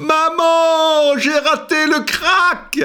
Maman, 0.00 1.18
j'ai 1.18 1.38
raté 1.38 1.86
le 1.86 2.02
crack 2.02 2.80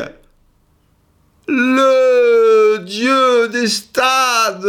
Le 1.47 2.79
dieu 2.79 3.47
des 3.47 3.67
stades, 3.67 4.65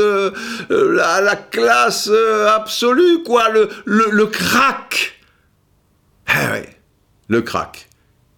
la, 0.70 1.20
la 1.20 1.34
classe 1.34 2.08
absolue, 2.48 3.24
quoi, 3.24 3.48
le, 3.48 3.68
le, 3.84 4.10
le 4.12 4.26
crack 4.26 5.20
Eh 6.28 6.68
le 7.26 7.42
crack. 7.42 7.88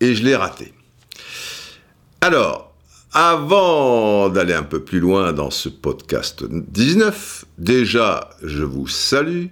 Et 0.01 0.15
je 0.15 0.25
l'ai 0.25 0.35
raté. 0.37 0.73
Alors, 2.23 2.66
avant 3.19 4.29
d'aller 4.29 4.53
un 4.53 4.63
peu 4.63 4.81
plus 4.81 5.01
loin 5.01 5.33
dans 5.33 5.51
ce 5.51 5.71
podcast 5.71 6.45
19, 6.51 7.47
déjà, 7.57 8.29
je 8.43 8.63
vous 8.63 8.89
salue. 8.89 9.47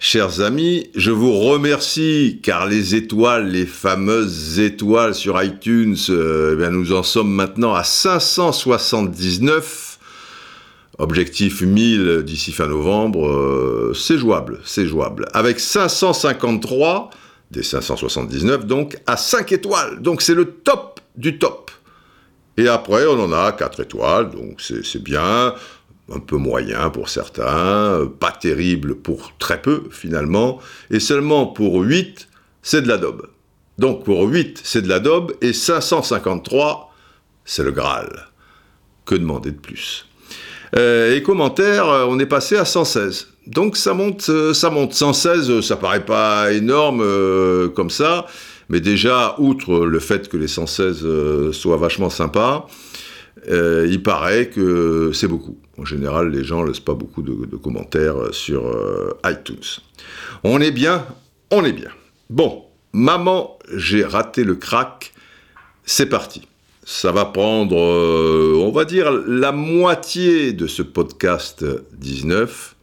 Chers 0.00 0.40
amis, 0.40 0.88
je 0.94 1.10
vous 1.10 1.38
remercie 1.38 2.40
car 2.42 2.66
les 2.66 2.94
étoiles, 2.94 3.50
les 3.50 3.66
fameuses 3.66 4.58
étoiles 4.58 5.14
sur 5.14 5.42
iTunes, 5.42 5.98
eh 6.08 6.56
bien, 6.56 6.70
nous 6.70 6.94
en 6.94 7.02
sommes 7.02 7.30
maintenant 7.30 7.74
à 7.74 7.84
579. 7.84 9.98
Objectif 10.96 11.60
1000 11.60 12.22
d'ici 12.24 12.52
fin 12.52 12.68
novembre, 12.68 13.28
euh, 13.28 13.92
c'est 13.94 14.16
jouable, 14.16 14.60
c'est 14.64 14.86
jouable. 14.86 15.28
Avec 15.34 15.60
553 15.60 17.10
des 17.50 17.62
579 17.62 18.64
donc 18.64 18.96
à 19.06 19.18
5 19.18 19.52
étoiles. 19.52 20.00
Donc 20.00 20.22
c'est 20.22 20.34
le 20.34 20.46
top 20.46 21.00
du 21.16 21.38
top. 21.38 21.70
Et 22.58 22.68
après, 22.68 23.06
on 23.06 23.18
en 23.20 23.32
a 23.32 23.52
4 23.52 23.80
étoiles, 23.80 24.30
donc 24.30 24.60
c'est 24.60 25.02
bien 25.02 25.54
un 26.12 26.18
peu 26.18 26.36
moyen 26.36 26.90
pour 26.90 27.08
certains, 27.08 28.10
pas 28.18 28.32
terrible 28.32 28.96
pour 28.96 29.32
très 29.38 29.62
peu 29.62 29.84
finalement, 29.90 30.58
et 30.90 31.00
seulement 31.00 31.46
pour 31.46 31.80
8, 31.80 32.28
c'est 32.62 32.82
de 32.82 32.88
la 32.88 32.98
daube. 32.98 33.28
Donc 33.78 34.04
pour 34.04 34.24
8, 34.24 34.60
c'est 34.64 34.82
de 34.82 34.88
la 34.88 34.98
daube, 34.98 35.32
et 35.40 35.52
553, 35.52 36.92
c'est 37.44 37.62
le 37.62 37.70
Graal. 37.70 38.26
Que 39.06 39.14
demander 39.14 39.52
de 39.52 39.60
plus? 39.60 40.06
Euh, 40.76 41.14
Et 41.14 41.22
commentaires, 41.22 41.86
on 41.86 42.18
est 42.18 42.26
passé 42.26 42.56
à 42.56 42.64
116. 42.64 43.28
Donc 43.46 43.76
ça 43.76 43.94
monte, 43.94 44.28
euh, 44.28 44.52
ça 44.52 44.68
monte. 44.68 44.92
116, 44.92 45.60
ça 45.62 45.76
paraît 45.76 46.04
pas 46.04 46.52
énorme 46.52 47.00
euh, 47.02 47.68
comme 47.68 47.88
ça, 47.88 48.26
mais 48.68 48.80
déjà, 48.80 49.34
outre 49.38 49.86
le 49.86 49.98
fait 49.98 50.28
que 50.28 50.36
les 50.36 50.48
116 50.48 51.00
euh, 51.02 51.52
soient 51.52 51.76
vachement 51.76 52.10
sympas, 52.10 52.66
euh, 53.48 53.86
il 53.88 54.02
paraît 54.02 54.48
que 54.48 55.10
c'est 55.12 55.28
beaucoup. 55.28 55.58
En 55.78 55.84
général, 55.84 56.30
les 56.30 56.44
gens 56.44 56.62
ne 56.62 56.68
laissent 56.68 56.80
pas 56.80 56.94
beaucoup 56.94 57.22
de, 57.22 57.56
commentaires 57.56 58.32
sur 58.32 58.66
euh, 58.66 59.16
iTunes. 59.24 59.56
On 60.44 60.60
est 60.60 60.70
bien, 60.70 61.06
on 61.50 61.64
est 61.64 61.72
bien. 61.72 61.90
Bon, 62.30 62.64
maman, 62.92 63.58
j'ai 63.74 64.04
raté 64.04 64.44
le 64.44 64.56
crack. 64.56 65.12
C'est 65.84 66.06
parti. 66.06 66.42
Ça 66.84 67.12
va 67.12 67.26
prendre, 67.26 67.78
euh, 67.78 68.54
on 68.56 68.72
va 68.72 68.84
dire, 68.84 69.10
la 69.12 69.52
moitié 69.52 70.52
de 70.52 70.66
ce 70.66 70.82
podcast 70.82 71.64
19. 71.92 72.74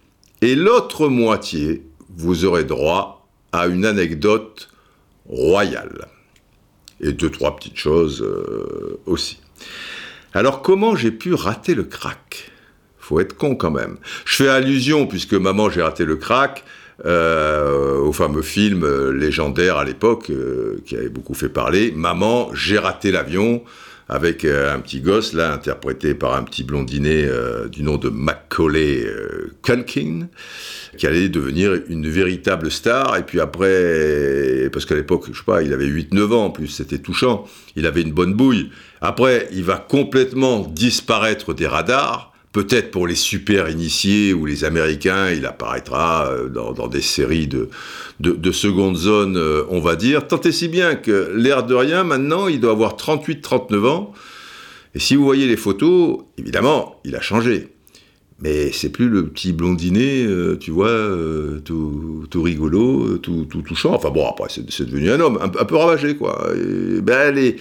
Et 0.41 0.55
l'autre 0.55 1.07
moitié, 1.07 1.83
vous 2.15 2.45
aurez 2.45 2.63
droit 2.63 3.27
à 3.51 3.67
une 3.67 3.85
anecdote 3.85 4.69
royale. 5.27 6.07
Et 7.01 7.11
deux, 7.11 7.29
trois 7.29 7.55
petites 7.55 7.77
choses 7.77 8.21
euh, 8.21 8.99
aussi. 9.05 9.39
Alors 10.33 10.61
comment 10.61 10.95
j'ai 10.95 11.11
pu 11.11 11.33
rater 11.33 11.75
le 11.75 11.83
crack? 11.83 12.51
Faut 12.97 13.19
être 13.19 13.35
con 13.35 13.55
quand 13.55 13.71
même. 13.71 13.97
Je 14.25 14.35
fais 14.35 14.47
allusion, 14.47 15.05
puisque 15.05 15.33
maman 15.33 15.69
j'ai 15.69 15.81
raté 15.81 16.05
le 16.05 16.15
crack, 16.15 16.63
euh, 17.05 17.97
au 17.99 18.13
fameux 18.13 18.41
film 18.41 18.83
euh, 18.83 19.11
légendaire 19.11 19.77
à 19.77 19.83
l'époque, 19.83 20.31
qui 20.85 20.95
avait 20.95 21.09
beaucoup 21.09 21.33
fait 21.33 21.49
parler, 21.49 21.91
Maman, 21.91 22.49
j'ai 22.53 22.79
raté 22.79 23.11
l'avion, 23.11 23.63
avec 24.07 24.45
euh, 24.45 24.73
un 24.73 24.79
petit 24.79 25.01
gosse, 25.01 25.33
là, 25.33 25.51
interprété 25.51 26.13
par 26.13 26.35
un 26.35 26.43
petit 26.43 26.63
blondinet 26.63 27.25
euh, 27.25 27.67
du 27.67 27.81
nom 27.81 27.97
de 27.97 28.09
Macaulay 28.09 29.03
euh, 29.05 29.55
Culkin, 29.63 30.27
qui 30.97 31.07
allait 31.07 31.29
devenir 31.29 31.73
une 31.89 32.07
véritable 32.07 32.69
star, 32.69 33.17
et 33.17 33.23
puis 33.23 33.39
après, 33.39 34.69
parce 34.71 34.85
qu'à 34.85 34.95
l'époque, 34.95 35.25
je 35.31 35.37
sais 35.37 35.43
pas, 35.45 35.63
il 35.63 35.73
avait 35.73 35.87
8-9 35.87 36.33
ans 36.33 36.45
en 36.45 36.49
plus, 36.51 36.67
c'était 36.67 36.99
touchant, 36.99 37.45
il 37.75 37.85
avait 37.85 38.01
une 38.01 38.13
bonne 38.13 38.33
bouille. 38.33 38.69
Après, 39.01 39.47
il 39.51 39.63
va 39.63 39.77
complètement 39.77 40.59
disparaître 40.59 41.53
des 41.53 41.67
radars, 41.67 42.34
Peut-être 42.55 42.89
pour 42.89 43.05
les 43.05 43.15
super 43.15 43.69
initiés 43.69 44.33
ou 44.33 44.45
les 44.45 44.63
Américains, 44.63 45.29
il 45.29 45.45
apparaîtra 45.45 46.29
euh, 46.29 46.47
dans, 46.47 46.87
des 46.87 47.01
séries 47.01 47.47
de, 47.47 47.67
de, 48.21 48.31
de 48.31 48.51
seconde 48.53 48.95
zone, 48.95 49.35
euh, 49.35 49.65
on 49.67 49.81
va 49.81 49.97
dire. 49.97 50.25
Tant 50.25 50.39
et 50.39 50.53
si 50.53 50.69
bien 50.69 50.95
que 50.95 51.33
l'air 51.35 51.65
de 51.65 51.75
rien, 51.75 52.05
maintenant, 52.05 52.47
il 52.47 52.61
doit 52.61 52.71
avoir 52.71 52.95
38-39 52.95 53.85
ans. 53.87 54.13
Et 54.93 54.99
si 54.99 55.17
vous 55.17 55.25
voyez 55.25 55.47
les 55.47 55.57
photos, 55.57 56.19
évidemment, 56.37 57.01
il 57.03 57.17
a 57.17 57.19
changé. 57.19 57.73
Mais 58.39 58.71
c'est 58.71 58.89
plus 58.89 59.09
le 59.09 59.27
petit 59.27 59.51
blondinet, 59.51 60.25
euh, 60.25 60.55
tu 60.57 60.71
vois, 60.71 61.09
tout, 61.65 62.25
rigolo, 62.41 63.17
tout, 63.17 63.43
touchant. 63.67 63.95
Enfin 63.95 64.11
bon, 64.11 64.29
après, 64.29 64.47
c'est 64.47 64.85
devenu 64.85 65.11
un 65.11 65.19
homme, 65.19 65.39
un, 65.41 65.65
peu 65.65 65.75
ravagé, 65.75 66.15
quoi. 66.15 66.49
Ben, 67.01 67.35
les, 67.35 67.57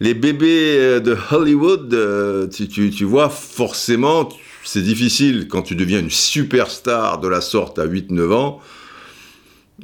les 0.00 0.14
bébés 0.14 0.76
euh, 0.78 1.00
de 1.00 1.16
Hollywood, 1.30 1.92
euh, 1.92 2.46
tu, 2.48 2.68
tu, 2.68 3.04
vois, 3.04 3.28
forcément, 3.28 4.28
c'est 4.64 4.82
difficile 4.82 5.48
quand 5.48 5.62
tu 5.62 5.74
deviens 5.74 6.00
une 6.00 6.10
superstar 6.10 7.20
de 7.20 7.28
la 7.28 7.40
sorte 7.40 7.78
à 7.78 7.86
8-9 7.86 8.32
ans, 8.32 8.60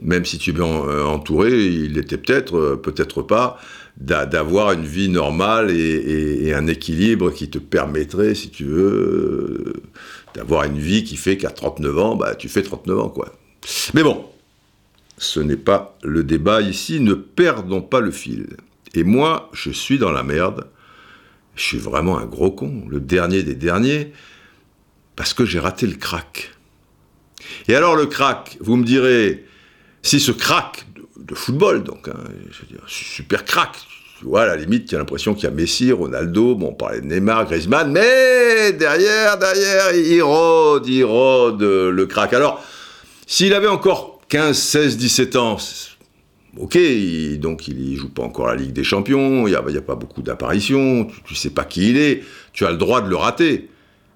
même 0.02 0.24
si 0.24 0.38
tu 0.38 0.50
es 0.50 0.60
euh, 0.60 1.04
entouré, 1.04 1.66
il 1.66 1.98
était 1.98 2.18
peut-être, 2.18 2.80
peut-être 2.82 3.22
pas, 3.22 3.58
d'a- 3.96 4.26
d'avoir 4.26 4.72
une 4.72 4.84
vie 4.84 5.08
normale 5.08 5.70
et, 5.70 6.52
un 6.54 6.66
équilibre 6.66 7.30
qui 7.32 7.50
te 7.50 7.58
permettrait, 7.58 8.34
si 8.34 8.50
tu 8.50 8.64
veux, 8.64 9.72
d'avoir 10.34 10.64
une 10.64 10.78
vie 10.78 11.04
qui 11.04 11.16
fait 11.16 11.36
qu'à 11.36 11.50
39 11.50 11.98
ans, 11.98 12.16
bah, 12.16 12.34
tu 12.34 12.48
fais 12.48 12.62
39 12.62 12.98
ans, 12.98 13.08
quoi. 13.08 13.32
Mais 13.94 14.02
bon, 14.02 14.24
ce 15.18 15.40
n'est 15.40 15.56
pas 15.56 15.96
le 16.02 16.22
débat 16.22 16.60
ici, 16.60 17.00
ne 17.00 17.14
perdons 17.14 17.82
pas 17.82 18.00
le 18.00 18.10
fil. 18.10 18.46
Et 18.94 19.04
moi, 19.04 19.50
je 19.52 19.70
suis 19.70 19.98
dans 19.98 20.12
la 20.12 20.22
merde, 20.22 20.68
je 21.56 21.62
suis 21.62 21.78
vraiment 21.78 22.18
un 22.18 22.26
gros 22.26 22.50
con, 22.50 22.84
le 22.88 23.00
dernier 23.00 23.42
des 23.42 23.54
derniers, 23.54 24.12
parce 25.16 25.34
que 25.34 25.44
j'ai 25.44 25.58
raté 25.58 25.86
le 25.86 25.96
crack. 25.96 26.52
Et 27.68 27.74
alors 27.74 27.96
le 27.96 28.06
crack, 28.06 28.56
vous 28.60 28.76
me 28.76 28.84
direz, 28.84 29.44
si 30.02 30.20
ce 30.20 30.32
crack 30.32 30.86
de, 31.16 31.34
football, 31.34 31.82
donc, 31.82 32.08
hein, 32.08 32.14
je 32.50 32.60
veux 32.60 32.68
dire, 32.68 32.82
super 32.86 33.44
crack, 33.44 33.76
tu 34.18 34.26
vois, 34.26 34.42
à 34.42 34.46
la 34.46 34.56
limite, 34.56 34.88
tu 34.88 34.94
as 34.94 34.98
l'impression 34.98 35.34
qu'il 35.34 35.44
y 35.44 35.46
a 35.46 35.50
Messi, 35.50 35.90
Ronaldo, 35.90 36.54
bon, 36.54 36.68
on 36.68 36.72
parlait 36.72 37.00
de 37.00 37.06
Neymar, 37.06 37.46
Griezmann, 37.46 37.90
mais 37.90 38.72
derrière, 38.72 39.38
derrière, 39.38 39.94
il 39.94 40.22
rôde, 40.22 40.86
il 40.86 41.04
rôde 41.04 41.62
le 41.62 42.06
crack. 42.06 42.32
Alors, 42.32 42.62
s'il 43.26 43.54
avait 43.54 43.68
encore 43.68 44.20
15, 44.28 44.56
16, 44.56 44.96
17 44.96 45.36
ans, 45.36 45.58
ok, 46.58 46.78
donc 47.38 47.68
il 47.68 47.96
joue 47.96 48.08
pas 48.08 48.22
encore 48.22 48.46
la 48.46 48.56
Ligue 48.56 48.72
des 48.72 48.84
Champions, 48.84 49.46
il 49.46 49.50
n'y 49.50 49.76
a 49.76 49.82
pas 49.82 49.96
beaucoup 49.96 50.22
d'apparitions, 50.22 51.04
tu, 51.06 51.22
tu 51.22 51.34
sais 51.34 51.50
pas 51.50 51.64
qui 51.64 51.90
il 51.90 51.96
est, 51.96 52.22
tu 52.52 52.64
as 52.64 52.70
le 52.70 52.76
droit 52.76 53.00
de 53.00 53.08
le 53.08 53.16
rater. 53.16 53.68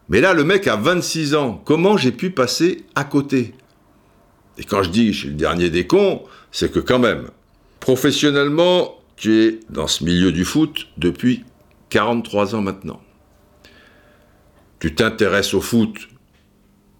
Mais 0.09 0.21
là, 0.21 0.33
le 0.33 0.45
mec 0.45 0.67
a 0.67 0.77
26 0.77 1.35
ans, 1.35 1.61
comment 1.65 1.97
j'ai 1.97 2.13
pu 2.13 2.31
passer 2.31 2.85
à 2.95 3.05
côté? 3.05 3.55
Et 4.57 4.65
quand 4.65 4.83
je 4.83 4.91
dis 4.91 5.13
je 5.13 5.19
suis 5.21 5.29
le 5.29 5.35
dernier 5.35 5.71
des 5.71 5.87
cons, 5.87 6.23
c'est 6.51 6.73
que 6.73 6.81
quand 6.81 6.99
même, 6.99 7.31
professionnellement, 7.81 8.99
tu 9.17 9.43
es 9.43 9.61
dans 9.71 9.87
ce 9.87 10.05
milieu 10.05 10.33
du 10.33 10.45
foot 10.45 10.89
depuis 10.97 11.45
43 11.91 12.55
ans 12.55 12.63
maintenant. 12.63 13.01
Tu 14.81 14.95
t'intéresses 14.95 15.55
au 15.55 15.61
foot 15.61 16.09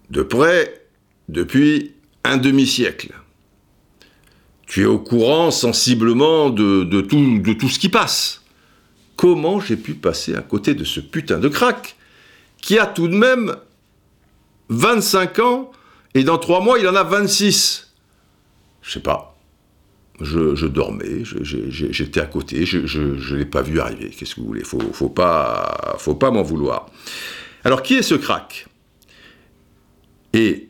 de 0.09 0.21
près 0.21 0.85
depuis 1.29 1.95
un 2.23 2.37
demi-siècle. 2.37 3.13
Tu 4.69 4.83
es 4.83 4.85
au 4.85 4.99
courant 4.99 5.49
sensiblement 5.49 6.51
de, 6.51 7.01
tout, 7.01 7.69
ce 7.69 7.79
qui 7.79 7.89
passe. 7.89 8.43
Comment 9.15 9.59
j'ai 9.59 9.75
pu 9.75 9.95
passer 9.95 10.35
à 10.35 10.41
côté 10.41 10.75
de 10.75 10.83
ce 10.83 10.99
putain 10.99 11.39
de 11.39 11.47
crack 11.47 11.95
qui 12.61 12.77
a 12.77 12.85
tout 12.85 13.07
de 13.07 13.15
même 13.15 13.55
25 14.69 15.39
ans 15.39 15.71
et 16.13 16.23
dans 16.23 16.37
3 16.37 16.61
mois 16.61 16.77
il 16.77 16.87
en 16.87 16.93
a 16.93 17.03
26 17.03 17.95
Je 18.83 18.91
sais 18.91 18.99
pas. 18.99 19.35
Je, 20.21 20.67
dormais, 20.67 21.23
j'étais 21.23 22.19
à 22.19 22.27
côté, 22.27 22.67
je 22.67 22.77
ne 22.99 23.35
l'ai 23.37 23.45
pas 23.45 23.63
vu 23.63 23.79
arriver. 23.79 24.11
Qu'est-ce 24.11 24.35
que 24.35 24.41
vous 24.41 24.47
voulez? 24.47 24.63
Faut, 24.63 24.79
faut 24.93 25.09
pas, 25.09 25.95
faut 25.97 26.15
pas 26.15 26.29
m'en 26.29 26.43
vouloir. 26.43 26.91
Alors 27.63 27.81
qui 27.81 27.95
est 27.95 28.03
ce 28.03 28.13
crack? 28.13 28.67
Et 30.33 30.67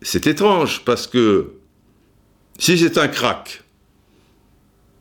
c'est 0.00 0.28
étrange 0.28 0.84
parce 0.84 1.08
que 1.08 1.54
si 2.62 2.78
c'est 2.78 2.96
un 2.96 3.08
crack 3.08 3.64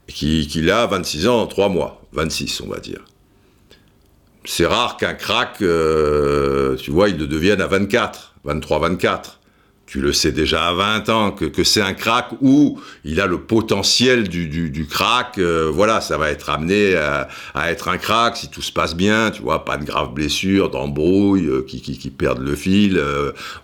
qui, 0.08 0.48
qu'il 0.48 0.72
a 0.72 0.88
26 0.88 1.28
ans 1.28 1.42
en 1.42 1.48
3 1.48 1.70
mois, 1.70 2.02
26 2.12 2.62
on 2.62 2.68
va 2.68 2.80
dire, 2.80 3.06
c'est 4.46 4.66
rare 4.66 4.98
qu'un 4.98 5.14
crack, 5.14 5.62
euh, 5.62 6.76
tu 6.78 6.90
vois, 6.90 7.10
il 7.10 7.18
le 7.18 7.28
devienne 7.28 7.62
à 7.62 7.68
24. 7.68 8.34
23-24. 8.48 9.38
Tu 9.86 10.02
le 10.02 10.12
sais 10.12 10.32
déjà 10.32 10.70
à 10.70 10.74
20 10.74 11.10
ans 11.10 11.32
que, 11.32 11.64
c'est 11.64 11.82
un 11.82 11.94
crack 11.94 12.30
ou 12.42 12.82
il 13.04 13.22
a 13.22 13.28
le 13.28 13.42
potentiel 13.42 14.28
du, 14.28 14.48
du, 14.48 14.88
crack. 14.88 15.38
euh, 15.38 15.70
voilà, 15.72 16.02
ça 16.02 16.18
va 16.18 16.32
être 16.32 16.50
amené 16.50 16.96
à, 16.96 17.28
être 17.70 17.90
un 17.90 17.98
crack 18.00 18.38
si 18.38 18.50
tout 18.50 18.64
se 18.64 18.72
passe 18.72 18.96
bien. 18.96 19.30
Tu 19.30 19.44
vois, 19.44 19.66
pas 19.66 19.78
de 19.78 19.86
graves 19.86 20.16
blessures, 20.16 20.72
d'embrouilles, 20.72 21.46
euh, 21.46 21.62
qui, 21.62 21.80
qui, 21.82 22.00
qui 22.00 22.10
perdent 22.10 22.42
le 22.42 22.56
fil. 22.56 23.00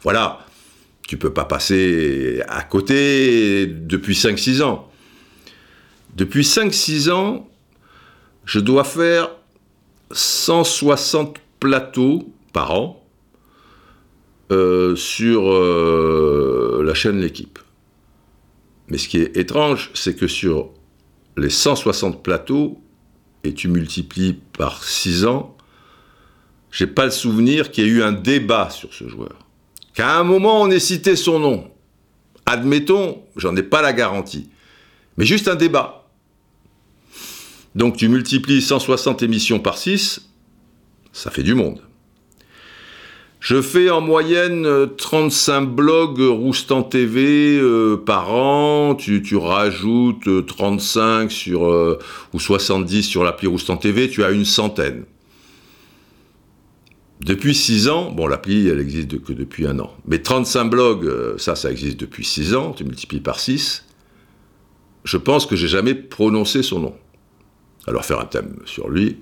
voilà, 0.03 0.45
tu 1.07 1.17
peux 1.17 1.31
pas 1.31 1.45
passer 1.45 2.43
à 2.49 2.61
côté 2.63 3.65
depuis 3.65 4.13
5-6 4.13 4.61
ans. 4.61 4.91
Depuis 6.15 6.43
5-6 6.43 7.09
ans, 7.09 7.49
je 8.43 8.59
dois 8.59 8.83
faire 8.83 9.29
160 10.11 11.37
plateaux 11.61 12.29
par 12.51 12.71
an 12.71 13.05
euh, 14.51 14.97
sur 14.97 15.49
euh, 15.49 16.83
la 16.85 16.93
chaîne 16.93 17.21
L'équipe. 17.21 17.59
Mais 18.89 18.97
ce 18.97 19.07
qui 19.07 19.17
est 19.17 19.37
étrange, 19.37 19.91
c'est 19.93 20.15
que 20.15 20.27
sur 20.27 20.71
les 21.37 21.49
160 21.49 22.21
plateaux, 22.21 22.81
et 23.45 23.53
tu 23.53 23.69
multiplies 23.69 24.39
par 24.57 24.83
6 24.83 25.25
ans, 25.25 25.55
j'ai 26.69 26.87
pas 26.87 27.05
le 27.05 27.11
souvenir 27.11 27.71
qu'il 27.71 27.85
y 27.85 27.87
ait 27.87 27.91
eu 27.91 28.03
un 28.03 28.11
débat 28.11 28.69
sur 28.69 28.93
ce 28.93 29.07
joueur. 29.07 29.46
Qu'à 29.97 30.19
un 30.19 30.23
moment 30.23 30.61
on 30.61 30.69
ait 30.69 30.77
cité 30.77 31.15
son 31.15 31.39
nom. 31.39 31.71
Admettons, 32.45 33.23
j'en 33.35 33.55
ai 33.55 33.63
pas 33.63 33.81
la 33.81 33.93
garantie. 33.93 34.47
Mais 35.17 35.25
juste 35.25 35.47
un 35.47 35.55
débat. 35.55 36.07
Donc 37.73 37.97
tu 37.97 38.07
multiplies 38.07 38.61
160 38.61 39.23
émissions 39.23 39.57
par 39.57 39.79
6, 39.79 40.29
ça 41.13 41.31
fait 41.31 41.41
du 41.41 41.55
monde. 41.55 41.81
Je 43.39 43.59
fais 43.59 43.89
en 43.89 44.01
moyenne 44.01 44.67
euh, 44.67 44.85
35 44.85 45.61
blogs 45.61 46.19
Roustan 46.19 46.83
TV 46.83 47.57
euh, 47.59 47.97
par 47.97 48.31
an. 48.31 48.93
Tu, 48.93 49.35
rajoutes 49.35 50.27
euh, 50.27 50.43
35 50.43 51.31
sur, 51.31 51.65
euh, 51.65 51.97
ou 52.33 52.39
70 52.39 53.01
sur 53.01 53.23
l'appli 53.23 53.47
Roustan 53.47 53.77
TV, 53.77 54.11
tu 54.11 54.23
as 54.23 54.29
une 54.29 54.45
centaine. 54.45 55.05
Depuis 57.21 57.55
6 57.55 57.89
ans, 57.89 58.11
bon 58.11 58.27
l'appli 58.27 58.67
elle 58.67 58.79
existe 58.79 59.21
que 59.23 59.33
depuis 59.33 59.65
un 59.65 59.79
an, 59.79 59.91
mais 60.05 60.21
35 60.21 60.65
blogs, 60.65 61.05
euh, 61.05 61.37
ça 61.37 61.55
ça 61.55 61.71
existe 61.71 61.99
depuis 61.99 62.23
6 62.23 62.53
ans, 62.53 62.71
tu 62.73 62.83
multiplies 62.83 63.21
par 63.21 63.39
6, 63.39 63.85
je 65.03 65.17
pense 65.17 65.45
que 65.45 65.55
j'ai 65.55 65.67
jamais 65.67 65.95
prononcé 65.95 66.61
son 66.61 66.79
nom. 66.79 66.95
Alors 67.87 68.05
faire 68.05 68.19
un 68.19 68.25
thème 68.25 68.57
sur 68.65 68.89
lui, 68.89 69.17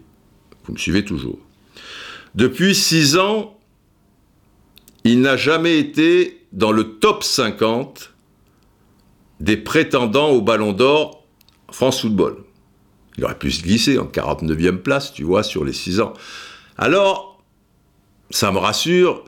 vous 0.66 0.74
me 0.74 0.78
suivez 0.78 1.06
toujours. 1.06 1.40
Depuis 2.34 2.76
6 2.76 3.18
ans, 3.18 3.58
il 5.06 5.22
n'a 5.22 5.38
jamais 5.38 5.78
été 5.78 6.42
dans 6.52 6.72
le 6.72 6.98
top 6.98 7.24
50 7.24 8.14
des 9.40 9.58
prétendants 9.58 10.30
au 10.30 10.42
Ballon 10.42 10.74
d'Or 10.74 11.26
France 11.72 12.02
Football. 12.02 12.44
Il 13.18 13.24
aurait 13.24 13.38
pu 13.38 13.52
se 13.52 13.62
glisser 13.62 13.98
en 14.00 14.06
49e 14.06 14.78
place, 14.78 15.14
tu 15.14 15.24
vois, 15.24 15.44
sur 15.44 15.64
les 15.64 15.74
6 15.74 16.00
ans. 16.02 16.14
Alors, 16.78 17.35
ça 18.30 18.52
me 18.52 18.58
rassure, 18.58 19.24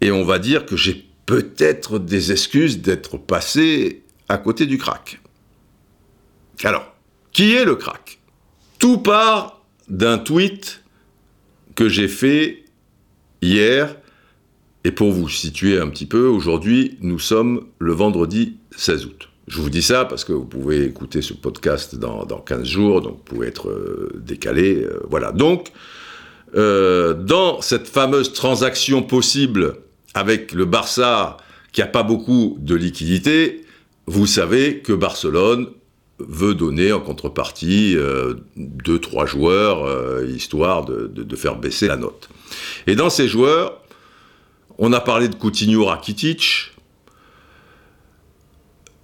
et 0.00 0.10
on 0.10 0.24
va 0.24 0.38
dire 0.38 0.66
que 0.66 0.76
j'ai 0.76 1.06
peut-être 1.26 1.98
des 1.98 2.32
excuses 2.32 2.80
d'être 2.80 3.16
passé 3.16 4.02
à 4.28 4.38
côté 4.38 4.66
du 4.66 4.78
crack. 4.78 5.20
Alors, 6.64 6.92
qui 7.32 7.54
est 7.54 7.64
le 7.64 7.76
crack? 7.76 8.18
Tout 8.78 8.98
part 8.98 9.62
d'un 9.88 10.18
tweet 10.18 10.82
que 11.74 11.88
j'ai 11.88 12.08
fait 12.08 12.64
hier, 13.40 13.96
et 14.84 14.90
pour 14.90 15.12
vous 15.12 15.28
situer 15.28 15.78
un 15.78 15.88
petit 15.88 16.06
peu, 16.06 16.26
aujourd'hui, 16.26 16.98
nous 17.00 17.18
sommes 17.18 17.66
le 17.78 17.92
vendredi 17.92 18.56
16 18.76 19.06
août. 19.06 19.28
Je 19.48 19.60
vous 19.60 19.70
dis 19.70 19.82
ça 19.82 20.04
parce 20.04 20.24
que 20.24 20.32
vous 20.32 20.44
pouvez 20.44 20.84
écouter 20.84 21.20
ce 21.22 21.34
podcast 21.34 21.96
dans, 21.96 22.24
dans 22.24 22.40
15 22.40 22.64
jours, 22.64 23.00
donc 23.00 23.16
vous 23.16 23.24
pouvez 23.24 23.48
être 23.48 23.68
euh, 23.68 24.10
décalé. 24.16 24.82
euh, 24.82 25.00
voilà. 25.08 25.32
Donc, 25.32 25.72
euh, 26.54 27.14
dans 27.14 27.62
cette 27.62 27.88
fameuse 27.88 28.32
transaction 28.32 29.02
possible 29.02 29.76
avec 30.14 30.52
le 30.52 30.66
Barça 30.66 31.38
qui 31.72 31.80
n'a 31.80 31.86
pas 31.86 32.02
beaucoup 32.02 32.56
de 32.60 32.74
liquidité, 32.74 33.64
vous 34.06 34.26
savez 34.26 34.80
que 34.80 34.92
Barcelone 34.92 35.68
veut 36.18 36.54
donner 36.54 36.92
en 36.92 37.00
contrepartie 37.00 37.96
euh, 37.96 38.34
deux, 38.56 38.98
trois 38.98 39.24
joueurs, 39.24 39.84
euh, 39.84 40.26
histoire 40.26 40.84
de, 40.84 41.36
faire 41.36 41.56
baisser 41.56 41.88
la 41.88 41.96
note. 41.96 42.28
Et 42.86 42.94
dans 42.96 43.08
ces 43.08 43.28
joueurs, 43.28 43.80
on 44.78 44.92
a 44.92 45.00
parlé 45.00 45.28
de 45.28 45.34
Coutinho 45.34 45.86
Rakitic. 45.86 46.72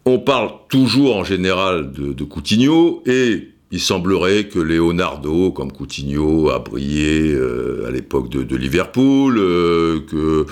On 0.04 0.18
parle 0.18 0.50
toujours 0.68 1.16
en 1.16 1.24
général 1.24 1.92
de 1.92 2.24
Coutinho 2.24 3.02
et 3.06 3.48
il 3.70 3.80
semblerait 3.80 4.48
que 4.48 4.58
Leonardo, 4.58 5.52
comme 5.52 5.72
Coutinho, 5.72 6.50
a 6.50 6.58
brillé 6.58 7.32
euh, 7.32 7.86
à 7.86 7.90
l'époque 7.90 8.30
de, 8.30 8.56
Liverpool, 8.56 9.36
euh, 9.38 10.00
que 10.10 10.46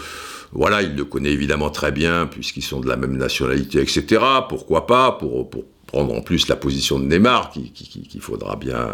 voilà, 0.53 0.83
il 0.83 0.95
le 0.97 1.05
connaît 1.05 1.33
évidemment 1.33 1.71
très 1.71 1.93
bien 1.93 2.27
puisqu'ils 2.27 2.63
sont 2.63 2.81
de 2.81 2.89
la 2.89 2.97
même 2.97 3.17
nationalité, 3.17 3.81
etc. 3.81 4.23
Pourquoi 4.49 4.87
pas 4.87 5.13
pour, 5.13 5.49
pour 5.51 5.65
prendre 5.87 6.15
en 6.15 6.21
plus 6.21 6.49
la 6.49 6.57
position 6.57 6.99
de 6.99 7.05
Neymar 7.05 7.51
qui- 7.51 7.71
qui- 7.73 7.89
qui- 7.89 8.03
qu'il 8.03 8.21
faudra 8.21 8.57
bien 8.57 8.89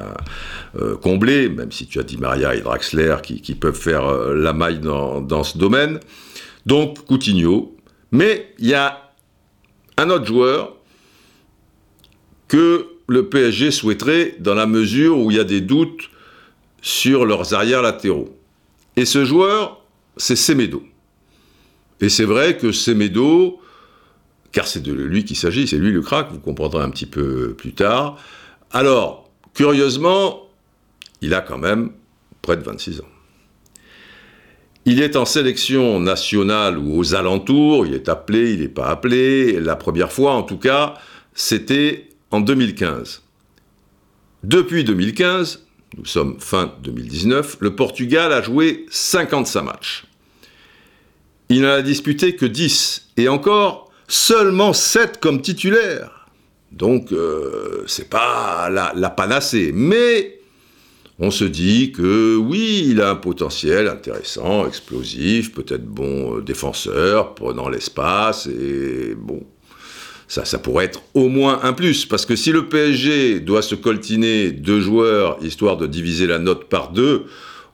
euh, 0.79 0.97
combler, 0.97 1.49
même 1.49 1.73
si 1.73 1.87
tu 1.87 1.99
as 1.99 2.03
dit 2.03 2.17
Maria 2.19 2.55
et 2.55 2.61
Draxler 2.61 3.17
qui, 3.23 3.41
qui 3.41 3.55
peuvent 3.55 3.75
faire 3.79 4.07
la 4.35 4.53
maille 4.53 4.79
dans, 4.79 5.21
dans 5.21 5.43
ce 5.43 5.57
domaine. 5.59 5.99
Donc 6.67 7.05
Coutinho, 7.07 7.75
mais 8.13 8.55
il 8.59 8.69
y 8.69 8.75
a 8.75 9.13
un 9.99 10.11
autre 10.11 10.27
joueur 10.27 10.77
que 12.49 12.87
le 13.09 13.29
PSG 13.29 13.71
souhaiterait 13.71 14.37
dans 14.39 14.55
la 14.55 14.67
mesure 14.67 15.19
où 15.19 15.31
il 15.31 15.37
y 15.37 15.41
a 15.41 15.45
des 15.45 15.61
doutes 15.61 16.11
sur 16.81 17.25
leurs 17.25 17.55
arrières 17.55 17.83
latéraux. 17.83 18.37
Et 18.97 19.05
ce 19.05 19.25
joueur, 19.25 19.85
c'est 20.17 20.37
Semedo. 20.37 20.83
Et 22.01 22.09
c'est 22.09 22.25
vrai 22.25 22.57
que 22.57 22.73
Semedo, 22.73 23.61
car 24.51 24.67
c'est 24.67 24.83
de 24.83 24.93
lui 24.93 25.25
qu'il 25.25 25.37
s'agit, 25.37 25.67
c'est 25.67 25.79
lui 25.79 25.93
le 25.93 26.03
crack, 26.03 26.31
vous 26.31 26.41
comprendrez 26.41 26.83
un 26.83 26.91
petit 26.91 27.07
peu 27.07 27.55
plus 27.55 27.73
tard. 27.73 28.19
Alors, 28.71 29.31
curieusement, 29.55 30.49
il 31.21 31.35
a 31.35 31.41
quand 31.41 31.59
même 31.59 31.93
près 32.43 32.57
de 32.57 32.63
26 32.63 33.01
ans. 33.01 33.09
Il 34.85 35.01
est 35.01 35.15
en 35.15 35.25
sélection 35.25 36.01
nationale 36.01 36.77
ou 36.77 36.99
aux 36.99 37.15
alentours, 37.15 37.87
il 37.87 37.95
est 37.95 38.09
appelé, 38.09 38.55
il 38.55 38.61
n'est 38.61 38.69
pas 38.69 38.89
appelé. 38.89 39.61
La 39.61 39.77
première 39.77 40.11
fois, 40.11 40.33
en 40.33 40.43
tout 40.43 40.59
cas, 40.59 40.95
c'était 41.35 42.09
en 42.33 42.41
2015. 42.41 43.23
Depuis 44.43 44.83
2015, 44.83 45.67
nous 45.99 46.07
sommes 46.07 46.41
fin 46.41 46.73
2019, 46.83 47.59
le 47.61 47.77
Portugal 47.77 48.33
a 48.33 48.43
joué 48.43 48.87
55 48.91 49.63
matchs. 49.63 50.05
Il 51.49 51.63
n'en 51.63 51.69
a 51.69 51.83
disputé 51.83 52.35
que 52.35 52.47
10, 52.47 53.11
et 53.19 53.29
encore 53.29 53.93
seulement 54.09 54.73
7 54.73 55.21
comme 55.21 55.43
titulaire. 55.43 56.29
Donc, 56.73 57.13
euh, 57.13 57.85
c'est 57.87 58.09
pas 58.09 58.71
la, 58.71 59.11
panacée. 59.11 59.71
Mais 59.75 60.41
on 61.19 61.31
se 61.31 61.45
dit 61.45 61.93
que 61.93 62.37
oui, 62.37 62.87
il 62.89 63.03
a 63.03 63.11
un 63.11 63.17
potentiel 63.17 63.87
intéressant, 63.89 64.67
explosif, 64.67 65.53
peut-être 65.53 65.85
bon 65.85 66.39
euh, 66.39 66.41
défenseur, 66.41 67.35
prenant 67.35 67.69
l'espace, 67.69 68.47
et 68.47 69.15
bon, 69.15 69.43
ça, 70.33 70.47
ça 70.47 70.59
pourrait 70.59 70.87
être 70.87 71.03
au 71.13 71.29
moins 71.29 71.61
un 71.63 71.75
plus, 71.75 72.07
parce 72.07 72.25
que 72.25 72.37
si 72.37 72.53
le 72.53 72.67
PSG 72.67 73.41
doit 73.41 73.61
se 73.61 73.75
coltiner 73.75 74.51
deux 74.51 74.81
joueurs, 74.81 75.37
histoire 75.43 75.77
de 75.77 75.87
diviser 75.87 76.27
la 76.27 76.39
note 76.39 76.71
par 76.71 76.91
deux, 76.91 77.27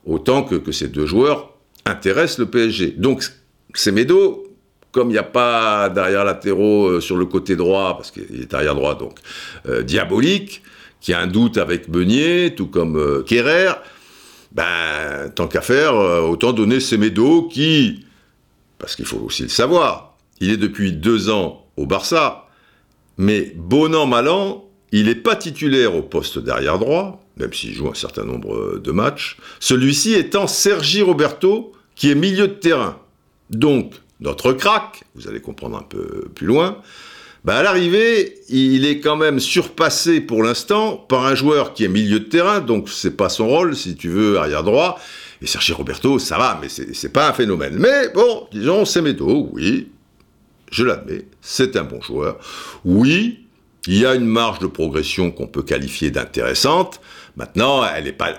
autant 0.05 0.43
que, 0.43 0.73
ces 0.73 0.89
deux 0.89 1.07
joueurs 1.07 1.53
intéressent 1.85 2.41
le 2.41 2.47
PSG. 2.47 2.95
Donc, 2.99 3.23
Semedo, 3.75 4.45
comme 4.91 5.11
il 5.11 5.13
n'y 5.13 5.19
a 5.19 5.23
pas 5.23 5.89
d'arrière 5.89 6.25
latéraux 6.25 6.89
euh, 6.89 7.01
sur 7.01 7.17
le 7.17 7.27
côté 7.27 7.55
droit, 7.55 7.97
parce 7.97 8.11
qu'il 8.11 8.41
est 8.41 8.53
arrière 8.53 8.75
droit, 8.75 8.97
donc 8.97 9.21
euh, 9.69 9.85
diabolique, 9.85 10.61
qui 11.01 11.13
a 11.13 11.21
un 11.21 11.29
doute 11.29 11.59
avec 11.59 11.87
Meunier, 11.87 12.57
tout 12.57 12.67
comme 12.67 12.97
euh, 12.99 13.23
Kerrer, 13.23 13.75
ben, 14.51 15.31
tant 15.33 15.47
qu'à 15.47 15.61
faire, 15.61 15.95
euh, 15.95 16.23
autant 16.23 16.53
donner 16.53 16.81
Semedo 16.81 17.43
qui, 17.43 18.05
parce 18.81 18.97
qu'il 18.97 19.05
faut 19.05 19.19
aussi 19.19 19.45
le 19.45 19.49
savoir, 19.49 20.17
il 20.41 20.51
est 20.51 20.57
depuis 20.57 20.91
deux 20.91 21.31
ans 21.31 21.69
au 21.77 21.87
Barça, 21.87 22.48
mais 23.19 23.53
bon 23.57 23.95
an, 23.95 24.07
mal 24.07 24.29
an, 24.29 24.65
il 24.93 25.07
n'est 25.07 25.15
pas 25.15 25.37
titulaire 25.37 25.95
au 25.95 26.03
poste 26.03 26.39
d'arrière 26.39 26.79
droit, 26.79 27.23
même 27.37 27.53
s'il 27.53 27.75
joue 27.75 27.89
un 27.89 27.95
certain 27.95 28.25
nombre 28.25 28.79
de 28.79 28.93
matchs, 28.93 29.37
celui-ci 29.61 30.15
étant 30.15 30.47
Sergi 30.47 31.03
Roberto, 31.03 31.73
qui 31.95 32.11
est 32.11 32.15
milieu 32.15 32.49
de 32.49 32.55
terrain. 32.55 32.99
Donc, 33.51 33.93
notre 34.21 34.53
crack, 34.53 35.03
vous 35.15 35.29
allez 35.29 35.41
comprendre 35.41 35.77
un 35.77 35.83
peu 35.83 36.29
plus 36.35 36.47
loin, 36.47 36.81
bah 37.45 37.57
à 37.57 37.63
l'arrivée, 37.63 38.41
il 38.49 38.85
est 38.85 39.01
quand 39.01 39.17
même 39.17 39.39
surpassé 39.39 40.21
pour 40.21 40.43
l'instant 40.43 40.97
par 40.97 41.25
un 41.25 41.35
joueur 41.35 41.73
qui 41.73 41.85
est 41.85 41.89
milieu 41.89 42.21
de 42.21 42.25
terrain, 42.25 42.61
donc 42.61 42.89
c'est 42.89 43.17
pas 43.17 43.29
son 43.29 43.49
rôle, 43.49 43.77
si 43.77 43.95
tu 43.95 44.09
veux, 44.09 44.39
arrière 44.39 44.65
droit, 44.65 44.99
Et 45.41 45.47
Sergi 45.47 45.73
Roberto, 45.73 46.19
ça 46.19 46.37
va, 46.37 46.59
mais 46.61 46.69
c'est 46.69 47.13
pas 47.13 47.29
un 47.29 47.33
phénomène. 47.33 47.77
Mais 47.79 48.09
bon, 48.13 48.49
disons, 48.53 48.85
Semedo, 48.85 49.51
oui, 49.53 49.89
je 50.71 50.85
l'admets, 50.85 51.27
c'est 51.41 51.77
un 51.77 51.85
bon 51.85 52.01
joueur. 52.01 52.39
Oui, 52.85 53.47
il 53.87 53.99
y 53.99 54.07
a 54.07 54.15
une 54.15 54.27
marge 54.27 54.59
de 54.59 54.67
progression 54.67 55.31
qu'on 55.31 55.47
peut 55.47 55.63
qualifier 55.63 56.11
d'intéressante. 56.11 57.01
Maintenant, 57.37 57.85
elle 57.85 58.05
n'est 58.05 58.13
pas 58.13 58.35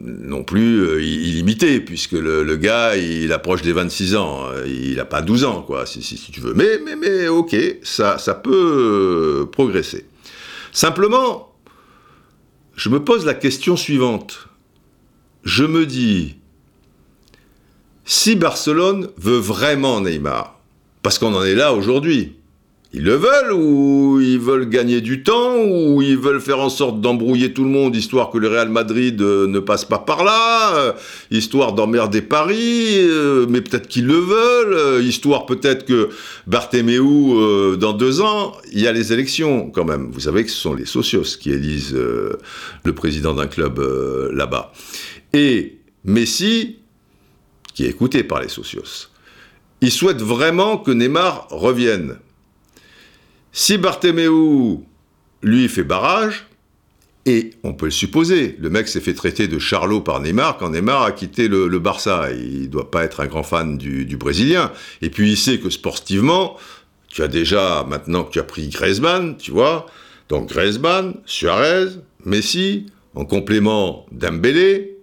non 0.00 0.42
plus 0.42 0.80
euh, 0.80 1.02
illimitée, 1.02 1.80
puisque 1.80 2.12
le, 2.12 2.56
gars, 2.56 2.96
il 2.96 3.32
approche 3.32 3.62
des 3.62 3.72
26 3.72 4.16
ans. 4.16 4.48
Il 4.66 4.96
n'a 4.96 5.04
pas 5.04 5.22
12 5.22 5.44
ans, 5.44 5.62
quoi, 5.62 5.86
si, 5.86 6.02
si, 6.02 6.16
tu 6.30 6.40
veux. 6.40 6.54
Mais, 6.54 6.78
mais, 6.84 6.96
mais 6.96 7.28
ok, 7.28 7.56
ça, 7.82 8.18
ça 8.18 8.34
peut 8.34 9.42
euh, 9.42 9.46
progresser. 9.46 10.06
Simplement, 10.72 11.54
je 12.74 12.88
me 12.88 13.02
pose 13.02 13.24
la 13.24 13.34
question 13.34 13.76
suivante. 13.76 14.48
Je 15.44 15.64
me 15.64 15.86
dis, 15.86 16.36
si 18.04 18.36
Barcelone 18.36 19.08
veut 19.16 19.38
vraiment 19.38 20.00
Neymar, 20.00 20.55
parce 21.06 21.20
qu'on 21.20 21.34
en 21.34 21.44
est 21.44 21.54
là 21.54 21.72
aujourd'hui, 21.72 22.32
ils 22.92 23.04
le 23.04 23.14
veulent 23.14 23.52
ou 23.52 24.18
ils 24.20 24.40
veulent 24.40 24.68
gagner 24.68 25.00
du 25.00 25.22
temps 25.22 25.54
ou 25.56 26.02
ils 26.02 26.18
veulent 26.18 26.40
faire 26.40 26.58
en 26.58 26.68
sorte 26.68 27.00
d'embrouiller 27.00 27.52
tout 27.52 27.62
le 27.62 27.70
monde 27.70 27.94
histoire 27.94 28.28
que 28.28 28.38
le 28.38 28.48
Real 28.48 28.70
Madrid 28.70 29.22
euh, 29.22 29.46
ne 29.46 29.60
passe 29.60 29.84
pas 29.84 30.00
par 30.00 30.24
là, 30.24 30.74
euh, 30.74 30.92
histoire 31.30 31.74
d'emmerder 31.74 32.22
Paris, 32.22 32.96
euh, 32.98 33.46
mais 33.48 33.60
peut-être 33.60 33.86
qu'ils 33.86 34.08
le 34.08 34.16
veulent, 34.16 35.04
histoire 35.04 35.46
peut-être 35.46 35.84
que 35.84 36.08
Bartomeu 36.48 37.76
dans 37.76 37.92
deux 37.92 38.20
ans, 38.20 38.56
il 38.72 38.80
y 38.80 38.88
a 38.88 38.92
les 38.92 39.12
élections 39.12 39.70
quand 39.70 39.84
même. 39.84 40.10
Vous 40.10 40.22
savez 40.22 40.42
que 40.42 40.50
ce 40.50 40.58
sont 40.58 40.74
les 40.74 40.86
socios 40.86 41.36
qui 41.38 41.52
élisent 41.52 41.94
le 41.94 42.92
président 42.96 43.32
d'un 43.32 43.46
club 43.46 43.80
là-bas. 44.32 44.72
Et 45.32 45.78
Messi, 46.02 46.78
qui 47.74 47.84
est 47.84 47.90
écouté 47.90 48.24
par 48.24 48.42
les 48.42 48.48
socios, 48.48 49.06
il 49.80 49.90
souhaite 49.90 50.22
vraiment 50.22 50.78
que 50.78 50.90
Neymar 50.90 51.48
revienne. 51.50 52.18
Si 53.52 53.78
Bartomeu, 53.78 54.78
lui, 55.42 55.68
fait 55.68 55.84
barrage, 55.84 56.46
et 57.28 57.50
on 57.64 57.74
peut 57.74 57.86
le 57.86 57.90
supposer, 57.90 58.56
le 58.60 58.70
mec 58.70 58.86
s'est 58.86 59.00
fait 59.00 59.12
traiter 59.12 59.48
de 59.48 59.58
Charlot 59.58 60.00
par 60.00 60.20
Neymar 60.20 60.58
quand 60.58 60.70
Neymar 60.70 61.02
a 61.02 61.12
quitté 61.12 61.48
le, 61.48 61.78
Barça. 61.80 62.30
Il 62.32 62.62
ne 62.62 62.66
doit 62.66 62.90
pas 62.90 63.02
être 63.02 63.20
un 63.20 63.26
grand 63.26 63.42
fan 63.42 63.76
du, 63.76 64.16
Brésilien. 64.16 64.70
Et 65.02 65.10
puis 65.10 65.32
il 65.32 65.36
sait 65.36 65.58
que 65.58 65.68
sportivement, 65.68 66.56
tu 67.08 67.22
as 67.22 67.28
déjà, 67.28 67.84
maintenant 67.88 68.22
que 68.22 68.30
tu 68.30 68.38
as 68.38 68.44
pris 68.44 68.68
Griezmann, 68.68 69.36
tu 69.36 69.50
vois, 69.50 69.86
donc 70.28 70.50
Griezmann, 70.50 71.14
Suarez, 71.26 71.88
Messi, 72.24 72.86
en 73.16 73.24
complément 73.24 74.06
Dembélé, 74.12 74.98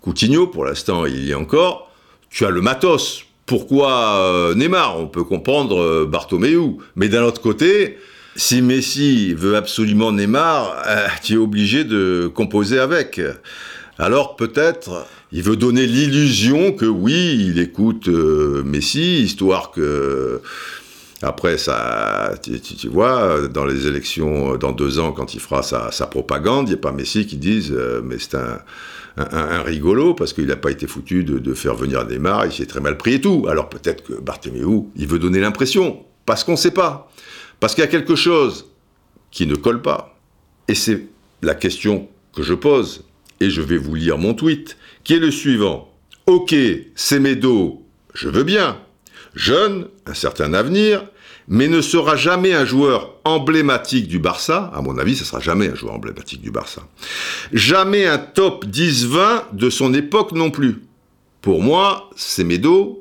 Coutinho, 0.00 0.46
pour 0.46 0.64
l'instant 0.64 1.04
il 1.04 1.24
y 1.24 1.32
est 1.32 1.34
encore, 1.34 1.92
tu 2.30 2.46
as 2.46 2.50
le 2.50 2.62
matos 2.62 3.26
pourquoi 3.50 4.16
euh, 4.20 4.54
Neymar? 4.54 4.96
On 5.00 5.08
peut 5.08 5.24
comprendre 5.24 5.82
euh, 5.82 6.06
Bartomeu. 6.06 6.76
Mais 6.94 7.08
d'un 7.08 7.24
autre 7.24 7.40
côté, 7.40 7.98
si 8.36 8.62
Messi 8.62 9.34
veut 9.34 9.56
absolument 9.56 10.12
Neymar, 10.12 10.80
euh, 10.86 11.08
tu 11.24 11.34
es 11.34 11.36
obligé 11.36 11.82
de 11.82 12.30
composer 12.32 12.78
avec. 12.78 13.20
Alors 13.98 14.36
peut-être, 14.36 15.04
il 15.32 15.42
veut 15.42 15.56
donner 15.56 15.84
l'illusion 15.84 16.70
que 16.70 16.86
oui, 16.86 17.44
il 17.44 17.58
écoute 17.58 18.06
Messi, 18.06 19.20
histoire 19.20 19.72
que 19.72 20.40
après, 21.22 21.58
ça, 21.58 22.34
tu, 22.40 22.88
vois, 22.88 23.48
dans 23.48 23.66
les 23.66 23.88
élections, 23.88 24.56
dans 24.56 24.72
deux 24.72 25.00
ans, 25.00 25.10
quand 25.10 25.34
il 25.34 25.40
fera 25.40 25.62
sa, 25.62 26.06
propagande, 26.06 26.68
il 26.68 26.70
n'y 26.70 26.78
a 26.78 26.80
pas 26.80 26.92
Messi 26.92 27.26
qui 27.26 27.36
dise, 27.36 27.76
mais 28.04 28.16
c'est 28.18 28.36
un, 28.36 28.60
un, 29.20 29.62
rigolo 29.62 30.14
parce 30.14 30.32
qu'il 30.32 30.46
n'a 30.46 30.56
pas 30.56 30.70
été 30.70 30.86
foutu 30.86 31.24
de, 31.24 31.54
faire 31.54 31.74
venir 31.74 32.06
Neymar, 32.06 32.46
il 32.46 32.52
s'est 32.52 32.66
très 32.66 32.80
mal 32.80 32.96
pris 32.96 33.14
et 33.14 33.20
tout. 33.20 33.46
Alors 33.48 33.68
peut-être 33.68 34.02
que 34.02 34.14
Bartomeu, 34.14 34.84
il 34.96 35.06
veut 35.06 35.18
donner 35.18 35.40
l'impression, 35.40 36.04
parce 36.26 36.44
qu'on 36.44 36.52
ne 36.52 36.56
sait 36.56 36.70
pas, 36.70 37.10
parce 37.58 37.74
qu'il 37.74 37.82
y 37.82 37.86
a 37.86 37.90
quelque 37.90 38.16
chose 38.16 38.66
qui 39.30 39.46
ne 39.46 39.54
colle 39.54 39.82
pas. 39.82 40.18
Et 40.68 40.74
c'est 40.74 41.06
la 41.42 41.54
question 41.54 42.08
que 42.34 42.42
je 42.42 42.54
pose, 42.54 43.04
et 43.40 43.50
je 43.50 43.62
vais 43.62 43.78
vous 43.78 43.94
lire 43.94 44.18
mon 44.18 44.34
tweet, 44.34 44.76
qui 45.04 45.14
est 45.14 45.18
le 45.18 45.30
suivant. 45.30 45.92
Ok, 46.26 46.54
c'est 46.94 47.36
dos, 47.36 47.84
je 48.14 48.28
veux 48.28 48.44
bien. 48.44 48.78
Jeune, 49.34 49.88
un 50.06 50.14
certain 50.14 50.54
avenir, 50.54 51.06
mais 51.50 51.66
ne 51.66 51.80
sera 51.80 52.14
jamais 52.14 52.54
un 52.54 52.64
joueur 52.64 53.16
emblématique 53.24 54.06
du 54.06 54.20
Barça. 54.20 54.70
À 54.72 54.82
mon 54.82 54.96
avis, 54.98 55.16
ce 55.16 55.24
sera 55.24 55.40
jamais 55.40 55.68
un 55.68 55.74
joueur 55.74 55.94
emblématique 55.94 56.40
du 56.40 56.52
Barça. 56.52 56.82
Jamais 57.52 58.06
un 58.06 58.18
top 58.18 58.64
10-20 58.66 59.42
de 59.52 59.68
son 59.68 59.92
époque 59.92 60.30
non 60.30 60.52
plus. 60.52 60.84
Pour 61.42 61.60
moi, 61.60 62.08
Semedo 62.14 62.99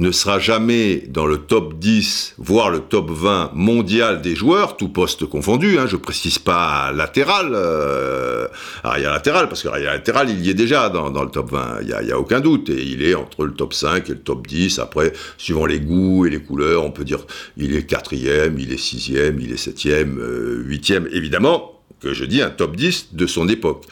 ne 0.00 0.12
sera 0.12 0.38
jamais 0.38 1.04
dans 1.08 1.26
le 1.26 1.36
top 1.36 1.74
10, 1.78 2.36
voire 2.38 2.70
le 2.70 2.80
top 2.80 3.10
20 3.10 3.50
mondial 3.54 4.22
des 4.22 4.34
joueurs, 4.34 4.78
tout 4.78 4.88
poste 4.88 5.26
confondu. 5.26 5.78
Hein, 5.78 5.86
je 5.86 5.96
précise 5.96 6.38
pas 6.38 6.90
latéral, 6.90 7.50
euh, 7.52 8.48
arrière 8.82 9.12
latéral, 9.12 9.48
parce 9.48 9.62
que 9.62 9.68
arrière 9.68 9.92
latéral, 9.92 10.30
il 10.30 10.40
y 10.40 10.48
est 10.48 10.54
déjà 10.54 10.88
dans, 10.88 11.10
le 11.10 11.30
top 11.30 11.50
20, 11.50 11.80
il 11.82 11.86
n'y 11.88 12.12
a, 12.12 12.16
a, 12.16 12.18
aucun 12.18 12.40
doute. 12.40 12.70
Et 12.70 12.82
il 12.82 13.02
est 13.02 13.14
entre 13.14 13.44
le 13.44 13.52
top 13.52 13.74
5 13.74 14.08
et 14.08 14.12
le 14.14 14.20
top 14.20 14.46
10. 14.46 14.78
Après, 14.78 15.12
suivant 15.36 15.66
les 15.66 15.80
goûts 15.80 16.24
et 16.24 16.30
les 16.30 16.40
couleurs, 16.40 16.82
on 16.82 16.90
peut 16.90 17.04
dire 17.04 17.20
il 17.58 17.76
est 17.76 17.84
quatrième, 17.84 18.58
il 18.58 18.72
est 18.72 18.80
sixième, 18.80 19.38
il 19.38 19.52
est 19.52 19.58
septième, 19.58 20.18
euh, 20.18 20.62
huitième. 20.64 21.08
Évidemment 21.12 21.78
que 22.00 22.14
je 22.14 22.24
dis 22.24 22.40
un 22.40 22.48
top 22.48 22.74
10 22.74 23.08
de 23.12 23.26
son 23.26 23.50
époque. 23.50 23.84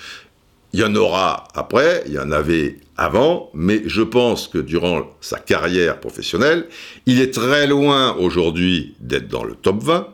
Il 0.73 0.81
y 0.81 0.85
en 0.85 0.95
aura 0.95 1.49
après, 1.55 2.05
il 2.07 2.13
y 2.13 2.19
en 2.19 2.31
avait 2.31 2.79
avant, 2.97 3.51
mais 3.55 3.83
je 3.87 4.03
pense 4.03 4.49
que 4.49 4.59
durant 4.59 5.17
sa 5.21 5.39
carrière 5.39 5.99
professionnelle, 5.99 6.67
il 7.07 7.21
est 7.21 7.33
très 7.33 7.67
loin 7.67 8.15
aujourd'hui 8.17 8.95
d'être 9.01 9.29
dans 9.29 9.45
le 9.45 9.55
top 9.55 9.83
20. 9.83 10.09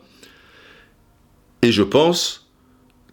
Et 1.63 1.73
je 1.73 1.83
pense 1.83 2.47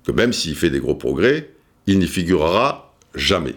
que 0.06 0.12
même 0.12 0.34
s'il 0.34 0.56
fait 0.56 0.70
des 0.70 0.80
gros 0.80 0.96
progrès, 0.96 1.52
il 1.88 2.00
n'y 2.00 2.08
figurera 2.08 2.94
jamais. 3.16 3.56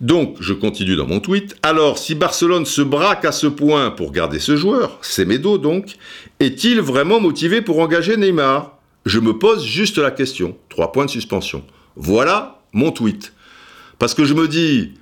Donc, 0.00 0.36
je 0.40 0.52
continue 0.52 0.96
dans 0.96 1.06
mon 1.06 1.20
tweet. 1.20 1.56
Alors, 1.62 1.96
si 1.96 2.14
Barcelone 2.14 2.66
se 2.66 2.82
braque 2.82 3.24
à 3.24 3.32
ce 3.32 3.46
point 3.46 3.90
pour 3.90 4.12
garder 4.12 4.40
ce 4.40 4.56
joueur, 4.56 4.98
c'est 5.00 5.24
Medo 5.24 5.56
donc, 5.56 5.96
est-il 6.38 6.82
vraiment 6.82 7.18
motivé 7.18 7.62
pour 7.62 7.78
engager 7.78 8.18
Neymar? 8.18 8.78
Je 9.06 9.20
me 9.20 9.38
pose 9.38 9.64
juste 9.64 9.96
la 9.96 10.10
question. 10.10 10.56
Trois 10.68 10.92
points 10.92 11.06
de 11.06 11.10
suspension. 11.10 11.64
Voilà 11.94 12.55
mon 12.72 12.92
tweet. 12.92 13.32
Parce 13.98 14.14
que 14.14 14.24
je 14.24 14.34
me 14.34 14.48
dis, 14.48 14.94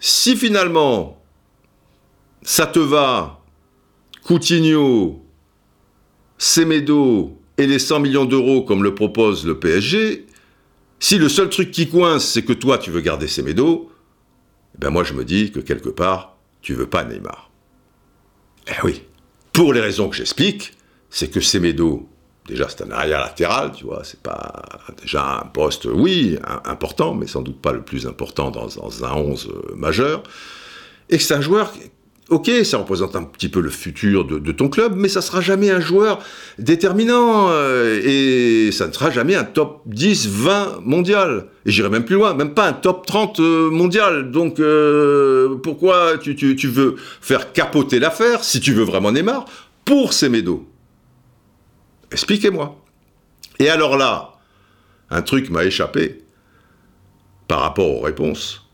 si 0.00 0.36
finalement 0.36 1.22
ça 2.42 2.66
te 2.66 2.78
va, 2.78 3.42
Coutinho, 4.22 5.24
Semedo 6.38 7.40
et 7.58 7.66
les 7.66 7.78
100 7.78 8.00
millions 8.00 8.24
d'euros 8.24 8.62
comme 8.62 8.82
le 8.82 8.94
propose 8.94 9.46
le 9.46 9.58
PSG, 9.58 10.26
si 11.00 11.18
le 11.18 11.28
seul 11.28 11.48
truc 11.48 11.70
qui 11.70 11.88
coince 11.88 12.24
c'est 12.24 12.44
que 12.44 12.52
toi 12.52 12.78
tu 12.78 12.90
veux 12.90 13.00
garder 13.00 13.26
Semedo, 13.26 13.90
ben 14.78 14.90
moi 14.90 15.04
je 15.04 15.14
me 15.14 15.24
dis 15.24 15.50
que 15.50 15.60
quelque 15.60 15.88
part 15.88 16.36
tu 16.60 16.74
veux 16.74 16.88
pas 16.88 17.04
Neymar. 17.04 17.50
Eh 18.68 18.84
oui, 18.84 19.02
pour 19.52 19.72
les 19.72 19.80
raisons 19.80 20.08
que 20.08 20.16
j'explique, 20.16 20.72
c'est 21.08 21.30
que 21.30 21.40
Semedo 21.40 22.08
déjà 22.46 22.66
c'est 22.68 22.82
un 22.82 22.90
arrière 22.90 23.20
latéral, 23.20 23.72
tu 23.72 23.84
vois, 23.84 24.02
c'est 24.04 24.20
pas 24.20 24.62
déjà 25.00 25.40
un 25.42 25.46
poste, 25.46 25.86
oui, 25.86 26.38
important, 26.64 27.14
mais 27.14 27.26
sans 27.26 27.42
doute 27.42 27.60
pas 27.60 27.72
le 27.72 27.82
plus 27.82 28.06
important 28.06 28.50
dans, 28.50 28.68
un 29.04 29.12
11 29.12 29.48
euh, 29.48 29.74
majeur. 29.74 30.22
Et 31.08 31.18
c'est 31.18 31.34
un 31.34 31.40
joueur, 31.40 31.72
ok, 32.30 32.50
ça 32.64 32.78
représente 32.78 33.14
un 33.16 33.22
petit 33.24 33.48
peu 33.48 33.60
le 33.60 33.70
futur 33.70 34.24
de, 34.24 34.52
ton 34.52 34.68
club, 34.68 34.94
mais 34.96 35.08
ça 35.08 35.22
sera 35.22 35.40
jamais 35.40 35.70
un 35.70 35.80
joueur 35.80 36.18
déterminant, 36.58 37.48
euh, 37.50 38.00
et 38.04 38.72
ça 38.72 38.86
ne 38.88 38.92
sera 38.92 39.10
jamais 39.10 39.34
un 39.34 39.44
top 39.44 39.82
10, 39.86 40.28
20 40.28 40.80
mondial. 40.84 41.46
Et 41.64 41.70
j'irai 41.70 41.88
même 41.88 42.04
plus 42.04 42.16
loin, 42.16 42.34
même 42.34 42.54
pas 42.54 42.68
un 42.68 42.72
top 42.72 43.06
30 43.06 43.40
euh, 43.40 43.70
mondial. 43.70 44.30
Donc 44.30 44.60
pourquoi 45.62 46.18
tu, 46.18 46.68
veux 46.68 46.96
faire 47.20 47.52
capoter 47.52 47.98
l'affaire, 47.98 48.44
si 48.44 48.60
tu 48.60 48.72
veux 48.72 48.84
vraiment 48.84 49.12
Neymar, 49.12 49.46
pour 49.84 50.12
Semedo? 50.12 50.66
Expliquez-moi. 52.12 52.80
Et 53.58 53.68
alors 53.68 53.96
là, 53.96 54.34
un 55.10 55.22
truc 55.22 55.50
m'a 55.50 55.64
échappé 55.64 56.22
par 57.48 57.60
rapport 57.60 57.88
aux 57.88 58.00
réponses. 58.00 58.68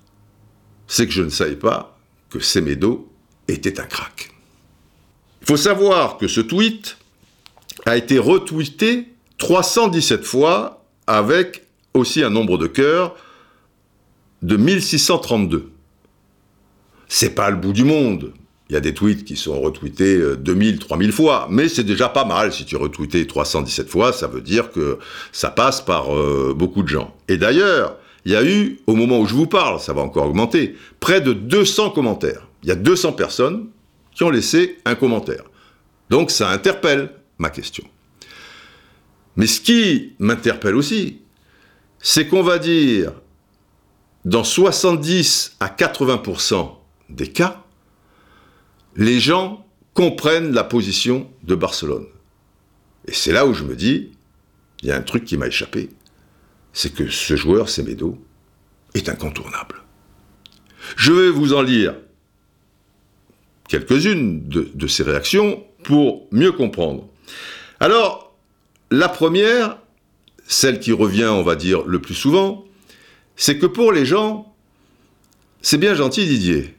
C'est 0.87 1.07
que 1.07 1.13
je 1.13 1.23
ne 1.23 1.31
savais 1.31 1.57
pas 1.57 1.99
que 2.31 2.41
Semedo 2.41 3.11
était 3.49 3.81
un 3.81 3.85
crack. 3.85 4.31
Il 5.43 5.47
faut 5.47 5.57
savoir 5.57 6.19
que 6.19 6.29
ce 6.29 6.41
tweet 6.41 6.97
a 7.87 7.97
été 7.97 8.19
retweeté 8.19 9.09
317 9.39 10.25
fois 10.25 10.85
avec 11.07 11.67
aussi 11.95 12.23
un 12.23 12.31
nombre 12.31 12.59
de 12.59 12.67
cœurs 12.67 13.17
de 14.43 14.57
1632. 14.57 15.71
C'est 17.09 17.35
pas 17.35 17.51
le 17.51 17.57
bout 17.57 17.73
du 17.73 17.85
monde, 17.85 18.33
il 18.73 18.75
y 18.75 18.79
a 18.79 18.81
des 18.81 18.95
tweets 18.95 19.27
qui 19.27 19.37
sont 19.37 19.61
retweetés 19.61 20.19
2000, 20.39 20.77
euh, 20.77 20.79
3000 20.79 21.13
fois, 21.13 21.47
mais 21.51 21.69
c'est 21.69 21.85
déjà 21.85 22.09
pas 22.09 22.25
mal. 22.25 22.55
Si 22.55 22.65
tu 22.65 22.77
retweeté 22.77 23.27
317 23.27 23.87
fois, 23.87 24.15
ça 24.15 24.29
veut 24.29 24.41
dire 24.41 24.71
que 24.71 24.99
ça 25.31 25.51
passe 25.51 25.83
par 25.83 26.17
euh, 26.17 26.55
beaucoup 26.57 26.83
de 26.83 26.89
gens. 26.89 27.15
Et 27.29 27.37
d'ailleurs, 27.37 27.99
il 28.25 28.33
y 28.33 28.35
a 28.35 28.43
eu, 28.43 28.81
au 28.87 28.95
moment 28.95 29.21
où 29.21 29.27
je 29.27 29.35
vous 29.35 29.47
parle, 29.47 29.79
ça 29.79 29.93
va 29.93 30.01
encore 30.01 30.25
augmenter, 30.25 30.75
près 31.01 31.21
de 31.21 31.35
200 31.35 31.91
commentaires. 31.91 32.49
Il 32.63 32.71
y 32.71 32.73
a 32.73 32.75
200 32.75 33.13
personnes 33.13 33.67
qui 34.15 34.25
ont 34.25 34.31
laissé 34.31 34.79
un 34.87 34.95
commentaire. 34.95 35.45
Donc 36.09 36.31
ça 36.31 36.49
interpelle 36.49 37.11
ma 37.37 37.51
question. 37.51 37.85
Mais 39.37 39.47
ce 39.47 39.61
qui 39.61 40.15
m'interpelle 40.19 40.77
aussi, 40.77 41.19
c'est 41.99 42.27
qu'on 42.27 42.43
va 42.43 42.59
dire, 42.59 43.13
dans 44.25 44.45
70 44.45 45.57
à 45.61 45.69
80% 45.69 46.71
des 47.11 47.29
cas, 47.29 47.62
les 48.97 49.21
gens 49.21 49.67
comprennent 49.95 50.53
la 50.53 50.65
position 50.65 51.31
de 51.43 51.55
Barcelone. 51.55 52.07
Et 53.07 53.13
c'est 53.13 53.33
là 53.33 53.47
où 53.47 53.55
je 53.55 53.65
me 53.65 53.75
dis, 53.75 54.13
il 54.83 54.89
y 54.89 54.93
a 54.93 54.97
un 54.97 55.03
truc 55.03 55.25
qui 55.25 55.37
m'a 55.37 55.49
échappé, 55.49 55.91
c'est 56.73 56.95
que 56.95 57.09
ce 57.09 57.37
joueur, 57.37 57.69
Semedo, 57.69 58.19
est 58.95 59.09
incontournable. 59.09 59.83
Je 60.97 61.13
vais 61.13 61.31
vous 61.31 61.53
en 61.53 61.63
lire 61.63 61.95
quelques-unes 63.69 64.47
de, 64.49 64.87
ces 64.87 65.03
réactions 65.03 65.65
pour 65.85 66.27
mieux 66.31 66.53
comprendre. 66.53 67.09
Alors, 67.81 68.37
la 68.91 69.09
première, 69.09 69.79
celle 70.47 70.79
qui 70.79 70.93
revient, 70.93 71.27
on 71.27 71.43
va 71.43 71.57
dire, 71.57 71.83
le 71.87 72.01
plus 72.01 72.15
souvent, 72.15 72.65
c'est 73.37 73.59
que 73.59 73.67
pour 73.67 73.93
les 73.93 74.05
gens, 74.05 74.55
c'est 75.63 75.79
bien 75.79 75.95
gentil 75.95 76.27
Didier, 76.27 76.75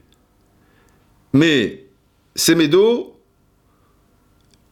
mais 1.33 1.82
Semedo, 2.35 3.19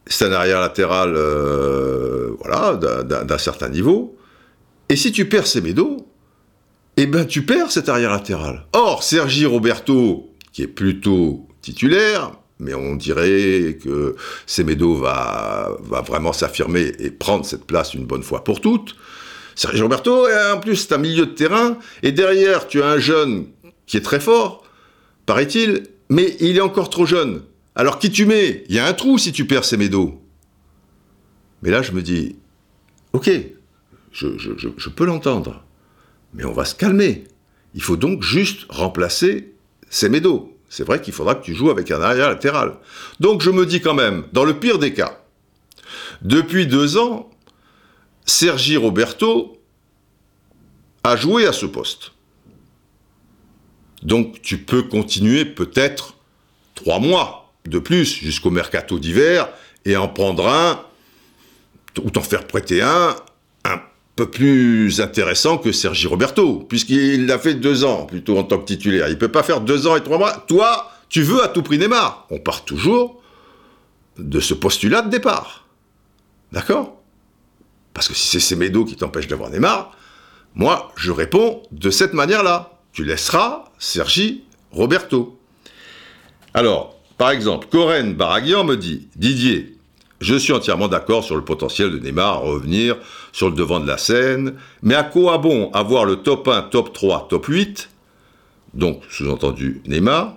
c'est 0.06 0.24
un 0.24 0.32
arrière 0.32 0.60
latéral 0.60 1.14
euh, 1.16 2.32
voilà, 2.40 2.74
d'un 2.76 3.38
certain 3.38 3.68
niveau, 3.68 4.16
et 4.88 4.96
si 4.96 5.12
tu 5.12 5.28
perds 5.28 5.46
Semedo, 5.46 6.08
eh 6.96 7.06
ben 7.06 7.24
tu 7.24 7.42
perds 7.46 7.70
cet 7.70 7.88
arrière 7.88 8.10
latéral. 8.10 8.66
Or, 8.72 9.02
Sergi 9.02 9.46
Roberto, 9.46 10.30
qui 10.52 10.62
est 10.62 10.68
plutôt 10.68 11.46
titulaire, 11.62 12.32
mais 12.58 12.74
on 12.74 12.96
dirait 12.96 13.78
que 13.82 14.16
Semedo 14.46 14.94
va, 14.94 15.76
va 15.80 16.00
vraiment 16.02 16.32
s'affirmer 16.32 16.92
et 16.98 17.10
prendre 17.10 17.46
cette 17.46 17.64
place 17.64 17.94
une 17.94 18.04
bonne 18.04 18.22
fois 18.22 18.44
pour 18.44 18.60
toutes. 18.60 18.96
Sergi 19.54 19.80
Roberto, 19.82 20.26
en 20.52 20.58
plus, 20.60 20.76
c'est 20.76 20.94
un 20.94 20.98
milieu 20.98 21.26
de 21.26 21.32
terrain, 21.32 21.78
et 22.02 22.12
derrière, 22.12 22.66
tu 22.66 22.82
as 22.82 22.88
un 22.88 22.98
jeune 22.98 23.46
qui 23.86 23.96
est 23.96 24.02
très 24.02 24.20
fort, 24.20 24.64
paraît-il, 25.26 25.84
mais 26.08 26.36
il 26.40 26.56
est 26.56 26.60
encore 26.60 26.90
trop 26.90 27.06
jeune. 27.06 27.42
Alors 27.74 27.98
qui 27.98 28.10
tu 28.10 28.26
mets? 28.26 28.64
Il 28.68 28.74
y 28.74 28.78
a 28.78 28.86
un 28.86 28.92
trou 28.92 29.18
si 29.18 29.32
tu 29.32 29.46
perds 29.46 29.64
Semedo. 29.64 30.20
Mais 31.62 31.70
là, 31.70 31.82
je 31.82 31.92
me 31.92 32.02
dis, 32.02 32.36
ok, 33.12 33.30
je, 34.12 34.88
peux 34.90 35.04
l'entendre, 35.04 35.64
mais 36.34 36.44
on 36.44 36.52
va 36.52 36.64
se 36.64 36.74
calmer. 36.74 37.24
Il 37.74 37.82
faut 37.82 37.96
donc 37.96 38.22
juste 38.22 38.66
remplacer 38.68 39.54
Semedo. 39.88 40.56
C'est 40.68 40.84
vrai 40.84 41.00
qu'il 41.00 41.12
faudra 41.12 41.34
que 41.34 41.44
tu 41.44 41.54
joues 41.54 41.70
avec 41.70 41.90
un 41.90 42.00
arrière 42.00 42.28
latéral. 42.28 42.76
Donc 43.20 43.42
je 43.42 43.50
me 43.50 43.64
dis 43.64 43.80
quand 43.80 43.94
même, 43.94 44.24
dans 44.32 44.44
le 44.44 44.58
pire 44.58 44.78
des 44.78 44.92
cas, 44.92 45.22
depuis 46.22 46.66
deux 46.66 46.96
ans, 46.98 47.30
Sergi 48.24 48.76
Roberto 48.76 49.58
a 51.04 51.16
joué 51.16 51.46
à 51.46 51.52
ce 51.52 51.66
poste. 51.66 52.12
Donc 54.02 54.42
tu 54.42 54.58
peux 54.58 54.82
continuer 54.82 55.44
peut-être 55.44 56.16
trois 56.74 56.98
mois 56.98 57.41
de 57.66 57.78
plus 57.78 58.16
jusqu'au 58.16 58.50
mercato 58.50 58.98
d'hiver 58.98 59.48
et 59.84 59.96
en 59.96 60.08
prendre 60.08 60.48
un, 60.48 60.80
ou 62.02 62.10
t'en 62.10 62.22
faire 62.22 62.46
prêter 62.46 62.82
un, 62.82 63.16
un 63.64 63.80
peu 64.16 64.30
plus 64.30 65.00
intéressant 65.00 65.58
que 65.58 65.72
Sergi 65.72 66.06
Roberto, 66.06 66.66
puisqu'il 66.68 67.26
l'a 67.26 67.38
fait 67.38 67.54
deux 67.54 67.84
ans 67.84 68.06
plutôt 68.06 68.38
en 68.38 68.44
tant 68.44 68.58
que 68.58 68.64
titulaire. 68.64 69.08
Il 69.08 69.18
peut 69.18 69.28
pas 69.28 69.42
faire 69.42 69.60
deux 69.60 69.86
ans 69.86 69.96
et 69.96 70.02
trois 70.02 70.18
mois. 70.18 70.44
Toi, 70.46 70.90
tu 71.08 71.22
veux 71.22 71.42
à 71.42 71.48
tout 71.48 71.62
prix 71.62 71.78
Neymar. 71.78 72.26
On 72.30 72.38
part 72.38 72.64
toujours 72.64 73.22
de 74.18 74.40
ce 74.40 74.54
postulat 74.54 75.02
de 75.02 75.10
départ. 75.10 75.66
D'accord? 76.52 77.00
Parce 77.94 78.08
que 78.08 78.14
si 78.14 78.26
c'est 78.28 78.40
Semedo 78.40 78.84
qui 78.84 78.96
t'empêche 78.96 79.26
d'avoir 79.26 79.50
Neymar, 79.50 79.96
moi, 80.54 80.92
je 80.96 81.10
réponds 81.10 81.62
de 81.70 81.90
cette 81.90 82.12
manière-là. 82.12 82.78
Tu 82.92 83.04
laisseras 83.04 83.64
Sergi 83.78 84.44
Roberto. 84.70 85.38
Alors, 86.52 86.98
par 87.22 87.30
exemple, 87.30 87.68
Corinne 87.70 88.14
Baraguian 88.14 88.64
me 88.64 88.76
dit 88.76 89.06
Didier, 89.14 89.76
je 90.20 90.34
suis 90.34 90.52
entièrement 90.52 90.88
d'accord 90.88 91.22
sur 91.22 91.36
le 91.36 91.44
potentiel 91.44 91.92
de 91.92 91.98
Neymar 92.00 92.32
à 92.32 92.38
revenir 92.38 92.96
sur 93.30 93.48
le 93.48 93.54
devant 93.54 93.78
de 93.78 93.86
la 93.86 93.96
scène, 93.96 94.56
mais 94.82 94.96
à 94.96 95.04
quoi 95.04 95.38
bon 95.38 95.70
avoir 95.70 96.04
le 96.04 96.16
top 96.16 96.48
1, 96.48 96.62
top 96.62 96.92
3, 96.92 97.28
top 97.30 97.46
8, 97.46 97.90
donc 98.74 99.02
sous-entendu 99.08 99.82
Neymar, 99.86 100.34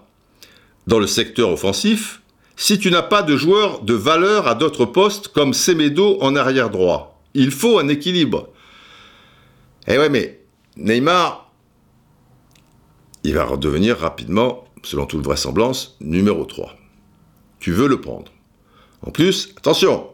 dans 0.85 0.99
le 0.99 1.07
secteur 1.07 1.49
offensif, 1.49 2.21
si 2.55 2.77
tu 2.77 2.91
n'as 2.91 3.01
pas 3.01 3.23
de 3.23 3.35
joueurs 3.35 3.81
de 3.81 3.95
valeur 3.95 4.47
à 4.47 4.53
d'autres 4.53 4.85
postes 4.85 5.29
comme 5.29 5.55
Semedo 5.55 6.19
en 6.21 6.35
arrière 6.35 6.69
droit? 6.69 7.19
Il 7.33 7.49
faut 7.49 7.79
un 7.79 7.87
équilibre. 7.87 8.49
Eh 9.87 9.97
ouais, 9.97 10.09
mais 10.09 10.39
Neymar, 10.77 11.51
il 13.23 13.33
va 13.33 13.43
redevenir 13.43 13.97
rapidement, 13.97 14.64
selon 14.85 15.05
toute 15.05 15.23
vraisemblance, 15.23 15.97
numéro 15.99 16.45
3. 16.45 16.75
Tu 17.59 17.71
veux 17.71 17.87
le 17.87 17.99
prendre. 17.99 18.31
En 19.01 19.11
plus, 19.11 19.53
attention, 19.57 20.07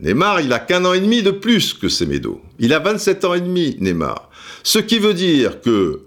Neymar, 0.00 0.40
il 0.40 0.52
a 0.52 0.58
qu'un 0.58 0.84
an 0.84 0.92
et 0.92 1.00
demi 1.00 1.22
de 1.22 1.30
plus 1.30 1.74
que 1.74 1.88
Semedo. 1.88 2.40
Il 2.58 2.72
a 2.72 2.78
27 2.78 3.24
ans 3.24 3.34
et 3.34 3.40
demi, 3.40 3.76
Neymar. 3.80 4.30
Ce 4.62 4.78
qui 4.78 4.98
veut 4.98 5.14
dire 5.14 5.60
que, 5.60 6.06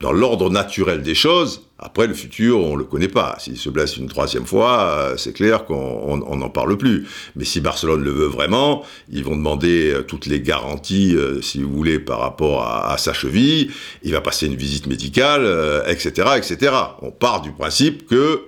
dans 0.00 0.12
l'ordre 0.12 0.50
naturel 0.50 1.02
des 1.02 1.14
choses, 1.14 1.67
après, 1.80 2.08
le 2.08 2.14
futur, 2.14 2.58
on 2.58 2.72
ne 2.72 2.78
le 2.78 2.84
connaît 2.84 3.08
pas. 3.08 3.36
S'il 3.38 3.56
se 3.56 3.70
blesse 3.70 3.96
une 3.96 4.08
troisième 4.08 4.46
fois, 4.46 4.80
euh, 4.80 5.16
c'est 5.16 5.32
clair 5.32 5.64
qu'on 5.64 6.16
n'en 6.16 6.50
parle 6.50 6.76
plus. 6.76 7.06
Mais 7.36 7.44
si 7.44 7.60
Barcelone 7.60 8.02
le 8.02 8.10
veut 8.10 8.26
vraiment, 8.26 8.84
ils 9.08 9.22
vont 9.22 9.36
demander 9.36 9.92
euh, 9.92 10.02
toutes 10.02 10.26
les 10.26 10.40
garanties, 10.40 11.14
euh, 11.14 11.40
si 11.40 11.62
vous 11.62 11.72
voulez, 11.72 12.00
par 12.00 12.18
rapport 12.18 12.64
à, 12.64 12.98
sa 12.98 13.12
cheville. 13.12 13.70
Il 14.02 14.10
va 14.10 14.20
passer 14.20 14.46
une 14.46 14.56
visite 14.56 14.88
médicale, 14.88 15.46
etc., 15.86 16.30
etc. 16.36 16.72
On 17.00 17.12
part 17.12 17.42
du 17.42 17.52
principe 17.52 18.08
que 18.08 18.42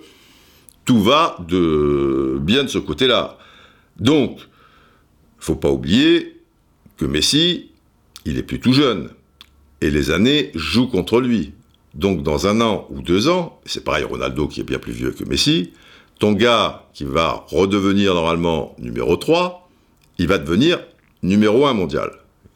tout 0.85 1.01
va 1.01 1.37
de 1.47 2.37
bien 2.41 2.65
de 2.65 2.69
ce 2.69 2.79
côté-là. 2.79 3.39
Donc, 4.01 4.41
faut 5.39 5.55
pas 5.55 5.71
oublier 5.71 6.37
que 6.97 7.05
Messi, 7.05 7.71
il 8.25 8.39
est 8.39 8.43
plus 8.43 8.59
tout 8.59 8.73
jeune. 8.73 9.11
Et 9.81 9.91
les 9.91 10.11
années 10.11 10.51
jouent 10.57 10.89
contre 10.89 11.21
lui. 11.21 11.53
Donc 11.95 12.23
dans 12.23 12.47
un 12.47 12.61
an 12.61 12.87
ou 12.91 13.03
deux 13.03 13.29
ans, 13.29 13.61
c'est 13.67 13.85
pareil 13.85 14.05
Ronaldo 14.05 14.47
qui 14.47 14.61
est 14.61 14.65
bien 14.65 14.79
plus 14.79 14.93
vieux 14.93 15.11
que 15.11 15.25
Messi, 15.25 15.73
ton 16.19 16.33
gars 16.33 16.85
qui 16.93 17.05
va 17.05 17.45
redevenir 17.49 18.15
normalement 18.15 18.75
numéro 18.79 19.17
3, 19.17 19.69
il 20.19 20.29
va 20.29 20.39
devenir 20.39 20.79
numéro 21.23 21.67
1 21.67 21.75
mondial. 21.75 22.11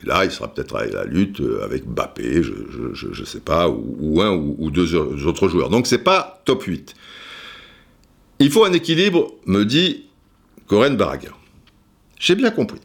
là, 0.04 0.24
il 0.24 0.30
sera 0.30 0.52
peut-être 0.52 0.76
à 0.76 0.84
la 0.84 1.04
lutte 1.04 1.42
avec 1.62 1.86
Mbappé, 1.86 2.42
je 2.42 3.20
ne 3.20 3.24
sais 3.24 3.40
pas, 3.40 3.68
ou, 3.68 4.20
un 4.20 4.32
ou, 4.32 4.70
deux 4.70 4.94
autres 4.94 5.48
joueurs. 5.48 5.70
Donc 5.70 5.86
c'est 5.86 6.04
pas 6.04 6.42
top 6.44 6.64
8. 6.64 6.94
Il 8.38 8.50
faut 8.50 8.64
un 8.64 8.72
équilibre, 8.72 9.32
me 9.46 9.64
dit 9.64 10.04
Corinne 10.66 10.96
Barraga. 10.96 11.30
J'ai 12.18 12.34
bien 12.34 12.50
compris. 12.50 12.80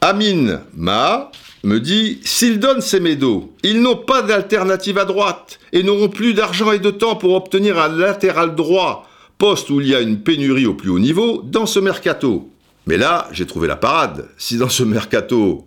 Amin 0.00 0.60
Ma, 0.74 1.30
me 1.64 1.80
dit 1.80 2.20
S'ils 2.24 2.60
donnent 2.60 2.80
ces 2.80 3.00
médos, 3.00 3.52
ils 3.62 3.80
n'ont 3.80 3.96
pas 3.96 4.22
d'alternative 4.22 4.98
à 4.98 5.04
droite 5.04 5.58
et 5.72 5.82
n'auront 5.82 6.08
plus 6.08 6.34
d'argent 6.34 6.72
et 6.72 6.78
de 6.78 6.90
temps 6.90 7.16
pour 7.16 7.34
obtenir 7.34 7.78
un 7.78 7.88
latéral 7.88 8.54
droit, 8.54 9.08
poste 9.38 9.70
où 9.70 9.80
il 9.80 9.88
y 9.88 9.94
a 9.94 10.00
une 10.00 10.22
pénurie 10.22 10.66
au 10.66 10.74
plus 10.74 10.90
haut 10.90 10.98
niveau, 10.98 11.42
dans 11.42 11.66
ce 11.66 11.80
mercato. 11.80 12.50
Mais 12.86 12.96
là, 12.96 13.28
j'ai 13.32 13.46
trouvé 13.46 13.66
la 13.66 13.76
parade. 13.76 14.28
Si 14.36 14.58
dans 14.58 14.68
ce 14.68 14.82
mercato, 14.82 15.64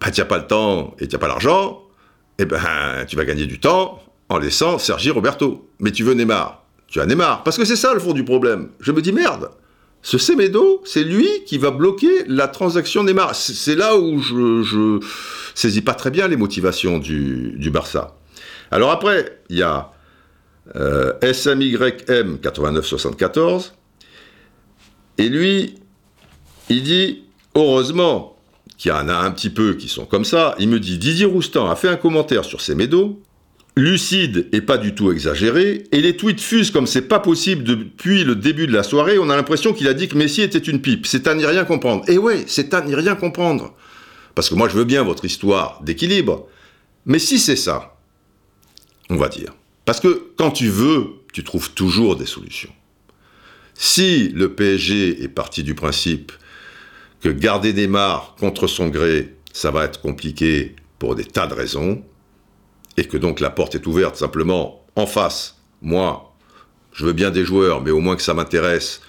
bah, 0.00 0.08
n'as 0.16 0.24
pas 0.24 0.38
le 0.38 0.46
temps 0.46 0.94
et 0.98 1.08
tu 1.08 1.14
n'as 1.14 1.20
pas 1.20 1.28
l'argent, 1.28 1.82
eh 2.38 2.44
ben, 2.44 2.60
tu 3.06 3.16
vas 3.16 3.24
gagner 3.24 3.46
du 3.46 3.58
temps 3.58 4.02
en 4.28 4.38
laissant 4.38 4.78
Sergi 4.78 5.10
Roberto. 5.10 5.68
Mais 5.80 5.90
tu 5.90 6.04
veux 6.04 6.14
Neymar? 6.14 6.64
Tu 6.86 7.00
as 7.00 7.06
Neymar. 7.06 7.42
Parce 7.42 7.56
que 7.56 7.64
c'est 7.64 7.76
ça 7.76 7.92
le 7.92 8.00
fond 8.00 8.12
du 8.12 8.24
problème. 8.24 8.70
Je 8.80 8.92
me 8.92 9.02
dis 9.02 9.12
merde. 9.12 9.50
Ce 10.02 10.18
Semedo, 10.18 10.82
c'est 10.84 11.04
lui 11.04 11.28
qui 11.44 11.58
va 11.58 11.70
bloquer 11.70 12.24
la 12.26 12.48
transaction 12.48 13.04
Neymar. 13.04 13.34
C'est 13.34 13.74
là 13.74 13.96
où 13.96 14.20
je, 14.20 15.00
saisis 15.54 15.82
pas 15.82 15.94
très 15.94 16.10
bien 16.10 16.26
les 16.28 16.36
motivations 16.36 16.98
du, 16.98 17.52
du 17.56 17.70
Barça. 17.70 18.16
Alors 18.70 18.90
après, 18.90 19.42
il 19.50 19.58
y 19.58 19.62
a 19.62 19.90
euh, 20.76 21.12
SMYM 21.20 22.38
8974, 22.42 23.74
et 25.18 25.28
lui, 25.28 25.74
il 26.68 26.82
dit, 26.82 27.24
heureusement 27.54 28.36
qu'il 28.78 28.90
y 28.90 28.94
en 28.94 29.08
a 29.08 29.14
un 29.14 29.30
petit 29.32 29.50
peu 29.50 29.74
qui 29.74 29.88
sont 29.88 30.06
comme 30.06 30.24
ça, 30.24 30.54
il 30.58 30.68
me 30.68 30.80
dit, 30.80 30.96
Didier 30.96 31.26
Roustan 31.26 31.68
a 31.68 31.76
fait 31.76 31.88
un 31.88 31.96
commentaire 31.96 32.44
sur 32.44 32.60
Semedo, 32.60 33.20
lucide 33.76 34.48
et 34.52 34.60
pas 34.60 34.78
du 34.78 34.94
tout 34.94 35.12
exagéré, 35.12 35.84
et 35.92 36.00
les 36.00 36.16
tweets 36.16 36.40
fusent 36.40 36.70
comme 36.70 36.86
c'est 36.86 37.02
pas 37.08 37.20
possible 37.20 37.64
depuis 37.64 38.24
le 38.24 38.34
début 38.34 38.66
de 38.66 38.72
la 38.72 38.82
soirée, 38.82 39.18
on 39.18 39.30
a 39.30 39.36
l'impression 39.36 39.72
qu'il 39.72 39.88
a 39.88 39.94
dit 39.94 40.08
que 40.08 40.16
Messi 40.16 40.42
était 40.42 40.58
une 40.58 40.80
pipe. 40.80 41.06
C'est 41.06 41.26
à 41.26 41.34
n'y 41.34 41.46
rien 41.46 41.64
comprendre. 41.64 42.04
Et 42.08 42.18
ouais, 42.18 42.44
c'est 42.46 42.74
à 42.74 42.80
n'y 42.82 42.94
rien 42.94 43.14
comprendre. 43.14 43.74
Parce 44.34 44.48
que 44.48 44.54
moi 44.54 44.68
je 44.68 44.76
veux 44.76 44.84
bien 44.84 45.02
votre 45.02 45.24
histoire 45.24 45.80
d'équilibre, 45.82 46.48
Mais 47.06 47.18
si 47.18 47.38
c'est 47.38 47.56
ça, 47.56 47.96
on 49.08 49.16
va 49.16 49.28
dire. 49.28 49.54
Parce 49.84 50.00
que 50.00 50.32
quand 50.36 50.50
tu 50.50 50.68
veux, 50.68 51.06
tu 51.32 51.42
trouves 51.44 51.72
toujours 51.72 52.16
des 52.16 52.26
solutions. 52.26 52.72
Si 53.74 54.28
le 54.28 54.52
PSG 54.52 55.22
est 55.22 55.28
parti 55.28 55.62
du 55.62 55.74
principe 55.74 56.32
que 57.20 57.28
garder 57.28 57.72
Neymar 57.72 58.36
contre 58.38 58.66
son 58.66 58.88
gré, 58.88 59.34
ça 59.52 59.70
va 59.70 59.84
être 59.84 60.00
compliqué 60.00 60.76
pour 60.98 61.14
des 61.14 61.24
tas 61.24 61.46
de 61.46 61.54
raisons, 61.54 62.04
et 62.96 63.04
que 63.04 63.16
donc 63.16 63.40
la 63.40 63.50
porte 63.50 63.74
est 63.74 63.86
ouverte 63.86 64.16
simplement 64.16 64.84
en 64.96 65.06
face, 65.06 65.56
moi, 65.82 66.34
je 66.92 67.06
veux 67.06 67.12
bien 67.12 67.30
des 67.30 67.44
joueurs, 67.44 67.82
mais 67.82 67.90
au 67.90 68.00
moins 68.00 68.16
que 68.16 68.22
ça 68.22 68.34
m'intéresse, 68.34 69.00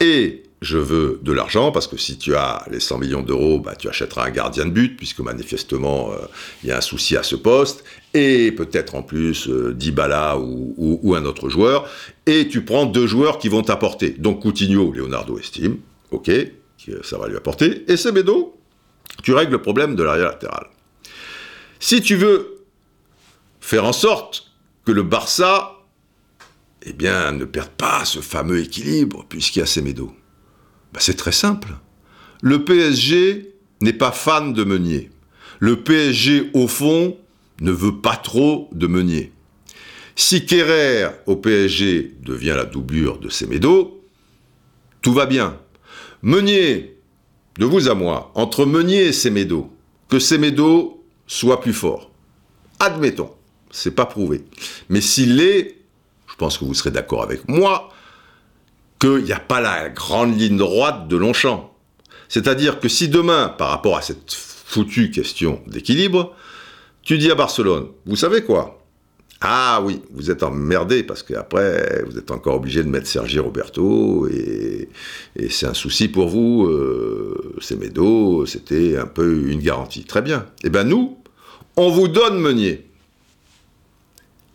et 0.00 0.42
je 0.60 0.78
veux 0.78 1.20
de 1.22 1.32
l'argent, 1.32 1.72
parce 1.72 1.88
que 1.88 1.96
si 1.96 2.18
tu 2.18 2.36
as 2.36 2.64
les 2.70 2.78
100 2.78 2.98
millions 2.98 3.22
d'euros, 3.22 3.58
bah, 3.58 3.74
tu 3.74 3.88
achèteras 3.88 4.26
un 4.26 4.30
gardien 4.30 4.64
de 4.64 4.70
but, 4.70 4.96
puisque 4.96 5.18
manifestement, 5.18 6.12
euh, 6.12 6.18
il 6.62 6.68
y 6.68 6.72
a 6.72 6.78
un 6.78 6.82
souci 6.82 7.16
à 7.16 7.22
ce 7.24 7.34
poste, 7.34 7.84
et 8.14 8.52
peut-être 8.52 8.94
en 8.94 9.02
plus 9.02 9.48
euh, 9.48 9.74
Dybala 9.74 10.38
ou, 10.38 11.14
un 11.14 11.24
autre 11.24 11.48
joueur, 11.48 11.90
et 12.26 12.46
tu 12.48 12.64
prends 12.64 12.86
deux 12.86 13.06
joueurs 13.06 13.38
qui 13.38 13.48
vont 13.48 13.62
t'apporter. 13.62 14.10
Donc 14.10 14.42
Coutinho, 14.42 14.92
Leonardo 14.92 15.38
estime, 15.38 15.78
ok, 16.12 16.30
ça 17.02 17.18
va 17.18 17.28
lui 17.28 17.36
apporter, 17.36 17.84
et 17.90 17.96
Semedo, 17.96 18.56
tu 19.22 19.34
règles 19.34 19.52
le 19.52 19.62
problème 19.62 19.96
de 19.96 20.02
l'arrière 20.04 20.28
latéral. 20.28 20.66
Si 21.80 22.00
tu 22.00 22.14
veux 22.14 22.51
faire 23.62 23.84
en 23.86 23.92
sorte 23.92 24.52
que 24.84 24.92
le 24.92 25.04
Barça, 25.04 25.86
eh 26.82 26.92
bien, 26.92 27.32
ne 27.32 27.44
perde 27.44 27.70
pas 27.70 28.04
ce 28.04 28.18
fameux 28.18 28.60
équilibre, 28.60 29.24
puisqu'il 29.28 29.60
y 29.60 29.62
a 29.62 29.66
Semedo, 29.66 30.12
ben, 30.92 31.00
c'est 31.00 31.16
très 31.16 31.32
simple. 31.32 31.68
Le 32.42 32.64
PSG 32.64 33.54
n'est 33.80 33.92
pas 33.92 34.10
fan 34.10 34.52
de 34.52 34.64
Meunier. 34.64 35.10
Le 35.60 35.82
PSG, 35.82 36.50
au 36.54 36.66
fond, 36.66 37.16
ne 37.60 37.70
veut 37.70 38.00
pas 38.00 38.16
trop 38.16 38.68
de 38.72 38.88
Meunier. 38.88 39.32
Si 40.16 40.44
Kerrer 40.44 41.08
au 41.26 41.36
PSG 41.36 42.16
devient 42.20 42.54
la 42.56 42.64
doublure 42.64 43.18
de 43.18 43.28
Semedo, 43.28 44.04
tout 45.00 45.12
va 45.12 45.26
bien. 45.26 45.56
Meunier, 46.22 46.98
de 47.58 47.64
vous 47.64 47.88
à 47.88 47.94
moi, 47.94 48.32
entre 48.34 48.66
Meunier 48.66 49.06
et 49.06 49.12
Semedo, 49.12 49.70
que 50.08 50.18
Semedo 50.18 51.04
soit 51.28 51.60
plus 51.60 51.72
fort. 51.72 52.10
Admettons, 52.80 53.30
c'est 53.72 53.94
pas 53.94 54.06
prouvé. 54.06 54.44
Mais 54.88 55.00
s'il 55.00 55.40
est, 55.40 55.78
je 56.28 56.36
pense 56.36 56.58
que 56.58 56.64
vous 56.64 56.74
serez 56.74 56.90
d'accord 56.90 57.22
avec 57.22 57.48
moi, 57.48 57.90
qu'il 59.00 59.24
n'y 59.24 59.32
a 59.32 59.40
pas 59.40 59.60
la 59.60 59.88
grande 59.88 60.38
ligne 60.38 60.56
droite 60.56 61.08
de 61.08 61.16
Longchamp. 61.16 61.74
C'est-à-dire 62.28 62.78
que 62.78 62.88
si 62.88 63.08
demain, 63.08 63.48
par 63.48 63.70
rapport 63.70 63.96
à 63.96 64.02
cette 64.02 64.32
foutue 64.32 65.10
question 65.10 65.60
d'équilibre, 65.66 66.34
tu 67.02 67.18
dis 67.18 67.30
à 67.30 67.34
Barcelone, 67.34 67.88
vous 68.06 68.16
savez 68.16 68.42
quoi? 68.42 68.78
Ah 69.44 69.82
oui, 69.84 70.00
vous 70.12 70.30
êtes 70.30 70.44
emmerdé 70.44 71.02
parce 71.02 71.24
qu'après, 71.24 72.04
vous 72.06 72.16
êtes 72.16 72.30
encore 72.30 72.54
obligé 72.54 72.84
de 72.84 72.88
mettre 72.88 73.08
Sergi 73.08 73.40
Roberto 73.40 74.28
et, 74.28 74.88
c'est 75.50 75.66
un 75.66 75.74
souci 75.74 76.06
pour 76.06 76.28
vous. 76.28 76.66
Euh, 76.66 77.56
c'est 77.60 77.76
Medo, 77.76 78.46
c'était 78.46 78.96
un 78.96 79.06
peu 79.06 79.48
une 79.48 79.60
garantie. 79.60 80.04
Très 80.04 80.22
bien. 80.22 80.46
Eh 80.62 80.70
bien, 80.70 80.84
nous, 80.84 81.18
on 81.76 81.90
vous 81.90 82.06
donne 82.06 82.38
Meunier. 82.38 82.86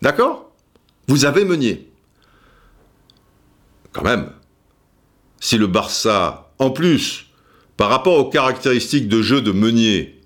D'accord? 0.01 0.51
Vous 1.07 1.25
avez 1.25 1.45
Meunier. 1.45 1.89
Quand 3.91 4.03
même. 4.03 4.29
Si 5.39 5.57
le 5.57 5.67
Barça, 5.67 6.51
en 6.59 6.69
plus, 6.69 7.27
par 7.77 7.89
rapport 7.89 8.17
aux 8.17 8.29
caractéristiques 8.29 9.07
de 9.07 9.21
jeu 9.21 9.41
de 9.41 9.51
Meunier, 9.51 10.19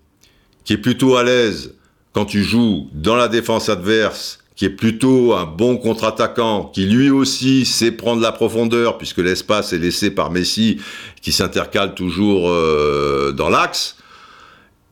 qui 0.63 0.73
est 0.73 0.77
plutôt 0.77 1.15
à 1.15 1.23
l'aise 1.23 1.75
quand 2.13 2.25
tu 2.25 2.43
joues 2.43 2.89
dans 2.93 3.15
la 3.15 3.27
défense 3.27 3.69
adverse 3.69 4.41
qui 4.61 4.65
est 4.65 4.69
plutôt 4.69 5.33
un 5.33 5.45
bon 5.45 5.77
contre-attaquant, 5.77 6.65
qui 6.65 6.85
lui 6.85 7.09
aussi 7.09 7.65
sait 7.65 7.91
prendre 7.91 8.21
la 8.21 8.31
profondeur, 8.31 8.99
puisque 8.99 9.17
l'espace 9.17 9.73
est 9.73 9.79
laissé 9.79 10.11
par 10.11 10.29
Messi, 10.29 10.79
qui 11.19 11.31
s'intercale 11.31 11.95
toujours 11.95 12.47
euh, 12.47 13.31
dans 13.31 13.49
l'axe, 13.49 13.95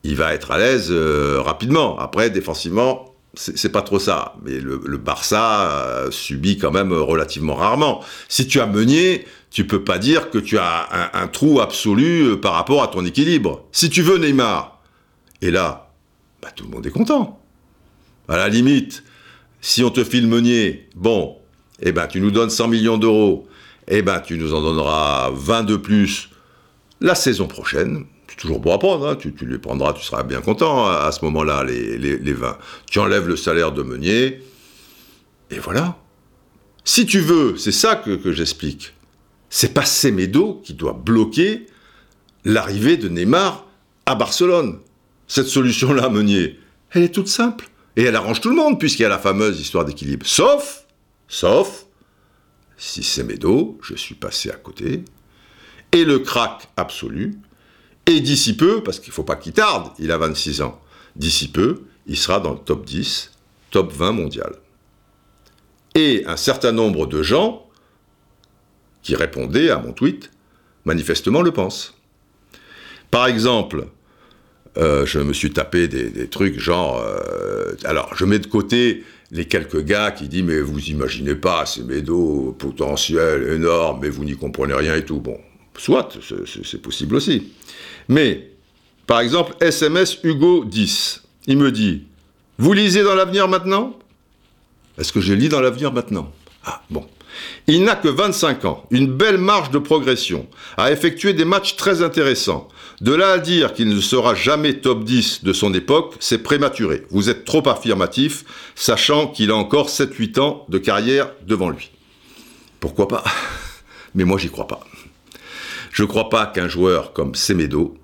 il 0.02 0.16
va 0.16 0.34
être 0.34 0.50
à 0.50 0.58
l'aise 0.58 0.88
euh, 0.90 1.40
rapidement. 1.40 1.96
Après, 2.00 2.30
défensivement, 2.30 3.09
c'est 3.34 3.70
pas 3.70 3.82
trop 3.82 3.98
ça. 3.98 4.34
Mais 4.42 4.58
le, 4.58 4.78
Barça 4.96 5.70
euh, 5.70 6.10
subit 6.10 6.58
quand 6.58 6.72
même 6.72 6.92
relativement 6.92 7.54
rarement. 7.54 8.02
Si 8.28 8.46
tu 8.46 8.60
as 8.60 8.66
Meunier, 8.66 9.24
tu 9.50 9.66
peux 9.66 9.84
pas 9.84 9.98
dire 9.98 10.30
que 10.30 10.38
tu 10.38 10.58
as 10.58 11.10
un, 11.14 11.28
trou 11.28 11.60
absolu 11.60 12.38
par 12.40 12.54
rapport 12.54 12.82
à 12.82 12.88
ton 12.88 13.04
équilibre. 13.04 13.66
Si 13.72 13.90
tu 13.90 14.02
veux 14.02 14.18
Neymar, 14.18 14.80
et 15.42 15.50
là, 15.50 15.92
bah, 16.42 16.48
tout 16.54 16.64
le 16.64 16.70
monde 16.70 16.86
est 16.86 16.90
content. 16.90 17.40
À 18.28 18.36
la 18.36 18.48
limite, 18.48 19.02
si 19.60 19.82
on 19.82 19.90
te 19.90 20.04
file 20.04 20.26
Meunier, 20.26 20.88
bon, 20.94 21.36
eh 21.80 21.92
ben, 21.92 22.06
tu 22.06 22.20
nous 22.20 22.30
donnes 22.30 22.50
100 22.50 22.68
millions 22.68 22.98
d'euros, 22.98 23.48
eh 23.88 24.02
ben, 24.02 24.20
tu 24.20 24.36
nous 24.38 24.54
en 24.54 24.60
donneras 24.60 25.30
20 25.32 25.64
de 25.64 25.76
plus 25.76 26.30
la 27.00 27.14
saison 27.14 27.46
prochaine. 27.46 28.06
C'est 28.30 28.36
toujours 28.36 28.60
bon 28.60 28.72
à 28.72 28.78
prendre, 28.78 29.08
hein. 29.08 29.16
tu, 29.16 29.34
les 29.44 29.58
prendras, 29.58 29.92
tu 29.92 30.04
seras 30.04 30.22
bien 30.22 30.40
content 30.40 30.86
hein, 30.86 31.00
à, 31.04 31.10
ce 31.10 31.24
moment-là, 31.24 31.64
les, 31.64 32.32
20. 32.32 32.58
Tu 32.88 33.00
enlèves 33.00 33.26
le 33.26 33.36
salaire 33.36 33.72
de 33.72 33.82
Meunier, 33.82 34.40
et 35.50 35.58
voilà. 35.58 35.98
Si 36.84 37.06
tu 37.06 37.18
veux, 37.18 37.56
c'est 37.56 37.72
ça 37.72 37.96
que, 37.96 38.14
que 38.14 38.32
j'explique, 38.32 38.94
c'est 39.48 39.74
pas 39.74 39.84
Semedo 39.84 40.62
qui 40.64 40.74
doit 40.74 40.92
bloquer 40.92 41.66
l'arrivée 42.44 42.96
de 42.96 43.08
Neymar 43.08 43.66
à 44.06 44.14
Barcelone. 44.14 44.78
Cette 45.26 45.48
solution-là, 45.48 46.08
Meunier, 46.08 46.60
elle 46.92 47.02
est 47.02 47.12
toute 47.12 47.28
simple. 47.28 47.68
Et 47.96 48.04
elle 48.04 48.14
arrange 48.14 48.40
tout 48.40 48.50
le 48.50 48.56
monde, 48.56 48.78
puisqu'il 48.78 49.02
y 49.02 49.06
a 49.06 49.08
la 49.08 49.18
fameuse 49.18 49.60
histoire 49.60 49.84
d'équilibre. 49.84 50.24
Sauf, 50.24 50.84
sauf, 51.26 51.86
si 52.76 53.02
c'est 53.02 53.24
Médo, 53.24 53.76
je 53.82 53.96
suis 53.96 54.14
passé 54.14 54.50
à 54.50 54.56
côté, 54.56 55.02
et 55.90 56.04
le 56.04 56.20
crack 56.20 56.68
absolu, 56.76 57.40
et 58.16 58.20
d'ici 58.20 58.56
peu, 58.56 58.82
parce 58.82 58.98
qu'il 58.98 59.10
ne 59.10 59.14
faut 59.14 59.24
pas 59.24 59.36
qu'il 59.36 59.52
tarde, 59.52 59.92
il 59.98 60.10
a 60.10 60.18
26 60.18 60.62
ans, 60.62 60.80
d'ici 61.16 61.48
peu, 61.48 61.82
il 62.06 62.16
sera 62.16 62.40
dans 62.40 62.52
le 62.52 62.58
top 62.58 62.84
10, 62.84 63.30
top 63.70 63.92
20 63.92 64.12
mondial. 64.12 64.54
Et 65.94 66.24
un 66.26 66.36
certain 66.36 66.72
nombre 66.72 67.06
de 67.06 67.22
gens 67.22 67.66
qui 69.02 69.14
répondaient 69.16 69.70
à 69.70 69.78
mon 69.78 69.92
tweet, 69.92 70.30
manifestement 70.84 71.42
le 71.42 71.52
pensent. 71.52 71.94
Par 73.10 73.26
exemple, 73.26 73.86
euh, 74.76 75.04
je 75.04 75.18
me 75.18 75.32
suis 75.32 75.52
tapé 75.52 75.88
des, 75.88 76.28
trucs 76.28 76.60
genre. 76.60 77.02
Euh, 77.04 77.74
alors, 77.84 78.14
je 78.14 78.24
mets 78.24 78.38
de 78.38 78.46
côté 78.46 79.04
les 79.32 79.46
quelques 79.46 79.82
gars 79.82 80.12
qui 80.12 80.28
disent 80.28 80.44
Mais 80.44 80.60
vous 80.60 80.78
imaginez 80.90 81.34
pas, 81.34 81.66
c'est 81.66 81.82
Médo, 81.82 82.54
potentiel 82.58 83.54
énorme, 83.54 84.00
mais 84.02 84.10
vous 84.10 84.24
n'y 84.24 84.36
comprenez 84.36 84.74
rien 84.74 84.94
et 84.94 85.04
tout. 85.04 85.20
Bon, 85.20 85.38
soit, 85.76 86.08
c'est 86.64 86.82
possible 86.82 87.16
aussi. 87.16 87.52
Mais, 88.08 88.50
par 89.06 89.20
exemple, 89.20 89.54
SMS 89.60 90.18
Hugo 90.22 90.64
10, 90.64 91.22
il 91.46 91.58
me 91.58 91.72
dit 91.72 92.04
Vous 92.58 92.72
lisez 92.72 93.02
dans 93.02 93.14
l'avenir 93.14 93.48
maintenant? 93.48 93.96
Est-ce 94.98 95.12
que 95.12 95.20
je 95.20 95.32
lis 95.32 95.48
dans 95.48 95.60
l'avenir 95.60 95.92
maintenant? 95.92 96.30
Ah, 96.64 96.82
bon. 96.90 97.06
Il 97.66 97.84
n'a 97.84 97.94
que 97.94 98.08
25 98.08 98.64
ans, 98.64 98.84
une 98.90 99.06
belle 99.06 99.38
marge 99.38 99.70
de 99.70 99.78
progression, 99.78 100.46
a 100.76 100.92
effectué 100.92 101.32
des 101.32 101.44
matchs 101.44 101.76
très 101.76 102.02
intéressants. 102.02 102.68
De 103.00 103.14
là 103.14 103.32
à 103.32 103.38
dire 103.38 103.72
qu'il 103.72 103.88
ne 103.88 104.00
sera 104.00 104.34
jamais 104.34 104.74
top 104.74 105.04
10 105.04 105.44
de 105.44 105.52
son 105.52 105.72
époque, 105.72 106.16
c'est 106.20 106.42
prématuré. 106.42 107.06
Vous 107.10 107.30
êtes 107.30 107.44
trop 107.44 107.66
affirmatif, 107.68 108.44
sachant 108.74 109.26
qu'il 109.26 109.50
a 109.50 109.56
encore 109.56 109.88
7-8 109.88 110.40
ans 110.40 110.66
de 110.68 110.78
carrière 110.78 111.30
devant 111.46 111.70
lui. 111.70 111.90
Pourquoi 112.78 113.08
pas? 113.08 113.24
Mais 114.14 114.24
moi, 114.24 114.38
j'y 114.38 114.50
crois 114.50 114.66
pas. 114.66 114.80
Je 115.90 116.02
ne 116.02 116.08
crois 116.08 116.28
pas 116.28 116.46
qu'un 116.46 116.68
joueur 116.68 117.12
comme 117.12 117.34
Semedo. 117.34 117.96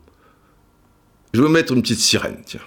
Je 1.32 1.40
vais 1.40 1.48
mettre 1.48 1.72
une 1.72 1.82
petite 1.82 2.00
sirène, 2.00 2.42
tiens. 2.44 2.60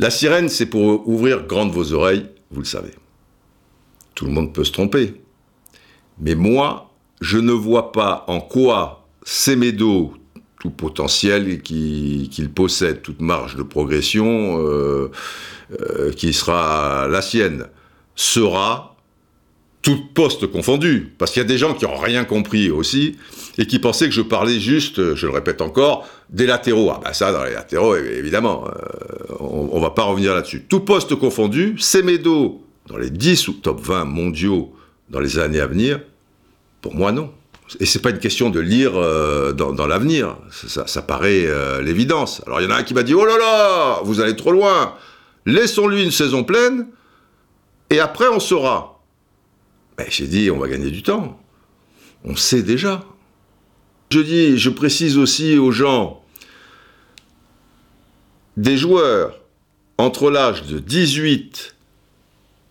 La 0.00 0.10
sirène, 0.10 0.48
c'est 0.48 0.66
pour 0.66 1.08
ouvrir 1.08 1.46
grandes 1.46 1.72
vos 1.72 1.92
oreilles, 1.92 2.30
vous 2.50 2.60
le 2.60 2.66
savez. 2.66 2.94
Tout 4.14 4.26
le 4.26 4.32
monde 4.32 4.54
peut 4.54 4.64
se 4.64 4.72
tromper. 4.72 5.20
Mais 6.20 6.34
moi, 6.34 6.92
je 7.20 7.38
ne 7.38 7.52
vois 7.52 7.92
pas 7.92 8.24
en 8.28 8.40
quoi 8.40 9.08
Semedo, 9.24 10.14
tout 10.60 10.70
potentiel 10.70 11.62
qu'il 11.62 12.50
possède, 12.54 13.02
toute 13.02 13.20
marge 13.20 13.56
de 13.56 13.62
progression 13.62 14.58
euh, 14.58 15.10
euh, 15.80 16.12
qui 16.12 16.32
sera 16.32 17.06
la 17.08 17.22
sienne, 17.22 17.66
sera 18.16 18.96
tout 19.82 19.98
poste 20.14 20.46
confondu. 20.48 21.14
Parce 21.18 21.30
qu'il 21.30 21.40
y 21.40 21.44
a 21.44 21.48
des 21.48 21.58
gens 21.58 21.74
qui 21.74 21.84
n'ont 21.84 21.96
rien 21.96 22.24
compris 22.24 22.70
aussi 22.70 23.16
et 23.56 23.66
qui 23.66 23.78
pensaient 23.78 24.08
que 24.08 24.14
je 24.14 24.22
parlais 24.22 24.58
juste, 24.58 25.14
je 25.14 25.26
le 25.26 25.32
répète 25.32 25.62
encore, 25.62 26.08
des 26.30 26.46
latéraux. 26.46 26.90
Ah 26.92 27.00
ben 27.02 27.12
ça, 27.12 27.32
dans 27.32 27.44
les 27.44 27.52
latéraux, 27.52 27.96
évidemment, 27.96 28.66
euh, 28.66 29.34
on, 29.40 29.76
ne 29.76 29.80
va 29.80 29.90
pas 29.90 30.02
revenir 30.04 30.34
là-dessus. 30.34 30.64
Tout 30.68 30.80
poste 30.80 31.14
confondu, 31.14 31.76
Semedo 31.78 32.62
dans 32.86 32.96
les 32.96 33.10
10 33.10 33.48
ou 33.48 33.52
top 33.54 33.80
20 33.80 34.06
mondiaux 34.06 34.72
dans 35.10 35.20
les 35.20 35.38
années 35.38 35.60
à 35.60 35.66
venir 35.66 36.00
Pour 36.80 36.94
moi, 36.94 37.12
non. 37.12 37.30
Et 37.80 37.86
c'est 37.86 38.00
pas 38.00 38.10
une 38.10 38.18
question 38.18 38.48
de 38.50 38.60
lire 38.60 38.92
euh, 38.96 39.52
dans, 39.52 39.86
l'avenir, 39.86 40.36
ça, 40.50 41.02
paraît 41.02 41.44
euh, 41.46 41.82
l'évidence. 41.82 42.42
Alors 42.46 42.60
il 42.60 42.64
y 42.64 42.66
en 42.66 42.70
a 42.70 42.76
un 42.76 42.82
qui 42.82 42.94
m'a 42.94 43.02
dit, 43.02 43.14
oh 43.14 43.24
là 43.26 43.36
là, 43.36 44.00
vous 44.04 44.20
allez 44.20 44.36
trop 44.36 44.52
loin, 44.52 44.94
laissons-lui 45.44 46.02
une 46.02 46.10
saison 46.10 46.44
pleine, 46.44 46.88
et 47.90 48.00
après 48.00 48.28
on 48.28 48.40
saura. 48.40 49.02
Ben, 49.98 50.06
j'ai 50.08 50.26
dit, 50.26 50.50
on 50.50 50.58
va 50.58 50.68
gagner 50.68 50.90
du 50.90 51.02
temps. 51.02 51.38
On 52.24 52.36
sait 52.36 52.62
déjà. 52.62 53.04
Je 54.10 54.20
dis, 54.20 54.58
je 54.58 54.70
précise 54.70 55.18
aussi 55.18 55.58
aux 55.58 55.70
gens, 55.70 56.22
des 58.56 58.76
joueurs 58.76 59.38
entre 59.98 60.30
l'âge 60.30 60.62
de 60.62 60.78
18 60.78 61.76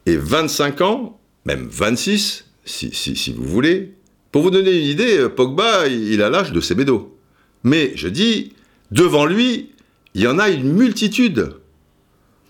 et 0.07 0.17
25 0.17 0.81
ans, 0.81 1.19
même 1.45 1.67
26, 1.67 2.45
si, 2.65 2.93
si, 2.93 3.15
si 3.15 3.33
vous 3.33 3.43
voulez, 3.43 3.96
pour 4.31 4.41
vous 4.41 4.51
donner 4.51 4.71
une 4.71 4.87
idée, 4.87 5.17
euh, 5.17 5.29
Pogba, 5.29 5.87
il 5.87 6.21
a 6.21 6.29
l'âge 6.29 6.51
de 6.51 6.61
Semedo. 6.61 7.17
Mais 7.63 7.91
je 7.95 8.07
dis, 8.07 8.53
devant 8.91 9.25
lui, 9.25 9.71
il 10.13 10.21
y 10.21 10.27
en 10.27 10.39
a 10.39 10.49
une 10.49 10.73
multitude. 10.73 11.53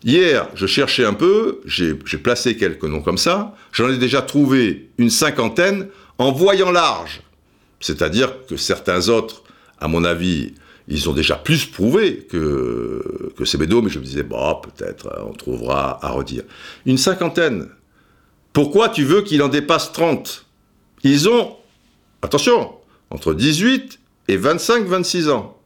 Hier, 0.04 0.48
je 0.54 0.68
cherchais 0.68 1.06
un 1.06 1.14
peu, 1.14 1.62
j'ai 1.66 1.96
placé 1.96 2.56
quelques 2.56 2.84
noms 2.84 3.02
comme 3.02 3.18
ça, 3.18 3.56
j'en 3.72 3.90
ai 3.90 3.98
déjà 3.98 4.22
trouvé 4.22 4.90
une 4.98 5.10
cinquantaine 5.10 5.88
en 6.18 6.32
voyant 6.32 6.72
large. 6.72 7.22
C'est-à-dire 7.80 8.46
que 8.48 8.58
certains 8.58 9.10
autres, 9.10 9.44
à 9.80 9.88
mon 9.88 10.04
avis, 10.04 10.54
ils 10.88 11.10
ont 11.10 11.14
déjà 11.14 11.36
plus 11.36 11.66
prouvé 11.66 12.28
que, 12.30 13.34
que 13.36 13.58
mais 13.58 13.90
je 13.90 14.00
me 14.00 14.04
disais, 14.04 14.24
bon, 14.24 14.62
peut-être 14.62 15.10
on 15.28 15.34
trouvera 15.34 16.04
à 16.06 16.10
redire. 16.12 16.44
Une 16.86 16.98
cinquantaine. 16.98 17.68
Pourquoi 18.54 18.90
tu 18.90 19.04
veux 19.04 19.22
qu'il 19.22 19.42
en 19.44 19.50
dépasse 19.50 19.92
30 19.92 20.46
Ils 21.04 21.28
ont 21.28 21.58
Attention, 22.22 22.74
entre 23.10 23.34
18 23.34 24.00
et 24.28 24.38
25-26 24.38 25.30
ans. 25.30 25.58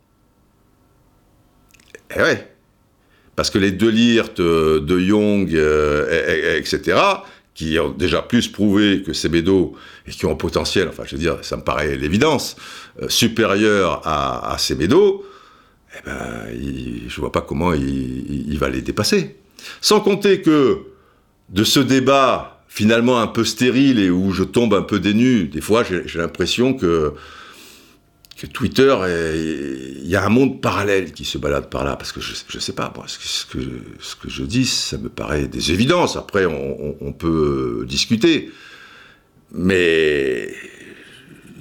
Eh 2.16 2.22
ouais. 2.22 2.48
Parce 3.36 3.50
que 3.50 3.58
les 3.58 3.72
deux 3.72 3.90
Lirt, 3.90 4.40
euh, 4.40 4.80
de 4.82 5.00
Young, 5.00 5.54
euh, 5.56 6.58
etc., 6.58 7.00
qui 7.54 7.78
ont 7.80 7.90
déjà 7.90 8.22
plus 8.22 8.48
prouvé 8.48 9.04
que 9.04 9.14
Semedo 9.14 9.76
et 10.08 10.12
qui 10.12 10.26
ont 10.26 10.32
un 10.32 10.36
potentiel, 10.36 10.88
enfin 10.88 11.04
je 11.06 11.16
veux 11.16 11.22
dire, 11.22 11.38
ça 11.42 11.58
me 11.58 11.64
paraît 11.64 11.96
l'évidence, 11.96 12.56
euh, 13.02 13.10
supérieur 13.10 14.02
à, 14.06 14.54
à 14.54 14.58
Semedo, 14.58 15.26
eh 15.94 16.06
ben, 16.06 16.48
je 17.08 17.20
vois 17.20 17.32
pas 17.32 17.42
comment 17.42 17.74
il, 17.74 18.58
va 18.58 18.70
les 18.70 18.82
dépasser. 18.82 19.38
Sans 19.82 20.00
compter 20.00 20.42
que 20.42 20.80
de 21.50 21.64
ce 21.64 21.80
débat 21.80 22.61
finalement 22.74 23.20
un 23.20 23.28
peu 23.28 23.44
stérile 23.44 24.00
et 24.00 24.10
où 24.10 24.32
je 24.32 24.44
tombe 24.44 24.74
un 24.74 24.82
peu 24.82 25.02
dénu. 25.02 25.44
Des 25.50 25.60
fois, 25.60 25.84
j'ai 25.84 26.18
l'impression 26.18 26.74
que, 26.74 27.14
Twitter, 28.54 28.96
il 30.02 30.08
y 30.08 30.16
a 30.16 30.26
un 30.26 30.30
monde 30.30 30.62
parallèle 30.62 31.12
qui 31.12 31.26
se 31.26 31.38
balade 31.38 31.70
par 31.70 31.84
là, 31.84 31.98
parce 31.98 32.14
que 32.14 32.22
je 32.22 32.32
ne 32.32 32.60
sais 32.62 32.72
pas, 32.72 32.92
ce, 33.08 33.46
que, 33.46 33.60
ce 34.00 34.16
que 34.16 34.30
je 34.30 34.44
dis, 34.44 34.66
ça 34.66 34.98
me 34.98 35.10
paraît 35.10 35.48
des 35.48 35.74
évidences. 35.74 36.16
Après, 36.16 36.46
on, 36.46 37.12
peut 37.12 37.86
discuter. 37.90 38.50
Mais 39.52 40.50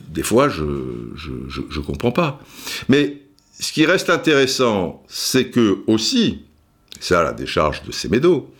des 0.09 0.23
fois, 0.23 0.49
je 0.49 0.62
ne 0.62 1.83
comprends 1.85 2.12
pas. 2.12 2.40
Mais 2.88 3.20
ce 3.59 3.73
qui 3.73 3.85
reste 3.85 4.11
intéressant, 4.11 5.03
c'est 5.09 5.51
que 5.51 5.79
aussi, 5.88 6.44
ça, 7.01 7.25
la 7.25 7.33
décharge 7.33 7.83
de 7.83 7.90
Semedo, 7.90 8.55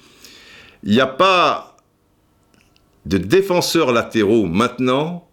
il 0.83 0.91
n'y 0.93 1.01
a 1.01 1.07
pas 1.07 1.70
de 3.07 3.19
défenseurs 3.19 3.93
latéraux 3.93 4.47
maintenant, 4.47 5.29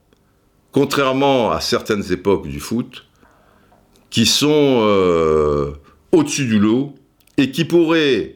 contrairement 0.71 1.51
à 1.51 1.59
certaines 1.59 2.11
époques 2.11 2.47
du 2.47 2.59
foot, 2.59 3.05
qui 4.09 4.25
sont 4.25 4.79
euh, 4.81 5.73
au-dessus 6.11 6.45
du 6.45 6.59
lot 6.59 6.95
et 7.37 7.51
qui 7.51 7.65
pourraient, 7.65 8.35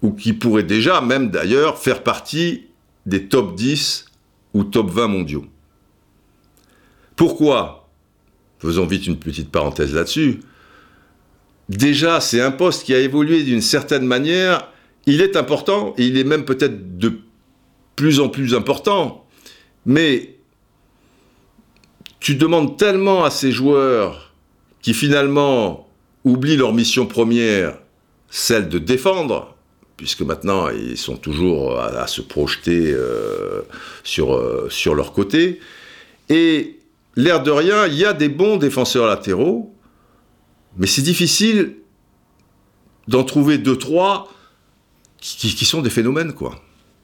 ou 0.00 0.12
qui 0.12 0.32
pourraient 0.32 0.62
déjà 0.62 1.00
même 1.00 1.30
d'ailleurs, 1.30 1.78
faire 1.78 2.02
partie 2.02 2.66
des 3.06 3.26
top 3.26 3.54
10 3.56 4.06
ou 4.54 4.64
top 4.64 4.90
20 4.90 5.08
mondiaux. 5.08 5.46
Pourquoi? 7.16 7.88
Faisons 8.58 8.86
vite 8.86 9.06
une 9.06 9.18
petite 9.18 9.50
parenthèse 9.50 9.92
là-dessus. 9.92 10.40
Déjà, 11.68 12.20
c'est 12.20 12.40
un 12.40 12.50
poste 12.50 12.84
qui 12.84 12.94
a 12.94 12.98
évolué 12.98 13.42
d'une 13.42 13.60
certaine 13.60 14.04
manière. 14.04 14.68
Il 15.06 15.20
est 15.20 15.36
important, 15.36 15.94
et 15.98 16.06
il 16.06 16.16
est 16.16 16.24
même 16.24 16.44
peut-être 16.44 16.98
de 16.98 17.20
plus 17.96 18.20
en 18.20 18.28
plus 18.28 18.54
important. 18.54 19.26
Mais 19.86 20.36
tu 22.20 22.36
demandes 22.36 22.76
tellement 22.76 23.24
à 23.24 23.30
ces 23.30 23.50
joueurs 23.50 24.32
qui 24.80 24.94
finalement 24.94 25.88
oublient 26.24 26.56
leur 26.56 26.72
mission 26.72 27.06
première, 27.06 27.78
celle 28.30 28.68
de 28.68 28.78
défendre, 28.78 29.56
puisque 29.96 30.22
maintenant 30.22 30.68
ils 30.68 30.96
sont 30.96 31.16
toujours 31.16 31.80
à, 31.80 32.06
se 32.06 32.20
projeter 32.20 32.92
euh, 32.92 33.62
sur, 34.04 34.34
euh, 34.34 34.68
sur 34.70 34.94
leur 34.94 35.12
côté. 35.12 35.60
Et 36.28 36.78
l'air 37.16 37.42
de 37.42 37.50
rien, 37.50 37.86
il 37.86 37.94
y 37.94 38.04
a 38.04 38.12
des 38.12 38.28
bons 38.28 38.56
défenseurs 38.56 39.06
latéraux, 39.06 39.74
mais 40.76 40.86
c'est 40.86 41.02
difficile 41.02 41.76
d'en 43.08 43.24
trouver 43.24 43.58
deux, 43.58 43.76
trois 43.76 44.32
qui, 45.18 45.54
qui 45.54 45.64
sont 45.64 45.82
des 45.82 45.90
phénomènes, 45.90 46.32
quoi. 46.32 46.60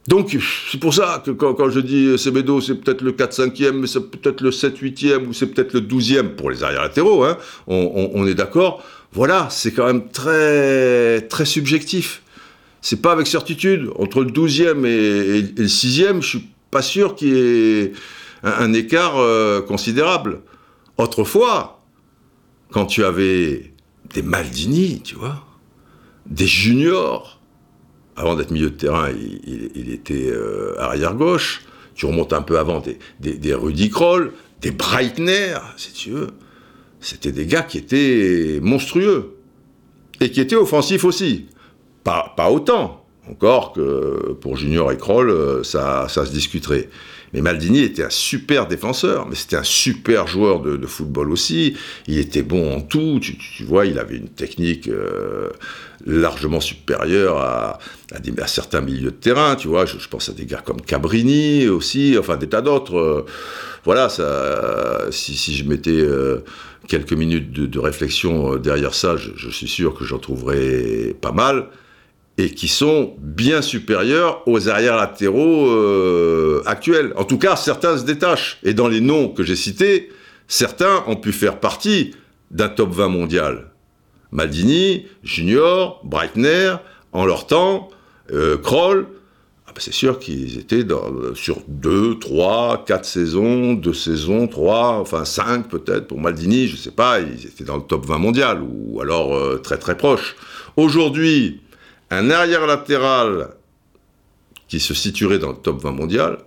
Donc, 0.08 0.34
c'est 0.72 0.80
pour 0.80 0.94
ça 0.94 1.22
que 1.22 1.32
quand, 1.32 1.68
je 1.68 1.80
dis 1.80 2.16
Semedo, 2.16 2.62
c'est 2.62 2.76
peut-être 2.76 3.02
le 3.02 3.12
4-5e, 3.12 3.72
mais 3.72 3.86
c'est 3.86 4.10
peut-être 4.10 4.40
le 4.40 4.48
7-8e, 4.48 5.26
ou 5.26 5.34
c'est 5.34 5.48
peut-être 5.48 5.74
le 5.74 5.82
12e 5.82 6.28
pour 6.28 6.50
les 6.50 6.64
arrières 6.64 6.80
latéraux, 6.80 7.24
hein, 7.24 7.36
on, 7.66 8.26
est 8.26 8.34
d'accord. 8.34 8.82
Voilà, 9.12 9.48
c'est 9.50 9.70
quand 9.70 9.84
même 9.84 10.08
très, 10.08 11.20
très 11.28 11.44
subjectif. 11.44 12.22
C'est 12.80 13.02
pas 13.02 13.12
avec 13.12 13.26
certitude. 13.26 13.90
Entre 13.96 14.22
le 14.22 14.30
12e 14.30 14.86
et, 14.86 15.42
le 15.42 15.66
6e, 15.66 16.22
je 16.22 16.26
suis 16.26 16.48
pas 16.70 16.80
sûr 16.80 17.14
qu'il 17.14 17.28
y 17.28 17.38
ait 17.38 17.92
un, 18.42 18.72
écart 18.72 19.18
euh, 19.18 19.60
considérable. 19.60 20.40
Autrefois, 20.96 21.82
quand 22.72 22.86
tu 22.86 23.04
avais 23.04 23.74
des 24.14 24.22
Maldini, 24.22 25.02
tu 25.02 25.16
vois, 25.16 25.44
des 26.24 26.46
juniors, 26.46 27.37
avant 28.18 28.34
d'être 28.34 28.50
milieu 28.50 28.70
de 28.70 28.76
terrain, 28.76 29.08
il, 29.10 29.92
était 29.92 30.28
euh, 30.28 30.74
arrière 30.78 31.14
gauche. 31.14 31.62
Tu 31.94 32.04
remontes 32.04 32.32
un 32.32 32.42
peu 32.42 32.58
avant 32.58 32.80
des, 32.80 32.98
des, 33.20 33.54
Rudy 33.54 33.90
Kroll, 33.90 34.32
des 34.60 34.72
Breitner, 34.72 35.56
si 35.76 35.92
tu 35.92 36.10
veux. 36.10 36.28
C'était 37.00 37.32
des 37.32 37.46
gars 37.46 37.62
qui 37.62 37.78
étaient 37.78 38.58
monstrueux. 38.60 39.36
Et 40.20 40.30
qui 40.30 40.40
étaient 40.40 40.56
offensifs 40.56 41.04
aussi. 41.04 41.46
Pas, 42.02 42.34
pas 42.36 42.50
autant. 42.50 43.06
Encore 43.30 43.72
que 43.72 44.32
pour 44.40 44.56
Junior 44.56 44.90
et 44.90 44.96
Kroll, 44.96 45.30
euh, 45.30 45.62
ça, 45.62 46.06
ça 46.08 46.26
se 46.26 46.32
discuterait. 46.32 46.88
Mais 47.32 47.40
Maldini 47.40 47.80
était 47.80 48.04
un 48.04 48.10
super 48.10 48.66
défenseur, 48.66 49.26
mais 49.28 49.34
c'était 49.34 49.56
un 49.56 49.64
super 49.64 50.26
joueur 50.26 50.60
de, 50.60 50.86
football 50.86 51.30
aussi. 51.30 51.76
Il 52.06 52.18
était 52.18 52.42
bon 52.42 52.76
en 52.76 52.80
tout. 52.80 53.20
Tu, 53.20 53.64
vois, 53.64 53.86
il 53.86 53.98
avait 53.98 54.16
une 54.16 54.28
technique 54.28 54.88
euh, 54.88 55.50
largement 56.06 56.60
supérieure 56.60 57.36
à, 57.38 57.78
certains 58.46 58.80
milieux 58.80 59.10
de 59.10 59.16
terrain. 59.16 59.56
Tu 59.56 59.68
vois, 59.68 59.84
je, 59.84 60.08
pense 60.08 60.28
à 60.28 60.32
des 60.32 60.46
gars 60.46 60.62
comme 60.64 60.80
Cabrini 60.80 61.68
aussi, 61.68 62.16
enfin 62.18 62.36
des 62.36 62.48
tas 62.48 62.62
d'autres. 62.62 62.96
Euh, 62.96 63.26
voilà, 63.84 64.08
si, 65.10 65.54
je 65.54 65.64
mettais 65.64 65.90
euh, 65.90 66.44
quelques 66.88 67.12
minutes 67.12 67.52
de, 67.52 67.78
réflexion 67.78 68.56
derrière 68.56 68.94
ça, 68.94 69.16
je, 69.16 69.30
je 69.36 69.50
suis 69.50 69.68
sûr 69.68 69.94
que 69.94 70.04
j'en 70.04 70.18
trouverais 70.18 71.14
pas 71.20 71.32
mal 71.32 71.68
et 72.38 72.50
qui 72.50 72.68
sont 72.68 73.16
bien 73.18 73.60
supérieurs 73.62 74.42
aux 74.46 74.68
arrières 74.68 74.96
latéraux 74.96 75.66
euh, 75.66 76.62
actuels. 76.66 77.12
En 77.16 77.24
tout 77.24 77.36
cas, 77.36 77.56
certains 77.56 77.98
se 77.98 78.04
détachent. 78.04 78.58
Et 78.62 78.74
dans 78.74 78.86
les 78.86 79.00
noms 79.00 79.28
que 79.28 79.42
j'ai 79.42 79.56
cités, 79.56 80.10
certains 80.46 81.02
ont 81.08 81.16
pu 81.16 81.32
faire 81.32 81.58
partie 81.58 82.12
d'un 82.52 82.68
top 82.68 82.92
20 82.92 83.08
mondial. 83.08 83.72
Maldini, 84.30 85.06
Junior, 85.24 86.00
Breitner, 86.04 86.76
en 87.12 87.26
leur 87.26 87.48
temps, 87.48 87.88
euh, 88.32 88.56
Kroll, 88.56 89.06
ah 89.66 89.72
ben 89.74 89.80
c'est 89.80 89.92
sûr 89.92 90.18
qu'ils 90.18 90.58
étaient 90.58 90.84
dans, 90.84 91.34
sur 91.34 91.62
2, 91.66 92.18
3, 92.18 92.84
4 92.86 93.04
saisons, 93.04 93.74
2 93.74 93.92
saisons, 93.92 94.46
3, 94.46 94.98
enfin 95.00 95.24
5 95.24 95.68
peut-être 95.68 96.06
pour 96.06 96.20
Maldini, 96.20 96.68
je 96.68 96.72
ne 96.72 96.78
sais 96.78 96.90
pas, 96.90 97.20
ils 97.20 97.46
étaient 97.46 97.64
dans 97.64 97.76
le 97.76 97.82
top 97.82 98.06
20 98.06 98.18
mondial, 98.18 98.62
ou 98.62 99.00
alors 99.00 99.34
euh, 99.34 99.58
très 99.58 99.78
très 99.78 99.96
proche. 99.96 100.36
Aujourd'hui, 100.76 101.60
un 102.10 102.30
arrière 102.30 102.66
latéral 102.66 103.48
qui 104.68 104.80
se 104.80 104.94
situerait 104.94 105.38
dans 105.38 105.50
le 105.50 105.56
top 105.56 105.82
20 105.82 105.92
mondial, 105.92 106.38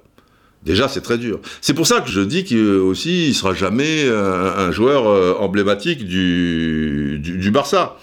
déjà 0.63 0.87
c'est 0.87 1.01
très 1.01 1.17
dur. 1.17 1.39
C'est 1.61 1.73
pour 1.73 1.87
ça 1.87 2.01
que 2.01 2.09
je 2.09 2.21
dis 2.21 2.43
qu'il 2.43 2.65
aussi 2.65 3.29
il 3.29 3.33
sera 3.33 3.53
jamais 3.53 4.07
un, 4.09 4.71
joueur 4.71 5.07
euh, 5.07 5.35
emblématique 5.39 6.05
du, 6.05 7.51
Barça. 7.53 7.97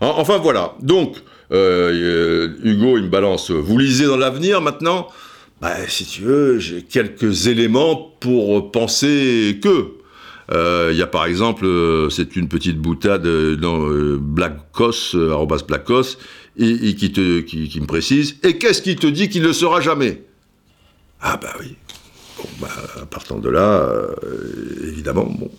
enfin 0.00 0.38
voilà. 0.38 0.74
Donc 0.80 1.16
euh, 1.52 2.48
Hugo, 2.62 2.98
il 2.98 3.04
me 3.04 3.08
balance. 3.08 3.50
Vous 3.50 3.78
lisez 3.78 4.06
dans 4.06 4.16
l'avenir 4.16 4.60
maintenant? 4.60 5.08
Bah, 5.62 5.76
si 5.86 6.04
tu 6.04 6.22
veux, 6.22 6.58
j'ai 6.58 6.82
quelques 6.82 7.46
éléments 7.46 8.16
pour 8.18 8.72
penser 8.72 9.60
que. 9.62 9.92
Euh, 10.50 10.90
Il 10.92 10.98
y 10.98 11.02
a 11.02 11.06
par 11.06 11.24
exemple, 11.26 11.64
euh, 11.64 12.10
c'est 12.10 12.34
une 12.34 12.48
petite 12.48 12.78
boutade 12.78 13.24
euh, 13.26 13.54
dans 13.56 13.88
euh, 13.88 14.18
Blackos, 14.20 15.14
euh, 15.14 15.30
arrobas 15.30 15.62
Blackos, 15.66 16.18
et, 16.56 16.94
qui, 16.94 17.80
me 17.80 17.86
précise, 17.86 18.36
et 18.42 18.58
qu'est-ce 18.58 18.82
qui 18.82 18.96
te 18.96 19.06
dit 19.06 19.28
qu'il 19.28 19.42
ne 19.42 19.52
sera 19.52 19.80
jamais? 19.80 20.22
Ah 21.20 21.38
bah 21.40 21.54
oui. 21.60 21.76
Bon, 22.36 22.48
bah, 22.60 22.68
partant 23.10 23.38
de 23.38 23.48
là, 23.48 23.80
euh, 23.80 24.88
évidemment, 24.88 25.24
bon. 25.24 25.50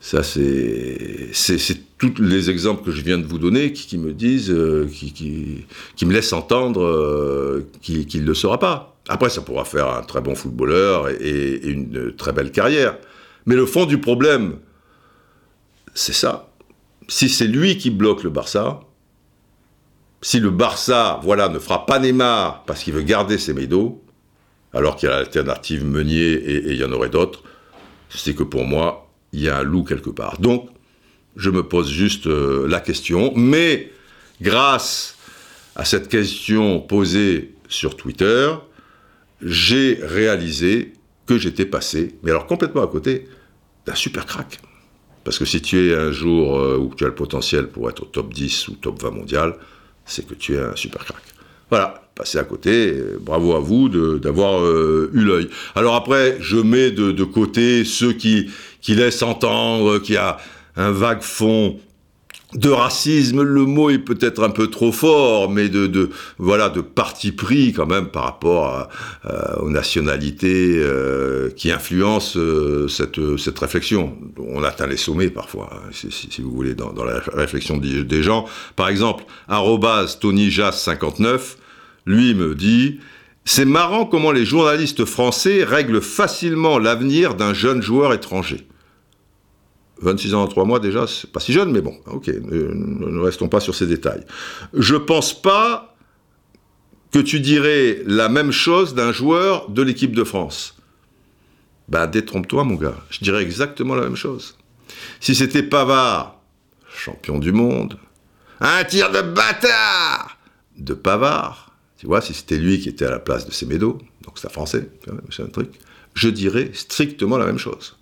Ça, 0.00 0.22
c'est 0.22 1.30
c'est- 1.32 1.80
tous 1.98 2.20
les 2.20 2.50
exemples 2.50 2.84
que 2.84 2.90
je 2.90 3.00
viens 3.00 3.16
de 3.16 3.26
vous 3.26 3.38
donner 3.38 3.72
qui, 3.72 3.96
me 3.96 4.12
disent, 4.12 4.50
euh, 4.50 4.86
qui, 4.86 5.64
qui, 5.96 6.06
me 6.06 6.12
laissent 6.12 6.34
entendre 6.34 6.84
euh, 6.84 7.66
qu'il 7.80 8.20
ne 8.20 8.26
le 8.26 8.34
sera 8.34 8.58
pas. 8.58 8.96
Après, 9.08 9.30
ça 9.30 9.40
pourra 9.40 9.64
faire 9.64 9.88
un 9.88 10.02
très 10.02 10.20
bon 10.20 10.34
footballeur 10.34 11.08
et 11.08 11.58
une 11.66 12.14
très 12.14 12.32
belle 12.32 12.52
carrière. 12.52 12.98
Mais 13.46 13.54
le 13.54 13.64
fond 13.64 13.86
du 13.86 13.98
problème, 13.98 14.58
c'est 15.94 16.12
ça. 16.12 16.50
Si 17.08 17.28
c'est 17.30 17.46
lui 17.46 17.78
qui 17.78 17.90
bloque 17.90 18.22
le 18.24 18.30
Barça, 18.30 18.80
si 20.26 20.40
le 20.40 20.50
Barça, 20.50 21.20
voilà, 21.22 21.48
ne 21.48 21.60
fera 21.60 21.86
pas 21.86 22.00
Neymar 22.00 22.64
parce 22.64 22.82
qu'il 22.82 22.92
veut 22.92 23.02
garder 23.02 23.38
ses 23.38 23.54
médos, 23.54 24.02
alors 24.72 24.96
qu'il 24.96 25.08
y 25.08 25.12
a 25.12 25.14
l'alternative 25.14 25.84
Meunier 25.84 26.32
et 26.32 26.72
il 26.72 26.76
y 26.76 26.82
en 26.82 26.90
aurait 26.90 27.10
d'autres, 27.10 27.44
c'est 28.08 28.34
que 28.34 28.42
pour 28.42 28.64
moi, 28.64 29.08
il 29.32 29.42
y 29.42 29.48
a 29.48 29.58
un 29.58 29.62
loup 29.62 29.84
quelque 29.84 30.10
part. 30.10 30.40
Donc, 30.40 30.68
je 31.36 31.48
me 31.48 31.62
pose 31.62 31.88
juste 31.88 32.26
euh, 32.26 32.66
la 32.66 32.80
question, 32.80 33.32
mais 33.36 33.92
grâce 34.40 35.16
à 35.76 35.84
cette 35.84 36.08
question 36.08 36.80
posée 36.80 37.54
sur 37.68 37.96
Twitter, 37.96 38.52
j'ai 39.40 40.00
réalisé 40.02 40.94
que 41.26 41.38
j'étais 41.38 41.66
passé, 41.66 42.16
mais 42.24 42.32
alors 42.32 42.48
complètement 42.48 42.82
à 42.82 42.88
côté, 42.88 43.28
d'un 43.86 43.94
super 43.94 44.26
crack. 44.26 44.58
Parce 45.22 45.38
que 45.38 45.44
si 45.44 45.62
tu 45.62 45.88
es 45.88 45.94
un 45.94 46.10
jour 46.10 46.58
euh, 46.58 46.78
où 46.78 46.92
tu 46.96 47.04
as 47.04 47.08
le 47.08 47.14
potentiel 47.14 47.68
pour 47.68 47.88
être 47.88 48.02
au 48.02 48.06
top 48.06 48.34
10 48.34 48.66
ou 48.68 48.72
top 48.74 49.00
20 49.00 49.10
mondial, 49.12 49.56
c'est 50.06 50.26
que 50.26 50.34
tu 50.34 50.54
es 50.54 50.58
un 50.58 50.76
super 50.76 51.04
crack. 51.04 51.22
Voilà, 51.68 52.02
passé 52.14 52.38
à 52.38 52.44
côté, 52.44 52.92
euh, 52.92 53.18
bravo 53.20 53.54
à 53.54 53.60
vous 53.60 53.88
d'avoir 54.18 54.60
euh, 54.60 55.10
eu 55.12 55.20
l'œil. 55.20 55.48
Alors 55.74 55.96
après, 55.96 56.36
je 56.40 56.56
mets 56.56 56.90
de, 56.90 57.12
de 57.12 57.24
côté 57.24 57.84
ceux 57.84 58.12
qui, 58.12 58.50
qui 58.80 58.94
laissent 58.94 59.22
entendre 59.22 59.98
qu'il 59.98 60.14
y 60.14 60.18
a 60.18 60.38
un 60.76 60.92
vague 60.92 61.22
fond 61.22 61.78
de 62.54 62.70
racisme, 62.70 63.42
le 63.42 63.62
mot 63.64 63.90
est 63.90 63.98
peut-être 63.98 64.42
un 64.42 64.50
peu 64.50 64.68
trop 64.68 64.92
fort, 64.92 65.50
mais 65.50 65.68
de, 65.68 66.10
voilà 66.38 66.68
de 66.68 66.80
parti 66.80 67.32
pris 67.32 67.72
quand 67.72 67.86
même 67.86 68.06
par 68.06 68.22
rapport 68.24 68.66
à- 69.24 69.60
aux 69.60 69.68
nationalités 69.68 70.76
euh, 70.78 71.50
qui 71.50 71.72
influencent 71.72 72.38
euh, 72.38 72.86
cette, 72.88 73.18
cette 73.36 73.58
réflexion. 73.58 74.16
On 74.38 74.62
atteint 74.62 74.86
les 74.86 74.96
sommets 74.96 75.28
parfois, 75.28 75.70
hein, 75.74 75.88
si, 75.90 76.08
si- 76.12 76.40
vous 76.40 76.52
voulez, 76.52 76.74
dans, 76.74 76.92
dans 76.92 77.04
la 77.04 77.20
réflexion 77.34 77.78
des, 77.78 78.04
des 78.04 78.22
gens. 78.22 78.46
Par 78.76 78.88
exemple, 78.88 79.24
arrobase 79.48 80.18
TonyJas59, 80.22 81.56
lui 82.06 82.34
me 82.34 82.54
dit 82.54 83.00
c'est 83.44 83.64
marrant 83.64 84.06
comment 84.06 84.32
les 84.32 84.44
journalistes 84.44 85.04
français 85.04 85.62
règlent 85.64 86.00
facilement 86.00 86.78
l'avenir 86.78 87.34
d'un 87.34 87.54
jeune 87.54 87.82
joueur 87.82 88.12
étranger. 88.14 88.66
26 90.00 90.34
ans 90.34 90.42
en 90.42 90.48
3 90.48 90.64
mois 90.64 90.80
déjà, 90.80 91.06
c'est 91.06 91.30
pas 91.30 91.40
si 91.40 91.52
jeune, 91.52 91.70
mais 91.72 91.80
bon, 91.80 91.96
ok, 92.06 92.28
ne, 92.28 93.20
restons 93.20 93.48
pas 93.48 93.60
sur 93.60 93.74
ces 93.74 93.86
détails. 93.86 94.24
Je 94.74 94.96
pense 94.96 95.40
pas 95.40 95.94
que 97.12 97.18
tu 97.18 97.40
dirais 97.40 98.02
la 98.04 98.28
même 98.28 98.52
chose 98.52 98.94
d'un 98.94 99.12
joueur 99.12 99.70
de 99.70 99.82
l'équipe 99.82 100.14
de 100.14 100.24
France. 100.24 100.76
Ben, 101.88 102.06
détrompe-toi, 102.06 102.64
mon 102.64 102.74
gars, 102.74 102.96
je 103.10 103.20
dirais 103.20 103.42
exactement 103.42 103.94
la 103.94 104.02
même 104.02 104.16
chose. 104.16 104.56
Si 105.20 105.34
c'était 105.34 105.62
Pavard, 105.62 106.40
champion 106.94 107.38
du 107.38 107.52
monde, 107.52 107.98
un 108.60 108.84
tir 108.84 109.10
de 109.10 109.22
bâtard 109.22 110.38
de 110.76 110.94
Pavard, 110.94 111.72
tu 111.98 112.06
vois, 112.06 112.20
si 112.20 112.34
c'était 112.34 112.58
lui 112.58 112.80
qui 112.80 112.88
était 112.88 113.06
à 113.06 113.10
la 113.10 113.18
place 113.18 113.46
de 113.46 113.52
Semedo, 113.52 113.98
donc 114.22 114.38
c'est 114.38 114.52
français, 114.52 114.90
c'est 115.30 115.42
un 115.42 115.48
truc, 115.48 115.70
je 116.14 116.28
dirais 116.28 116.70
strictement 116.74 117.38
la 117.38 117.46
même 117.46 117.58
chose. 117.58 117.96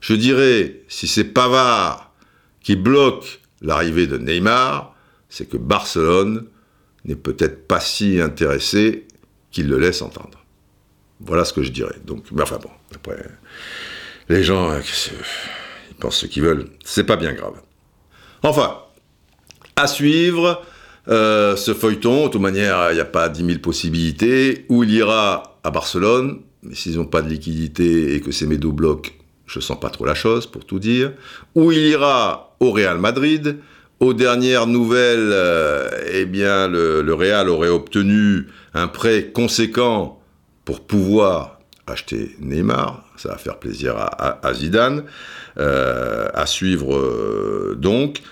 Je 0.00 0.14
dirais, 0.14 0.82
si 0.88 1.06
c'est 1.06 1.24
Pavard 1.24 2.12
qui 2.62 2.76
bloque 2.76 3.40
l'arrivée 3.60 4.06
de 4.06 4.18
Neymar, 4.18 4.94
c'est 5.28 5.48
que 5.48 5.56
Barcelone 5.56 6.46
n'est 7.04 7.16
peut-être 7.16 7.66
pas 7.66 7.80
si 7.80 8.20
intéressé 8.20 9.06
qu'il 9.50 9.68
le 9.68 9.78
laisse 9.78 10.02
entendre. 10.02 10.44
Voilà 11.20 11.44
ce 11.44 11.52
que 11.52 11.62
je 11.62 11.70
dirais. 11.70 11.96
Donc, 12.04 12.24
mais 12.32 12.42
enfin 12.42 12.58
bon, 12.62 12.70
après, 12.94 13.22
les 14.28 14.42
gens, 14.42 14.70
euh, 14.70 14.80
ils 15.90 15.96
pensent 15.96 16.16
ce 16.16 16.26
qu'ils 16.26 16.42
veulent. 16.42 16.66
C'est 16.84 17.04
pas 17.04 17.16
bien 17.16 17.32
grave. 17.32 17.60
Enfin, 18.42 18.78
à 19.76 19.86
suivre 19.86 20.62
euh, 21.08 21.56
ce 21.56 21.74
feuilleton. 21.74 22.26
De 22.26 22.32
toute 22.32 22.40
manière, 22.40 22.90
il 22.90 22.94
n'y 22.94 23.00
a 23.00 23.06
pas 23.06 23.28
10 23.28 23.44
000 23.44 23.58
possibilités. 23.58 24.64
Où 24.68 24.84
il 24.84 24.90
ira 24.92 25.58
à 25.62 25.70
Barcelone, 25.70 26.40
mais 26.62 26.74
s'ils 26.74 26.96
n'ont 26.96 27.06
pas 27.06 27.22
de 27.22 27.28
liquidité 27.28 28.14
et 28.14 28.20
que 28.20 28.32
c'est 28.32 28.46
Medo 28.46 28.72
bloquent, 28.72 29.10
je 29.50 29.60
sens 29.60 29.78
pas 29.80 29.90
trop 29.90 30.04
la 30.06 30.14
chose, 30.14 30.46
pour 30.46 30.64
tout 30.64 30.78
dire. 30.78 31.12
Où 31.54 31.72
il 31.72 31.78
ira 31.88 32.54
au 32.60 32.70
Real 32.70 32.98
Madrid. 32.98 33.56
Aux 33.98 34.14
dernières 34.14 34.66
nouvelles, 34.66 35.30
euh, 35.32 35.90
eh 36.12 36.24
bien, 36.24 36.68
le, 36.68 37.12
Real 37.12 37.50
aurait 37.50 37.68
obtenu 37.68 38.46
un 38.72 38.88
prêt 38.88 39.30
conséquent 39.30 40.22
pour 40.64 40.80
pouvoir 40.80 41.60
acheter 41.86 42.34
Neymar. 42.40 43.04
Ça 43.16 43.30
va 43.30 43.36
faire 43.36 43.58
plaisir 43.58 43.96
à, 43.98 44.06
à- 44.06 44.46
à 44.48 44.54
Zidane. 44.54 45.04
Euh, 45.58 46.28
à 46.32 46.46
suivre 46.46 46.96
euh, 46.96 47.76
donc. 47.76 48.22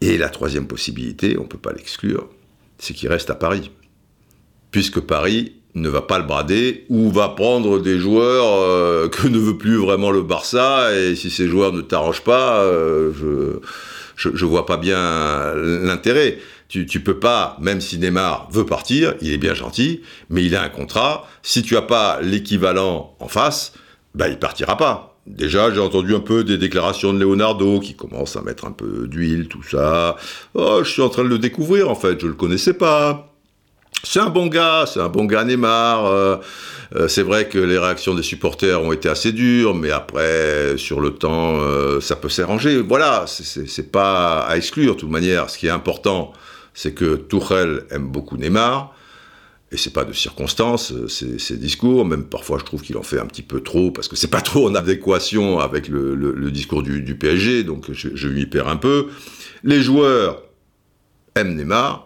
Et 0.00 0.16
la 0.16 0.28
troisième 0.28 0.66
possibilité, 0.66 1.36
on 1.38 1.42
ne 1.42 1.48
peut 1.48 1.58
pas 1.58 1.72
l'exclure, 1.72 2.28
c'est 2.78 2.94
qu'il 2.94 3.08
reste 3.08 3.28
à 3.30 3.34
Paris. 3.34 3.70
Puisque 4.70 5.00
Paris 5.00 5.56
ne 5.76 5.90
va 5.90 6.02
pas 6.02 6.18
le 6.18 6.24
brader 6.24 6.86
ou 6.88 7.10
va 7.10 7.28
prendre 7.28 7.78
des 7.78 7.98
joueurs 7.98 8.46
euh, 8.46 9.08
que 9.08 9.28
ne 9.28 9.38
veut 9.38 9.58
plus 9.58 9.76
vraiment 9.76 10.10
le 10.10 10.22
Barça. 10.22 10.94
Et 10.96 11.14
si 11.14 11.30
ces 11.30 11.46
joueurs 11.46 11.72
ne 11.72 11.82
t'arrangent 11.82 12.24
pas, 12.24 12.60
euh, 12.62 13.12
je 14.16 14.28
ne 14.30 14.48
vois 14.48 14.66
pas 14.66 14.78
bien 14.78 15.54
l'intérêt. 15.54 16.38
Tu, 16.68 16.86
tu 16.86 17.00
peux 17.00 17.18
pas, 17.18 17.56
même 17.60 17.80
si 17.80 17.98
Neymar 17.98 18.48
veut 18.50 18.66
partir, 18.66 19.14
il 19.20 19.32
est 19.32 19.38
bien 19.38 19.54
gentil, 19.54 20.00
mais 20.30 20.42
il 20.42 20.56
a 20.56 20.62
un 20.62 20.68
contrat. 20.68 21.28
Si 21.42 21.62
tu 21.62 21.76
as 21.76 21.82
pas 21.82 22.20
l'équivalent 22.22 23.14
en 23.20 23.28
face, 23.28 23.72
bah, 24.14 24.28
il 24.28 24.38
partira 24.38 24.76
pas. 24.76 25.16
Déjà, 25.26 25.72
j'ai 25.72 25.80
entendu 25.80 26.14
un 26.14 26.20
peu 26.20 26.42
des 26.42 26.56
déclarations 26.56 27.12
de 27.12 27.18
Leonardo 27.18 27.80
qui 27.80 27.94
commence 27.94 28.36
à 28.36 28.42
mettre 28.42 28.64
un 28.64 28.72
peu 28.72 29.06
d'huile, 29.06 29.48
tout 29.48 29.62
ça. 29.62 30.16
Oh, 30.54 30.80
je 30.82 30.90
suis 30.90 31.02
en 31.02 31.08
train 31.08 31.24
de 31.24 31.28
le 31.28 31.38
découvrir, 31.38 31.90
en 31.90 31.96
fait, 31.96 32.20
je 32.20 32.26
le 32.26 32.34
connaissais 32.34 32.74
pas. 32.74 33.35
C'est 34.02 34.20
un 34.20 34.28
bon 34.30 34.46
gars, 34.46 34.84
c'est 34.86 35.00
un 35.00 35.08
bon 35.08 35.24
gars 35.24 35.44
Neymar. 35.44 36.06
euh, 36.06 36.36
euh, 36.94 37.08
c'est 37.08 37.22
vrai 37.22 37.48
que 37.48 37.58
les 37.58 37.78
réactions 37.78 38.14
des 38.14 38.22
supporters 38.22 38.80
ont 38.80 38.92
été 38.92 39.08
assez 39.08 39.32
dures, 39.32 39.74
mais 39.74 39.90
après, 39.90 40.76
sur 40.78 41.00
le 41.00 41.10
temps, 41.10 41.56
euh, 41.58 42.00
ça 42.00 42.14
peut 42.14 42.28
s'arranger. 42.28 42.80
Voilà, 42.80 43.24
c'est- 43.26 43.90
pas 43.90 44.40
à 44.42 44.56
exclure. 44.56 44.94
De 44.94 45.00
toute 45.00 45.10
manière, 45.10 45.50
ce 45.50 45.58
qui 45.58 45.66
est 45.66 45.70
important, 45.70 46.32
c'est 46.74 46.92
que 46.94 47.16
Tourelle 47.16 47.84
aime 47.90 48.06
beaucoup 48.08 48.36
Neymar. 48.36 48.94
Et 49.72 49.76
c'est 49.76 49.92
pas 49.92 50.04
de 50.04 50.12
circonstance, 50.12 50.92
ces, 51.08 51.56
discours, 51.56 52.04
même 52.06 52.24
parfois 52.26 52.56
je 52.60 52.64
trouve 52.64 52.82
qu'il 52.82 52.96
en 52.96 53.02
fait 53.02 53.18
un 53.18 53.26
petit 53.26 53.42
peu 53.42 53.60
trop, 53.60 53.90
parce 53.90 54.06
que 54.06 54.14
c'est 54.14 54.28
pas 54.30 54.40
trop 54.42 54.68
en 54.68 54.74
adéquation 54.76 55.58
avec 55.58 55.88
le, 55.88 56.50
discours 56.52 56.84
du, 56.84 57.02
du 57.02 57.16
PSG, 57.18 57.64
donc 57.64 57.86
je, 57.92 58.10
je 58.14 58.28
lui 58.28 58.46
perds 58.46 58.68
un 58.68 58.76
peu. 58.76 59.08
Les 59.64 59.82
joueurs 59.82 60.42
aiment 61.34 61.56
Neymar, 61.56 62.05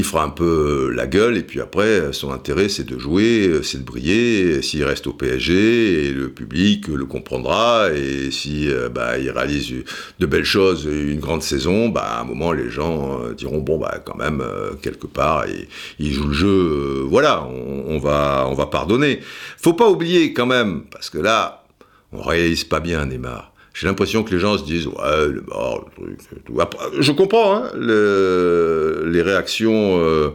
il 0.00 0.04
fera 0.04 0.24
un 0.24 0.30
peu 0.30 0.90
la 0.94 1.06
gueule, 1.06 1.36
et 1.36 1.42
puis 1.42 1.60
après, 1.60 2.12
son 2.12 2.32
intérêt, 2.32 2.70
c'est 2.70 2.84
de 2.84 2.98
jouer, 2.98 3.60
c'est 3.62 3.78
de 3.78 3.84
briller. 3.84 4.62
S'il 4.62 4.82
reste 4.84 5.06
au 5.06 5.12
PSG, 5.12 6.06
et 6.06 6.10
le 6.10 6.30
public 6.30 6.88
le 6.88 7.04
comprendra, 7.04 7.92
et 7.92 8.30
si 8.30 8.70
euh, 8.70 8.88
bah, 8.88 9.18
il 9.18 9.30
réalise 9.30 9.84
de 10.18 10.26
belles 10.26 10.44
choses, 10.44 10.86
une 10.86 11.20
grande 11.20 11.42
saison, 11.42 11.90
bah, 11.90 12.02
à 12.02 12.20
un 12.22 12.24
moment, 12.24 12.52
les 12.52 12.70
gens 12.70 13.20
euh, 13.20 13.34
diront 13.34 13.58
bon, 13.58 13.78
bah, 13.78 14.00
quand 14.02 14.16
même, 14.16 14.40
euh, 14.40 14.72
quelque 14.80 15.06
part, 15.06 15.44
il, 15.46 15.68
il 15.98 16.12
joue 16.12 16.28
le 16.28 16.34
jeu, 16.34 16.48
euh, 16.48 17.06
voilà, 17.06 17.44
on, 17.44 17.84
on 17.88 17.98
va, 17.98 18.46
on 18.48 18.54
va 18.54 18.66
pardonner. 18.66 19.20
Faut 19.58 19.74
pas 19.74 19.90
oublier 19.90 20.32
quand 20.32 20.46
même, 20.46 20.84
parce 20.90 21.10
que 21.10 21.18
là, 21.18 21.64
on 22.12 22.22
réalise 22.22 22.64
pas 22.64 22.80
bien 22.80 23.04
Neymar. 23.04 23.49
J'ai 23.72 23.86
l'impression 23.86 24.24
que 24.24 24.32
les 24.34 24.40
gens 24.40 24.58
se 24.58 24.64
disent 24.64 24.86
ouais 24.88 25.28
le 25.28 25.42
mort, 25.46 25.88
le 26.00 26.16
truc, 26.16 26.44
tout. 26.44 26.60
Après, 26.60 26.84
je 26.98 27.12
comprends 27.12 27.56
hein, 27.56 27.70
le- 27.76 29.04
les 29.06 29.22
réactions 29.22 29.98
euh, 30.00 30.30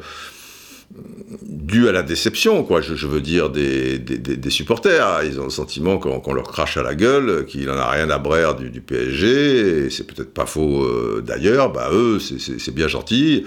dû 1.42 1.88
à 1.90 1.92
la 1.92 2.04
déception, 2.04 2.64
quoi. 2.64 2.82
Je, 2.82 3.08
veux 3.08 3.22
dire 3.22 3.50
des, 3.50 3.98
des, 3.98 4.50
supporters. 4.50 5.24
Ils 5.24 5.40
ont 5.40 5.46
le 5.46 5.50
sentiment 5.50 5.98
qu'on 5.98 6.34
leur 6.34 6.48
crache 6.48 6.78
à 6.78 6.84
la 6.84 6.96
gueule, 6.96 7.46
qu'il 7.46 7.70
en 7.70 7.78
a 7.78 7.90
rien 7.90 8.10
à 8.10 8.18
brère 8.18 8.56
du, 8.56 8.82
PSG. 8.82 9.90
C'est 9.90 10.06
peut-être 10.06 10.34
pas 10.34 10.46
faux 10.46 10.84
euh, 10.84 11.24
d'ailleurs. 11.26 11.72
Bah 11.72 11.90
eux, 11.92 12.20
c'est 12.20 12.74
bien 12.74 12.88
gentil. 12.88 13.46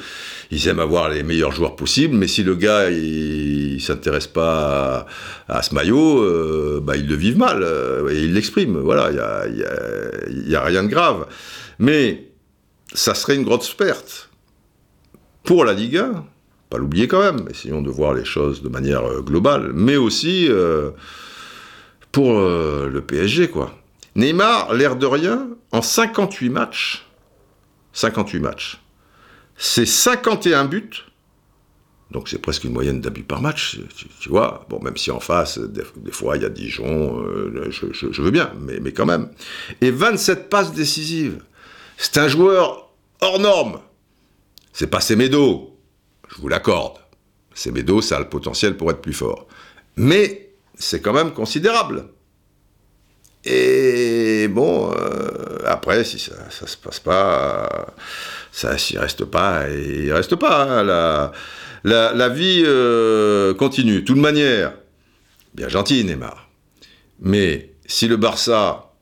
Ils 0.51 0.67
aiment 0.69 0.81
avoir 0.81 1.09
les 1.09 1.23
meilleurs 1.23 1.53
joueurs 1.53 1.77
possibles, 1.77 2.17
mais 2.17 2.27
si 2.27 2.43
le 2.43 2.55
gars 2.55 2.91
il, 2.91 3.75
il 3.75 3.81
s'intéresse 3.81 4.27
pas 4.27 5.07
à, 5.49 5.63
ce 5.63 5.75
maillot, 5.75 6.23
euh, 6.23 6.81
bah 6.83 6.97
ils 6.97 7.07
le 7.07 7.15
vivent 7.15 7.39
mal 7.39 7.63
euh, 7.63 8.11
et 8.11 8.23
ils 8.23 8.35
l'expriment. 8.35 8.81
Voilà, 8.81 9.11
il 9.11 9.17
y 9.17 9.21
a, 9.21 9.47
y, 9.49 9.65
a, 9.65 10.51
y 10.51 10.55
a 10.57 10.65
rien 10.65 10.83
de 10.83 10.89
grave. 10.89 11.27
Mais 11.79 12.29
ça 12.93 13.15
serait 13.15 13.37
une 13.37 13.45
grosse 13.45 13.73
perte 13.75 14.31
pour 15.45 15.65
la 15.65 15.73
Ligue 15.73 15.99
1 15.99 16.25
pas 16.71 16.79
l'oublier 16.79 17.09
quand 17.09 17.21
même, 17.21 17.49
essayons 17.49 17.83
de 17.83 17.91
voir 17.91 18.15
les 18.15 18.25
choses 18.25 18.63
de 18.63 18.69
manière 18.69 19.05
euh, 19.05 19.23
globale, 19.23 19.73
mais 19.73 19.97
aussi 19.97 20.47
euh, 20.49 20.91
pour 22.13 22.39
euh, 22.39 22.89
le 22.89 23.01
PSG, 23.01 23.49
quoi. 23.49 23.75
Neymar, 24.17 24.75
l'air 24.75 24.97
de 24.97 25.07
rien, 25.07 25.49
en 25.73 25.83
58 25.83 26.49
matchs, 26.51 27.07
58 27.93 28.41
matchs, 28.41 28.81
c'est 29.57 29.87
51 29.87 30.67
buts, 30.67 30.91
donc 32.11 32.29
c'est 32.29 32.39
presque 32.39 32.65
une 32.65 32.73
moyenne 32.73 33.01
d'abus 33.01 33.23
par 33.23 33.43
match, 33.43 33.79
tu, 34.21 34.29
vois. 34.29 34.67
Bon, 34.71 34.81
même 34.81 34.97
si 34.97 35.11
en 35.11 35.21
face, 35.21 35.59
des, 35.59 35.85
fois, 36.11 36.37
il 36.37 36.43
y 36.43 36.47
a 36.47 36.49
Dijon, 36.49 37.23
je, 37.69 38.23
veux 38.23 38.31
bien, 38.31 38.51
mais, 38.59 38.81
mais 38.81 38.93
quand 38.93 39.05
même. 39.05 39.29
Et 39.83 39.91
27 39.91 40.49
passes 40.49 40.73
décisives. 40.73 41.43
C'est 41.99 42.17
un 42.17 42.29
joueur 42.29 42.89
hors 43.21 43.39
norme. 43.39 43.81
C'est 44.73 44.87
pas 44.87 45.01
Semedo, 45.01 45.78
je 46.29 46.37
vous 46.41 46.49
l'accorde. 46.49 46.99
Semedo, 47.55 48.01
ça 48.01 48.17
a 48.17 48.21
le 48.21 48.29
potentiel 48.29 48.77
pour 48.77 48.91
être 48.91 49.01
plus 49.01 49.13
fort. 49.13 49.49
Mais 49.97 50.51
c'est 50.77 51.01
quand 51.01 51.13
même 51.13 51.33
considérable. 51.33 52.05
Et 53.45 54.49
bon, 54.49 54.93
euh, 54.93 55.59
après, 55.65 56.05
si 56.05 56.19
ça 56.19 56.35
ne 56.63 56.67
se 56.67 56.77
passe 56.77 57.01
pas, 57.01 57.95
ça 58.53 58.77
s'y 58.79 58.99
reste 58.99 59.25
pas, 59.25 59.69
il 59.69 60.13
reste 60.13 60.37
pas. 60.37 60.65
Hein, 60.65 61.33
la, 61.85 62.29
vie 62.29 62.63
euh, 62.67 63.55
continue. 63.55 64.01
De 64.01 64.07
toute 64.07 64.19
manière, 64.19 64.75
bien 65.55 65.69
gentil 65.69 66.05
Neymar. 66.05 66.49
Mais 67.21 67.75
si 67.87 68.07
le 68.07 68.17
Barça 68.17 68.93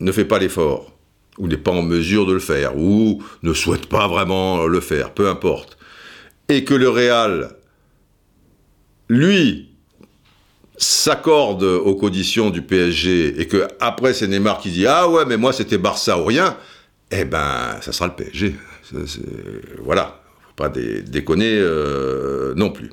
ne 0.00 0.12
fait 0.12 0.24
pas 0.24 0.38
l'effort, 0.38 0.92
ou 1.38 1.48
n'est 1.48 1.56
pas 1.56 1.72
en 1.72 1.82
mesure 1.82 2.26
de 2.26 2.32
le 2.32 2.38
faire, 2.38 2.76
ou 2.76 3.22
ne 3.42 3.52
souhaite 3.52 3.86
pas 3.86 4.08
vraiment 4.08 4.66
le 4.66 4.80
faire, 4.80 5.12
peu 5.12 5.28
importe, 5.28 5.73
et 6.48 6.64
que 6.64 6.74
le 6.74 6.88
Real, 6.88 7.56
lui, 9.08 9.74
s'accorde 10.76 11.62
aux 11.62 11.94
conditions 11.94 12.50
du 12.50 12.62
PSG 12.62 13.40
et 13.40 13.46
que 13.46 13.68
après 13.80 14.12
c'est 14.12 14.26
Neymar 14.26 14.58
qui 14.58 14.70
dit 14.70 14.86
ah 14.86 15.08
ouais 15.08 15.24
mais 15.24 15.36
moi 15.36 15.52
c'était 15.52 15.78
Barça 15.78 16.18
ou 16.18 16.24
rien, 16.24 16.56
eh 17.10 17.24
ben 17.24 17.76
ça 17.80 17.92
sera 17.92 18.08
le 18.08 18.14
PSG. 18.14 18.56
Voilà, 19.82 20.20
faut 20.42 20.54
pas 20.56 20.68
dé 20.68 21.02
déconner 21.02 21.56
euh, 21.58 22.54
non 22.56 22.70
plus. 22.70 22.90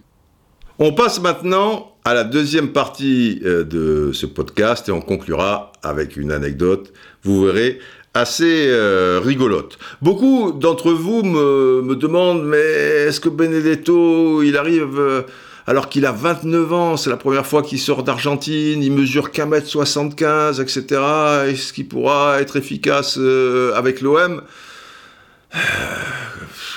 On 0.79 0.93
passe 0.93 1.21
maintenant 1.21 1.95
à 2.05 2.13
la 2.13 2.23
deuxième 2.23 2.71
partie 2.71 3.41
euh, 3.45 3.63
de 3.63 4.11
ce 4.13 4.25
podcast 4.25 4.89
et 4.89 4.91
on 4.91 5.01
conclura 5.01 5.71
avec 5.83 6.17
une 6.17 6.31
anecdote. 6.31 6.91
Vous 7.23 7.45
verrez, 7.45 7.79
assez 8.13 8.67
euh, 8.67 9.21
rigolote. 9.23 9.77
Beaucoup 10.01 10.51
d'entre 10.51 10.91
vous 10.91 11.23
me, 11.23 11.81
me, 11.81 11.95
demandent, 11.95 12.43
mais 12.43 12.57
est-ce 12.57 13.19
que 13.19 13.29
Benedetto, 13.29 14.43
il 14.43 14.57
arrive 14.57 14.99
euh, 14.99 15.21
alors 15.67 15.89
qu'il 15.89 16.05
a 16.05 16.11
29 16.11 16.73
ans, 16.73 16.97
c'est 16.97 17.09
la 17.09 17.17
première 17.17 17.45
fois 17.45 17.61
qu'il 17.61 17.79
sort 17.79 18.03
d'Argentine, 18.03 18.83
il 18.83 18.91
mesure 18.91 19.31
qu'un 19.31 19.45
mètre 19.45 19.67
75, 19.67 20.59
etc. 20.59 21.01
Est-ce 21.47 21.71
qu'il 21.71 21.87
pourra 21.87 22.41
être 22.41 22.57
efficace 22.57 23.15
euh, 23.17 23.73
avec 23.75 24.01
l'OM 24.01 24.41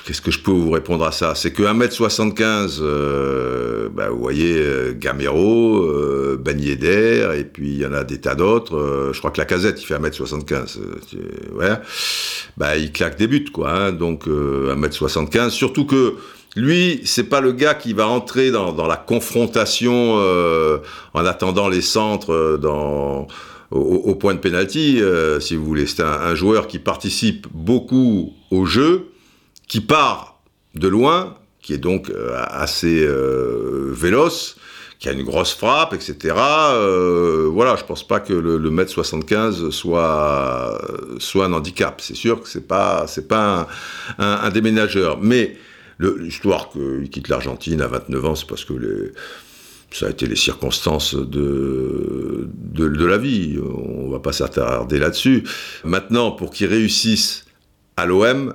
Qu'est-ce 0.04 0.20
que 0.20 0.30
je 0.30 0.40
peux 0.40 0.50
vous 0.50 0.70
répondre 0.70 1.04
à 1.06 1.12
ça? 1.12 1.34
C'est 1.34 1.52
que 1.52 1.62
1m75, 1.62 2.78
euh, 2.80 3.88
bah, 3.88 4.10
vous 4.10 4.18
voyez, 4.18 4.58
euh, 4.58 4.92
Gamero, 4.94 5.78
euh, 5.78 6.38
Ben 6.38 6.60
et 6.60 7.44
puis 7.44 7.68
il 7.68 7.78
y 7.78 7.86
en 7.86 7.92
a 7.94 8.04
des 8.04 8.20
tas 8.20 8.34
d'autres. 8.34 8.76
Euh, 8.76 9.12
je 9.14 9.18
crois 9.18 9.30
que 9.30 9.40
la 9.40 9.46
casette, 9.46 9.80
il 9.80 9.86
fait 9.86 9.94
1m75. 9.94 10.78
Euh, 10.78 11.54
ouais. 11.54 11.74
Bah, 12.58 12.76
il 12.76 12.92
claque 12.92 13.16
des 13.16 13.28
buts, 13.28 13.46
quoi. 13.50 13.70
Hein, 13.70 13.92
donc 13.92 14.26
1m75. 14.26 15.48
Surtout 15.48 15.86
que 15.86 16.16
lui, 16.54 17.00
c'est 17.06 17.24
pas 17.24 17.40
le 17.40 17.52
gars 17.52 17.74
qui 17.74 17.94
va 17.94 18.06
entrer 18.06 18.50
dans, 18.50 18.72
dans 18.72 18.86
la 18.86 18.96
confrontation 18.96 20.16
en 21.14 21.24
attendant 21.24 21.68
les 21.68 21.80
centres 21.80 22.58
dans 22.60 23.26
au, 23.74 24.14
point 24.14 24.34
de 24.34 24.38
pénalty, 24.38 25.00
euh, 25.00 25.40
si 25.40 25.56
vous 25.56 25.64
voulez. 25.64 25.86
C'est 25.86 26.02
un, 26.02 26.34
joueur 26.34 26.68
qui 26.68 26.78
participe 26.78 27.46
beaucoup 27.52 28.32
au 28.50 28.64
jeu, 28.66 29.10
qui 29.68 29.80
part 29.80 30.40
de 30.74 30.88
loin, 30.88 31.36
qui 31.60 31.72
est 31.72 31.78
donc 31.78 32.08
euh, 32.10 32.36
assez 32.36 33.04
euh, 33.04 33.90
véloce, 33.90 34.56
qui 35.00 35.08
a 35.08 35.12
une 35.12 35.24
grosse 35.24 35.52
frappe, 35.52 35.92
etc. 35.92 36.34
Voilà, 37.50 37.76
je 37.76 37.84
pense 37.84 38.06
pas 38.06 38.20
que 38.20 38.32
le, 38.32 38.58
le 38.58 38.70
mètre 38.70 38.90
75 38.90 39.70
soit 39.70 40.80
soit 41.18 41.46
un 41.46 41.52
handicap. 41.52 42.00
C'est 42.00 42.14
sûr 42.14 42.42
que 42.42 42.48
c'est 42.48 42.66
pas 42.66 43.06
c'est 43.08 43.26
pas 43.26 43.68
un, 44.18 44.24
un, 44.24 44.38
un 44.44 44.50
déménageur, 44.50 45.18
mais 45.20 45.56
l'histoire 45.98 46.70
qu'il 46.70 47.10
quitte 47.10 47.28
l'Argentine 47.28 47.80
à 47.80 47.88
29 47.88 48.24
ans, 48.24 48.34
c'est 48.34 48.46
parce 48.46 48.64
que 48.64 48.72
les 48.74 49.12
ça 49.94 50.06
a 50.06 50.10
été 50.10 50.26
les 50.26 50.36
circonstances 50.36 51.14
de, 51.14 52.48
de, 52.50 53.04
la 53.04 53.16
vie. 53.16 53.58
On 53.62 54.10
va 54.10 54.18
pas 54.18 54.32
s'attarder 54.32 54.98
là-dessus. 54.98 55.44
Maintenant, 55.84 56.32
pour 56.32 56.50
qu'il 56.50 56.66
réussisse 56.66 57.44
à 57.96 58.04
l'OM, 58.04 58.54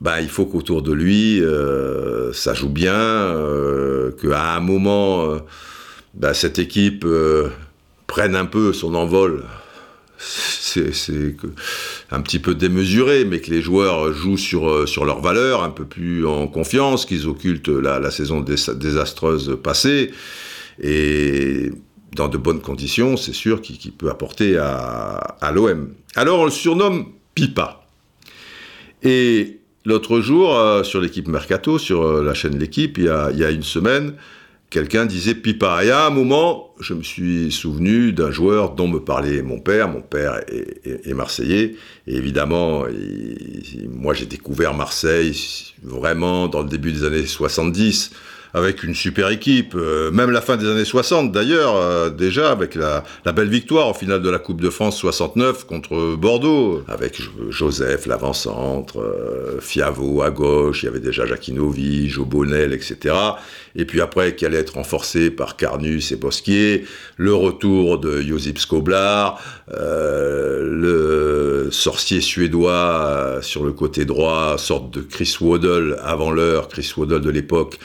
bah, 0.00 0.22
il 0.22 0.30
faut 0.30 0.46
qu'autour 0.46 0.80
de 0.80 0.92
lui, 0.92 1.42
euh, 1.42 2.32
ça 2.32 2.54
joue 2.54 2.70
bien, 2.70 2.94
euh, 2.94 4.12
qu'à 4.12 4.54
un 4.54 4.60
moment, 4.60 5.30
euh, 5.30 5.38
bah, 6.14 6.32
cette 6.32 6.58
équipe 6.58 7.04
euh, 7.04 7.50
prenne 8.06 8.34
un 8.34 8.46
peu 8.46 8.72
son 8.72 8.94
envol. 8.94 9.44
C'est 10.18 11.36
un 12.10 12.20
petit 12.22 12.38
peu 12.38 12.54
démesuré, 12.54 13.26
mais 13.26 13.40
que 13.40 13.50
les 13.50 13.60
joueurs 13.60 14.10
jouent 14.14 14.38
sur, 14.38 14.88
sur 14.88 15.04
leurs 15.04 15.20
valeurs, 15.20 15.62
un 15.64 15.70
peu 15.70 15.84
plus 15.84 16.24
en 16.26 16.46
confiance, 16.46 17.04
qu'ils 17.04 17.28
occultent 17.28 17.68
la 17.68 18.10
saison 18.10 18.40
désastreuse 18.40 19.58
passée 19.62 20.12
et 20.82 21.70
dans 22.14 22.28
de 22.28 22.36
bonnes 22.36 22.60
conditions, 22.60 23.16
c'est 23.16 23.32
sûr 23.32 23.62
qu'il 23.62 23.78
qu 23.78 23.90
peut 23.90 24.10
apporter 24.10 24.58
à, 24.58 25.52
l'OM. 25.54 25.94
Alors 26.14 26.40
on 26.40 26.44
le 26.44 26.50
surnomme 26.50 27.06
Pipa. 27.34 27.86
Et 29.02 29.60
l'autre 29.84 30.20
jour, 30.20 30.54
euh, 30.56 30.82
sur 30.82 31.00
l'équipe 31.00 31.26
Mercato, 31.28 31.78
sur 31.78 32.02
euh, 32.02 32.22
la 32.22 32.34
chaîne 32.34 32.58
L'équipe, 32.58 32.98
il, 32.98 33.04
y 33.04 33.08
a 33.44 33.50
une 33.50 33.62
semaine, 33.62 34.14
quelqu'un 34.70 35.06
disait 35.06 35.34
Pipa. 35.34 35.84
Et 35.84 35.90
à 35.90 36.06
un 36.06 36.10
moment, 36.10 36.74
je 36.80 36.94
me 36.94 37.02
suis 37.02 37.50
souvenu 37.50 38.12
d'un 38.12 38.30
joueur 38.30 38.74
dont 38.74 38.88
me 38.88 38.98
parlait 38.98 39.42
mon 39.42 39.58
père. 39.60 39.88
Mon 39.88 40.02
père 40.02 40.40
est, 40.48 41.14
marseillais. 41.14 41.76
Et 42.06 42.14
évidemment, 42.14 42.84
moi 43.88 44.14
j'ai 44.14 44.26
découvert 44.26 44.74
Marseille 44.74 45.34
vraiment 45.82 46.48
dans 46.48 46.62
le 46.62 46.68
début 46.68 46.92
des 46.92 47.04
années 47.04 47.26
70 47.26 48.12
avec 48.54 48.82
une 48.82 48.94
super 48.94 49.30
équipe, 49.30 49.74
euh, 49.74 50.10
même 50.10 50.30
la 50.30 50.42
fin 50.42 50.56
des 50.56 50.68
années 50.68 50.84
60 50.84 51.32
d'ailleurs, 51.32 51.76
euh, 51.76 52.10
déjà 52.10 52.50
avec 52.50 52.74
la, 52.74 53.02
belle 53.32 53.48
victoire 53.48 53.88
au 53.88 53.94
final 53.94 54.20
de 54.20 54.28
la 54.28 54.38
Coupe 54.38 54.60
de 54.60 54.68
France 54.68 54.98
69 54.98 55.64
contre 55.64 56.16
Bordeaux, 56.16 56.82
avec 56.86 57.20
Joseph, 57.48 58.06
l'avant-centre, 58.06 59.00
euh, 59.00 59.58
Fiavo 59.60 60.22
à 60.22 60.30
gauche, 60.30 60.82
il 60.82 60.86
y 60.86 60.88
avait 60.88 61.00
déjà 61.00 61.24
Jacquinovi, 61.24 62.08
Jo 62.08 62.26
Bonnel, 62.26 62.74
etc. 62.74 63.14
Et 63.74 63.86
puis 63.86 64.02
après, 64.02 64.34
qui 64.34 64.44
allait 64.44 64.58
être 64.58 64.74
renforcé 64.74 65.30
par 65.30 65.56
Carnus 65.56 66.12
et 66.12 66.16
Bosquier, 66.16 66.84
le 67.16 67.34
retour 67.34 67.98
de 67.98 68.20
Josip 68.20 68.58
Skoblar, 68.58 69.40
le 69.70 71.68
sorcier 71.70 72.20
suédois 72.20 73.38
sur 73.40 73.64
le 73.64 73.72
côté 73.72 74.04
droit, 74.04 74.58
sorte 74.58 74.90
de 74.90 75.00
Chris 75.00 75.36
Waddle 75.40 75.96
avant 76.02 76.30
l'heure, 76.30 76.68
Chris 76.68 76.92
Waddle 76.94 77.22
de 77.22 77.30
l'époque, 77.30 77.78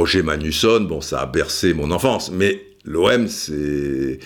Roger 0.00 0.22
Manusson, 0.22 0.86
bon, 0.88 1.02
ça 1.02 1.20
a 1.20 1.26
bercé 1.26 1.74
mon 1.74 1.90
enfance, 1.90 2.30
mais 2.32 2.64
l'OM, 2.86 3.28
c'est 3.28 4.18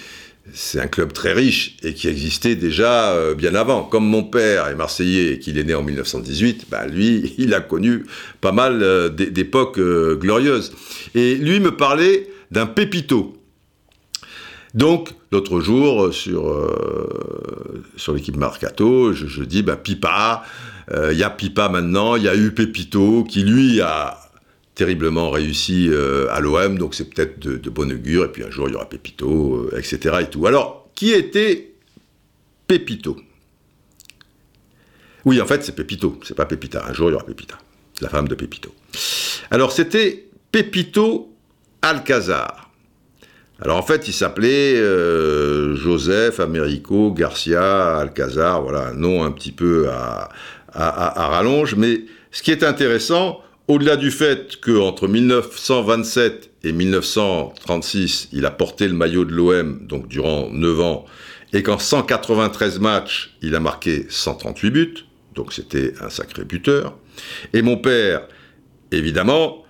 c'est 0.52 0.78
un 0.78 0.86
club 0.86 1.12
très 1.12 1.32
riche 1.32 1.76
et 1.82 1.94
qui 1.94 2.06
existait 2.06 2.54
déjà 2.54 3.10
euh, 3.10 3.34
bien 3.34 3.56
avant. 3.56 3.82
Comme 3.82 4.06
mon 4.06 4.22
père 4.22 4.68
est 4.68 4.76
marseillais 4.76 5.32
et 5.32 5.38
qu'il 5.40 5.58
est 5.58 5.64
né 5.64 5.74
en 5.74 5.82
1918, 5.82 6.66
bah 6.70 6.86
lui, 6.86 7.34
il 7.38 7.54
a 7.54 7.60
connu 7.60 8.04
pas 8.40 8.52
mal 8.52 8.84
euh, 8.84 9.08
d'époques 9.08 9.78
euh, 9.78 10.14
glorieuses. 10.14 10.72
Et 11.16 11.34
lui 11.34 11.58
me 11.58 11.76
parlait 11.76 12.28
d'un 12.52 12.66
pépito. 12.66 13.36
Donc, 14.74 15.10
l'autre 15.32 15.60
jour, 15.60 16.14
sur, 16.14 16.70
sur 17.96 18.12
l'équipe 18.12 18.36
Marcato, 18.36 19.12
je, 19.12 19.26
je, 19.26 19.42
dis, 19.42 19.62
bah, 19.62 19.76
Pipa, 19.76 20.42
il 21.12 21.16
y 21.16 21.22
a 21.22 21.30
Pipa 21.30 21.68
maintenant, 21.68 22.16
il 22.16 22.24
y 22.24 22.28
a 22.28 22.34
eu 22.34 22.50
Pépito, 22.50 23.22
qui 23.22 23.44
lui 23.44 23.80
a 23.80 24.23
terriblement 24.74 25.30
réussi 25.30 25.88
euh, 25.90 26.26
à 26.30 26.40
l'OM, 26.40 26.78
donc 26.78 26.94
c'est 26.94 27.08
peut-être 27.12 27.38
de, 27.38 27.70
bon 27.70 27.90
augure, 27.92 28.24
et 28.24 28.32
puis 28.32 28.42
un 28.42 28.50
jour 28.50 28.68
il 28.68 28.72
y 28.72 28.74
aura 28.74 28.88
Pépito, 28.88 29.68
euh, 29.72 29.78
etc. 29.78 30.16
et 30.22 30.26
tout. 30.26 30.46
Alors, 30.46 30.88
qui 30.94 31.12
était 31.12 31.72
Pépito? 32.66 33.16
Oui, 35.24 35.40
en 35.40 35.46
fait, 35.46 35.62
c'est 35.64 35.74
Pépito, 35.74 36.18
c'est 36.24 36.34
pas 36.34 36.44
Pépita. 36.44 36.84
Un 36.86 36.92
jour 36.92 37.08
il 37.08 37.12
y 37.12 37.14
aura 37.14 37.24
Pépita, 37.24 37.58
la 38.00 38.08
femme 38.08 38.28
de 38.28 38.34
Pépito. 38.34 38.74
Alors, 39.50 39.72
c'était 39.72 40.26
Pépito 40.50 41.32
Alcazar. 41.82 42.70
Alors 43.60 43.76
en 43.76 43.82
fait, 43.82 44.08
il 44.08 44.12
s'appelait 44.12 44.74
euh, 44.76 45.76
Joseph 45.76 46.40
Américo 46.40 47.12
Garcia 47.12 47.98
Alcazar, 47.98 48.62
voilà, 48.62 48.88
un 48.88 48.94
nom 48.94 49.22
un 49.22 49.30
petit 49.30 49.52
peu 49.52 49.88
à 49.88 50.28
rallonge, 50.74 51.76
mais 51.76 52.00
ce 52.32 52.42
qui 52.42 52.50
est 52.50 52.64
intéressant, 52.64 53.43
au-delà 53.68 53.96
du 53.96 54.10
fait 54.10 54.60
qu'entre 54.60 55.08
1927 55.08 56.50
et 56.64 56.72
1936, 56.72 58.28
il 58.32 58.46
a 58.46 58.50
porté 58.50 58.88
le 58.88 58.94
maillot 58.94 59.24
de 59.24 59.32
l'OM, 59.32 59.86
donc 59.86 60.08
durant 60.08 60.50
9 60.50 60.80
ans, 60.80 61.04
et 61.52 61.62
qu'en 61.62 61.78
193 61.78 62.80
matchs, 62.80 63.36
il 63.42 63.54
a 63.54 63.60
marqué 63.60 64.06
138 64.08 64.70
buts, 64.70 64.94
donc 65.34 65.52
c'était 65.52 65.94
un 66.00 66.10
sacré 66.10 66.44
buteur. 66.44 66.98
Et 67.52 67.62
mon 67.62 67.76
père, 67.76 68.26
évidemment, 68.90 69.64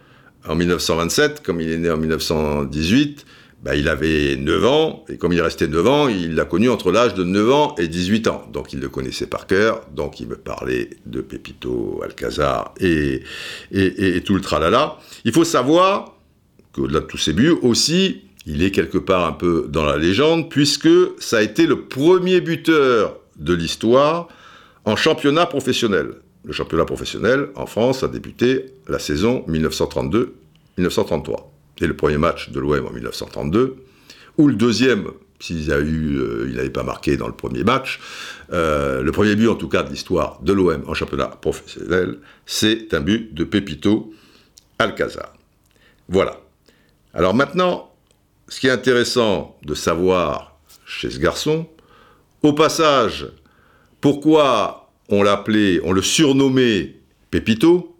en 0.46 0.54
1927, 0.54 1.42
comme 1.42 1.60
il 1.60 1.70
est 1.70 1.78
né 1.78 1.90
en 1.90 1.96
1918, 1.96 3.24
bah, 3.64 3.74
il 3.74 3.88
avait 3.88 4.36
9 4.36 4.64
ans, 4.66 5.04
et 5.08 5.16
comme 5.16 5.32
il 5.32 5.40
restait 5.40 5.66
9 5.66 5.86
ans, 5.86 6.08
il 6.08 6.34
l'a 6.34 6.44
connu 6.44 6.68
entre 6.68 6.92
l'âge 6.92 7.14
de 7.14 7.24
9 7.24 7.50
ans 7.50 7.74
et 7.78 7.88
18 7.88 8.28
ans. 8.28 8.42
Donc 8.52 8.74
il 8.74 8.80
le 8.80 8.90
connaissait 8.90 9.26
par 9.26 9.46
cœur, 9.46 9.80
donc 9.90 10.20
il 10.20 10.28
me 10.28 10.36
parlait 10.36 10.90
de 11.06 11.22
Pépito, 11.22 12.02
Alcazar 12.04 12.74
et, 12.78 13.22
tout 14.26 14.34
le 14.34 14.42
tralala. 14.42 14.98
Il 15.24 15.32
faut 15.32 15.44
savoir 15.44 16.14
qu'au-delà 16.72 17.00
de 17.00 17.06
tous 17.06 17.16
ses 17.16 17.32
buts, 17.32 17.54
aussi, 17.62 18.24
il 18.44 18.62
est 18.62 18.70
quelque 18.70 18.98
part 18.98 19.26
un 19.26 19.32
peu 19.32 19.66
dans 19.70 19.86
la 19.86 19.96
légende, 19.96 20.50
puisque 20.50 20.90
ça 21.18 21.38
a 21.38 21.42
été 21.42 21.66
le 21.66 21.86
premier 21.86 22.42
buteur 22.42 23.16
de 23.38 23.54
l'histoire 23.54 24.28
en 24.84 24.94
championnat 24.94 25.46
professionnel. 25.46 26.16
Le 26.44 26.52
championnat 26.52 26.84
professionnel 26.84 27.48
en 27.54 27.64
France 27.64 28.02
a 28.02 28.08
débuté 28.08 28.66
la 28.88 28.98
saison 28.98 29.42
1932-1933 29.48 31.53
et 31.80 31.86
le 31.86 31.96
premier 31.96 32.18
match 32.18 32.50
de 32.50 32.60
l'OM 32.60 32.86
en 32.86 32.90
1932, 32.90 33.76
ou 34.38 34.48
le 34.48 34.54
deuxième, 34.54 35.08
s'il 35.40 35.72
a 35.72 35.78
eu, 35.80 36.18
euh, 36.18 36.52
n'avait 36.54 36.70
pas 36.70 36.82
marqué 36.82 37.16
dans 37.16 37.26
le 37.26 37.34
premier 37.34 37.64
match, 37.64 38.00
euh, 38.52 39.02
le 39.02 39.12
premier 39.12 39.36
but 39.36 39.48
en 39.48 39.54
tout 39.54 39.68
cas 39.68 39.82
de 39.82 39.90
l'histoire 39.90 40.40
de 40.42 40.52
l'OM 40.52 40.82
en 40.86 40.94
championnat 40.94 41.26
professionnel, 41.26 42.18
c'est 42.46 42.94
un 42.94 43.00
but 43.00 43.34
de 43.34 43.44
Pépito 43.44 44.12
Alcazar. 44.78 45.32
Voilà. 46.08 46.40
Alors 47.12 47.34
maintenant, 47.34 47.92
ce 48.48 48.60
qui 48.60 48.66
est 48.66 48.70
intéressant 48.70 49.56
de 49.64 49.74
savoir 49.74 50.58
chez 50.86 51.10
ce 51.10 51.18
garçon, 51.18 51.68
au 52.42 52.52
passage, 52.52 53.26
pourquoi 54.00 54.90
on 55.08 55.22
l'appelait, 55.22 55.80
on 55.84 55.92
le 55.92 56.02
surnommait 56.02 56.96
Pépito, 57.30 57.96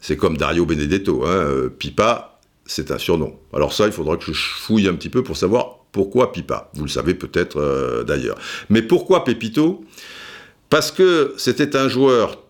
c'est 0.00 0.16
comme 0.16 0.36
Dario 0.36 0.66
Benedetto, 0.66 1.24
hein, 1.24 1.28
euh, 1.28 1.68
Pipa, 1.68 2.35
c'est 2.66 2.90
un 2.90 2.98
surnom. 2.98 3.38
Alors 3.52 3.72
ça, 3.72 3.86
il 3.86 3.92
faudra 3.92 4.16
que 4.16 4.32
je 4.32 4.32
fouille 4.32 4.88
un 4.88 4.94
petit 4.94 5.08
peu 5.08 5.22
pour 5.22 5.36
savoir 5.36 5.78
pourquoi 5.92 6.32
Pipa. 6.32 6.70
Vous 6.74 6.84
le 6.84 6.90
savez 6.90 7.14
peut-être 7.14 7.58
euh, 7.58 8.04
d'ailleurs. 8.04 8.36
Mais 8.68 8.82
pourquoi 8.82 9.24
Pépito 9.24 9.84
Parce 10.68 10.90
que 10.92 11.34
c'était 11.38 11.76
un 11.76 11.88
joueur 11.88 12.42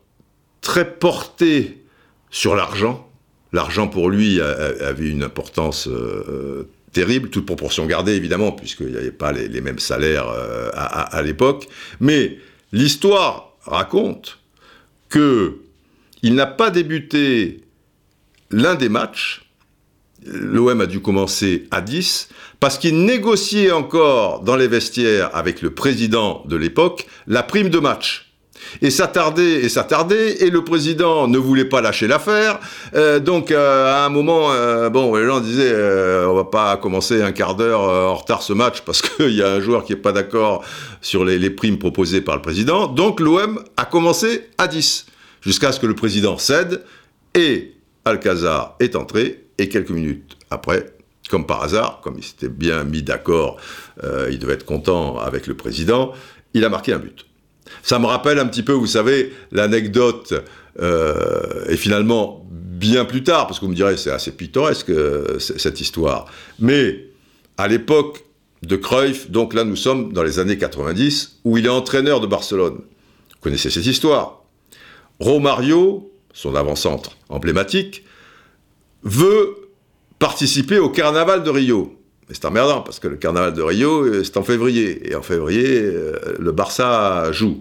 très 0.61 0.99
porté 0.99 1.85
sur 2.31 2.57
l'argent. 2.57 3.09
L'argent 3.53 3.89
pour 3.89 4.11
lui 4.11 4.41
avait 4.41 5.09
une 5.09 5.23
importance 5.23 5.87
euh, 5.87 6.69
terrible, 6.93 7.31
toute 7.31 7.47
proportion 7.47 7.87
gardée 7.87 8.13
évidemment, 8.13 8.53
puisqu'il 8.53 8.89
n'y 8.89 8.97
avait 8.97 9.13
pas 9.13 9.33
les, 9.33 9.61
mêmes 9.61 9.79
salaires 9.79 10.29
euh, 10.29 10.71
à, 10.75 11.03
à, 11.03 11.17
à 11.17 11.23
l'époque. 11.23 11.69
Mais 12.01 12.39
l'histoire 12.73 13.55
raconte 13.65 14.39
que 15.09 15.59
il 16.23 16.35
n'a 16.35 16.47
pas 16.47 16.71
débuté 16.71 17.61
l'un 18.51 18.75
des 18.75 18.89
matchs 18.89 19.46
l'OM 20.27 20.81
a 20.81 20.87
dû 20.87 21.01
commencer 21.01 21.67
à 21.71 21.81
10 21.81 22.29
parce 22.61 22.79
qu'il 22.79 23.05
négociait 23.05 23.71
encore 23.71 24.41
dans 24.41 24.57
les 24.57 24.69
vestiaires 24.69 25.31
avec 25.35 25.63
le 25.63 25.71
président 25.71 26.43
de 26.47 26.57
l'époque 26.57 27.07
la 27.27 27.43
prime 27.43 27.69
de 27.69 27.79
match. 27.79 28.27
Et 28.83 28.91
ça 28.91 29.07
tardait 29.07 29.61
et 29.63 29.69
ça 29.69 29.85
tardait, 29.85 30.43
et 30.43 30.51
le 30.51 30.65
président 30.65 31.29
ne 31.29 31.39
voulait 31.39 31.65
pas 31.65 31.81
lâcher 31.81 32.07
l'affaire. 32.07 32.59
Euh, 32.95 33.21
donc 33.21 33.51
euh, 33.51 33.93
à 33.93 34.05
un 34.05 34.09
moment, 34.09 34.53
euh, 34.53 34.91
bon, 34.91 35.15
les 35.15 35.27
gens 35.27 35.41
disaient, 35.41 35.75
on 36.27 36.35
va 36.35 36.45
pas 36.45 36.77
commencer 36.77 37.23
un 37.23 37.33
quart 37.33 37.55
d'heure 37.55 37.81
en 37.81 38.15
retard 38.15 38.43
ce 38.43 38.53
match 38.53 38.81
parce 38.83 39.03
qu'il 39.03 39.31
y 39.35 39.43
a 39.43 39.53
un 39.53 39.61
joueur 39.61 39.85
qui 39.85 39.93
est 39.93 39.97
pas 39.97 40.13
d'accord 40.13 40.65
sur 41.01 41.25
les, 41.25 41.39
les, 41.39 41.51
primes 41.51 41.79
proposées 41.79 42.21
par 42.21 42.37
le 42.37 42.43
président. 42.43 42.87
Donc 42.87 43.21
l'OM 43.21 43.63
a 43.77 43.85
commencé 43.85 44.49
à 44.59 44.67
10, 44.67 45.07
jusqu'à 45.41 45.73
ce 45.73 45.81
que 45.81 45.87
le 45.87 45.95
président 45.95 46.39
cède, 46.39 46.83
et 47.35 47.75
Alcazar 48.05 48.77
est 48.81 48.97
entré, 48.97 49.46
et 49.59 49.69
quelques 49.69 49.91
minutes 49.91 50.37
après, 50.51 50.93
comme 51.29 51.47
par 51.47 51.63
hasard, 51.63 52.01
comme 52.03 52.17
il 52.19 52.25
s'était 52.25 52.49
bien 52.49 52.85
mis 52.85 53.03
d'accord, 53.03 53.59
euh, 54.05 54.29
il 54.31 54.39
devait 54.39 54.55
être 54.55 54.65
content 54.65 55.19
avec 55.19 55.47
le 55.47 55.55
président, 55.55 56.13
il 56.55 56.65
a 56.65 56.69
marqué 56.69 56.93
un 56.93 56.99
but. 56.99 57.27
Ça 57.83 57.99
me 57.99 58.07
rappelle 58.07 58.39
un 58.39 58.47
petit 58.47 58.63
peu, 58.63 58.73
vous 58.73 58.87
savez, 58.87 59.33
l'anecdote, 59.51 60.35
euh, 60.81 61.65
et 61.69 61.77
finalement 61.77 62.47
bien 62.51 63.05
plus 63.05 63.25
tard, 63.25 63.47
parce 63.47 63.59
que 63.59 63.65
vous 63.65 63.71
me 63.71 63.77
direz, 63.77 63.97
c'est 63.97 64.11
assez 64.11 64.33
pittoresque 64.33 64.91
euh, 64.91 65.39
cette 65.39 65.81
histoire, 65.81 66.27
mais 66.59 67.07
à 67.57 67.69
l'époque 67.69 68.25
de 68.63 68.77
Cruyff, 68.77 69.31
donc 69.31 69.55
là 69.55 69.65
nous 69.65 69.77
sommes 69.77 70.13
dans 70.13 70.23
les 70.23 70.39
années 70.39 70.59
90, 70.59 71.41
où 71.45 71.57
il 71.57 71.67
est 71.67 71.71
entraîneur 71.71 72.21
de 72.21 72.27
Barcelone. 72.27 72.77
Vous 72.77 73.41
connaissez 73.41 73.71
cette 73.71 73.87
histoire. 73.87 74.43
Romario, 75.21 76.13
son 76.33 76.55
avant-centre 76.55 77.17
emblématique, 77.29 78.05
veut 79.03 79.57
participer 80.19 80.79
au 80.79 80.89
carnaval 80.89 81.43
de 81.43 81.51
Rio. 81.51 81.97
Mais 82.29 82.35
c'est 82.35 82.45
emmerdant, 82.45 82.81
parce 82.81 82.99
que 82.99 83.09
le 83.09 83.17
carnaval 83.17 83.53
de 83.53 83.63
Rio, 83.63 84.05
euh, 84.05 84.25
c'est 84.25 84.37
en 84.37 84.43
février. 84.43 85.11
Et 85.11 85.15
en 85.15 85.23
février, 85.23 85.81
euh, 85.81 86.17
le 86.39 86.53
Barça 86.53 87.31
joue. 87.33 87.61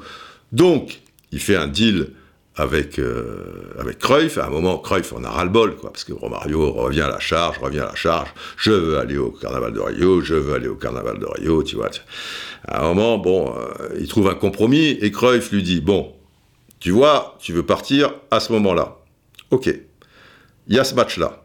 Donc, 0.51 1.01
il 1.31 1.39
fait 1.39 1.55
un 1.55 1.67
deal 1.67 2.11
avec, 2.55 2.97
euh, 2.97 3.73
avec 3.77 3.99
Cruyff. 3.99 4.37
À 4.37 4.47
un 4.47 4.49
moment, 4.49 4.77
Cruyff 4.79 5.13
en 5.13 5.23
a 5.23 5.29
ras-le-bol, 5.29 5.75
quoi, 5.75 5.91
parce 5.91 6.03
que 6.03 6.13
Romario 6.13 6.71
revient 6.71 7.01
à 7.01 7.09
la 7.09 7.19
charge, 7.19 7.59
revient 7.59 7.79
à 7.79 7.87
la 7.87 7.95
charge. 7.95 8.33
Je 8.57 8.71
veux 8.71 8.97
aller 8.97 9.17
au 9.17 9.29
carnaval 9.29 9.73
de 9.73 9.79
Rio, 9.79 10.21
je 10.21 10.35
veux 10.35 10.55
aller 10.55 10.67
au 10.67 10.75
carnaval 10.75 11.19
de 11.19 11.25
Rio, 11.25 11.61
tu 11.61 11.75
vois. 11.75 11.91
À 12.67 12.83
un 12.83 12.93
moment, 12.93 13.17
bon, 13.19 13.53
il 13.99 14.07
trouve 14.07 14.29
un 14.29 14.33
compromis, 14.35 14.97
et 15.01 15.11
Cruyff 15.11 15.51
lui 15.51 15.61
dit, 15.61 15.81
bon, 15.81 16.13
tu 16.79 16.91
vois, 16.91 17.37
tu 17.39 17.51
veux 17.51 17.63
partir 17.63 18.13
à 18.31 18.39
ce 18.39 18.53
moment-là. 18.53 18.97
Ok. 19.51 19.69
Il 20.67 20.75
y 20.75 20.79
a 20.79 20.83
ce 20.83 20.95
match-là. 20.95 21.43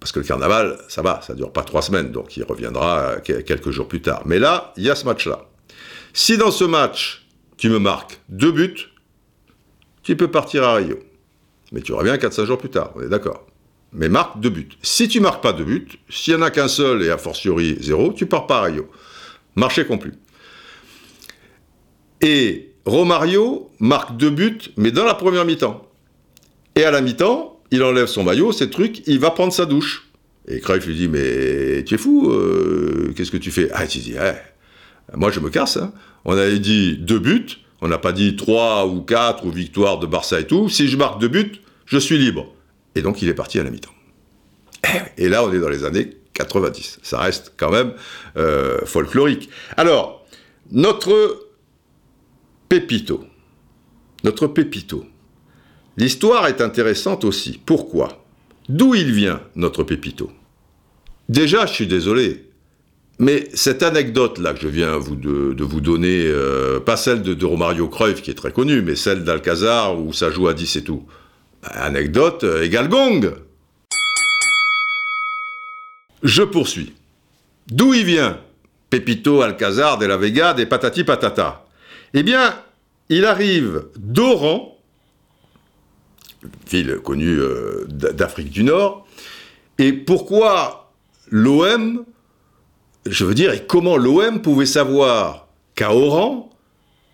Parce 0.00 0.10
que 0.10 0.18
le 0.18 0.24
carnaval, 0.24 0.78
ça 0.88 1.00
va, 1.00 1.20
ça 1.22 1.34
dure 1.34 1.52
pas 1.52 1.62
trois 1.62 1.82
semaines, 1.82 2.10
donc 2.10 2.36
il 2.36 2.42
reviendra 2.42 3.16
quelques 3.20 3.70
jours 3.70 3.86
plus 3.86 4.02
tard. 4.02 4.22
Mais 4.26 4.40
là, 4.40 4.72
il 4.76 4.82
y 4.82 4.90
a 4.90 4.96
ce 4.96 5.04
match-là. 5.04 5.46
Si 6.12 6.36
dans 6.36 6.50
ce 6.50 6.64
match, 6.64 7.24
tu 7.56 7.68
me 7.68 7.78
marques 7.78 8.20
deux 8.28 8.50
buts, 8.50 8.88
tu 10.02 10.16
peux 10.16 10.28
partir 10.28 10.64
à 10.64 10.74
Rio. 10.74 10.98
Mais 11.70 11.80
tu 11.80 11.92
reviens 11.92 12.16
4-5 12.16 12.46
jours 12.46 12.58
plus 12.58 12.70
tard, 12.70 12.90
on 12.96 13.02
est 13.02 13.08
d'accord. 13.08 13.46
Mais 13.92 14.08
marque 14.08 14.40
deux 14.40 14.50
buts. 14.50 14.70
Si 14.82 15.06
tu 15.06 15.20
marques 15.20 15.42
pas 15.42 15.52
deux 15.52 15.64
buts, 15.64 15.88
s'il 16.08 16.34
y 16.34 16.36
en 16.36 16.42
a 16.42 16.50
qu'un 16.50 16.68
seul 16.68 17.02
et 17.02 17.10
a 17.10 17.18
fortiori 17.18 17.76
zéro, 17.80 18.12
tu 18.12 18.26
pars 18.26 18.46
pas 18.46 18.58
à 18.58 18.62
Rio. 18.62 18.90
Marché 19.54 19.86
conclu. 19.86 20.14
Et 22.20 22.74
Romario 22.86 23.70
marque 23.78 24.16
deux 24.16 24.30
buts, 24.30 24.72
mais 24.76 24.90
dans 24.90 25.04
la 25.04 25.14
première 25.14 25.44
mi-temps. 25.44 25.88
Et 26.74 26.84
à 26.84 26.90
la 26.90 27.00
mi-temps, 27.00 27.51
il 27.72 27.82
enlève 27.82 28.06
son 28.06 28.22
maillot, 28.22 28.52
ces 28.52 28.70
trucs, 28.70 29.02
il 29.08 29.18
va 29.18 29.30
prendre 29.30 29.52
sa 29.52 29.66
douche. 29.66 30.08
Et 30.46 30.60
Cruyff 30.60 30.86
lui 30.86 30.94
dit, 30.94 31.08
mais 31.08 31.82
tu 31.84 31.94
es 31.94 31.98
fou, 31.98 32.30
euh, 32.30 33.12
qu'est-ce 33.16 33.30
que 33.30 33.36
tu 33.38 33.50
fais? 33.50 33.70
Ah, 33.72 33.86
tu 33.86 33.98
dis, 33.98 34.14
eh, 34.14 35.16
moi 35.16 35.30
je 35.30 35.40
me 35.40 35.50
casse. 35.50 35.78
Hein. 35.78 35.92
On 36.24 36.36
avait 36.36 36.58
dit 36.58 36.98
deux 36.98 37.18
buts, 37.18 37.58
on 37.80 37.88
n'a 37.88 37.98
pas 37.98 38.12
dit 38.12 38.36
trois 38.36 38.86
ou 38.86 39.00
quatre 39.00 39.46
ou 39.46 39.50
victoire 39.50 39.98
de 39.98 40.06
Barça 40.06 40.38
et 40.38 40.46
tout. 40.46 40.68
Si 40.68 40.86
je 40.86 40.96
marque 40.96 41.20
deux 41.20 41.28
buts, 41.28 41.60
je 41.86 41.98
suis 41.98 42.18
libre. 42.18 42.52
Et 42.94 43.02
donc 43.02 43.22
il 43.22 43.28
est 43.28 43.34
parti 43.34 43.58
à 43.58 43.64
la 43.64 43.70
mi-temps. 43.70 43.94
Et 45.16 45.28
là, 45.28 45.44
on 45.44 45.52
est 45.52 45.58
dans 45.58 45.68
les 45.68 45.84
années 45.84 46.10
90. 46.34 47.00
Ça 47.02 47.20
reste 47.20 47.54
quand 47.56 47.70
même 47.70 47.94
euh, 48.36 48.84
folklorique. 48.84 49.48
Alors, 49.76 50.26
notre 50.70 51.48
Pépito, 52.68 53.24
notre 54.24 54.46
Pépito, 54.46 55.06
L'histoire 55.96 56.46
est 56.46 56.60
intéressante 56.60 57.24
aussi. 57.24 57.60
Pourquoi? 57.64 58.24
D'où 58.68 58.94
il 58.94 59.12
vient, 59.12 59.40
notre 59.56 59.82
Pépito? 59.82 60.30
Déjà, 61.28 61.66
je 61.66 61.72
suis 61.72 61.86
désolé, 61.86 62.44
mais 63.18 63.48
cette 63.54 63.82
anecdote-là 63.82 64.54
que 64.54 64.60
je 64.60 64.68
viens 64.68 64.98
de, 64.98 65.62
vous 65.62 65.80
donner, 65.80 66.24
euh, 66.26 66.80
pas 66.80 66.96
celle 66.96 67.22
de, 67.22 67.44
Romario 67.44 67.88
Cruyff 67.88 68.22
qui 68.22 68.30
est 68.30 68.34
très 68.34 68.52
connue, 68.52 68.82
mais 68.82 68.96
celle 68.96 69.24
d'Alcazar 69.24 69.98
où 69.98 70.12
ça 70.12 70.30
joue 70.30 70.48
à 70.48 70.54
10 70.54 70.76
et 70.76 70.84
tout, 70.84 71.04
anecdote 71.62 72.44
euh, 72.44 72.64
égale 72.64 72.88
gong 72.88 73.34
Je 76.22 76.42
poursuis. 76.42 76.94
D'où 77.68 77.94
il 77.94 78.04
vient 78.04 78.38
Pepito, 78.90 79.42
Alcazar, 79.42 79.98
De 79.98 80.06
la 80.06 80.16
Vega, 80.16 80.54
des 80.54 80.66
patati 80.66 81.04
patata? 81.04 81.66
Eh 82.14 82.22
bien, 82.22 82.54
il 83.08 83.24
arrive 83.24 83.84
d'Oran, 83.96 84.71
ville 86.70 86.98
connue 87.04 87.38
euh, 87.38 87.84
d'Afrique 87.88 88.50
du 88.50 88.64
Nord, 88.64 89.06
et 89.78 89.92
pourquoi 89.92 90.92
l'OM, 91.30 92.04
je 93.06 93.24
veux 93.24 93.34
dire, 93.34 93.52
et 93.52 93.64
comment 93.66 93.96
l'OM 93.96 94.42
pouvait 94.42 94.66
savoir 94.66 95.48
qu'à 95.74 95.94
Oran, 95.94 96.50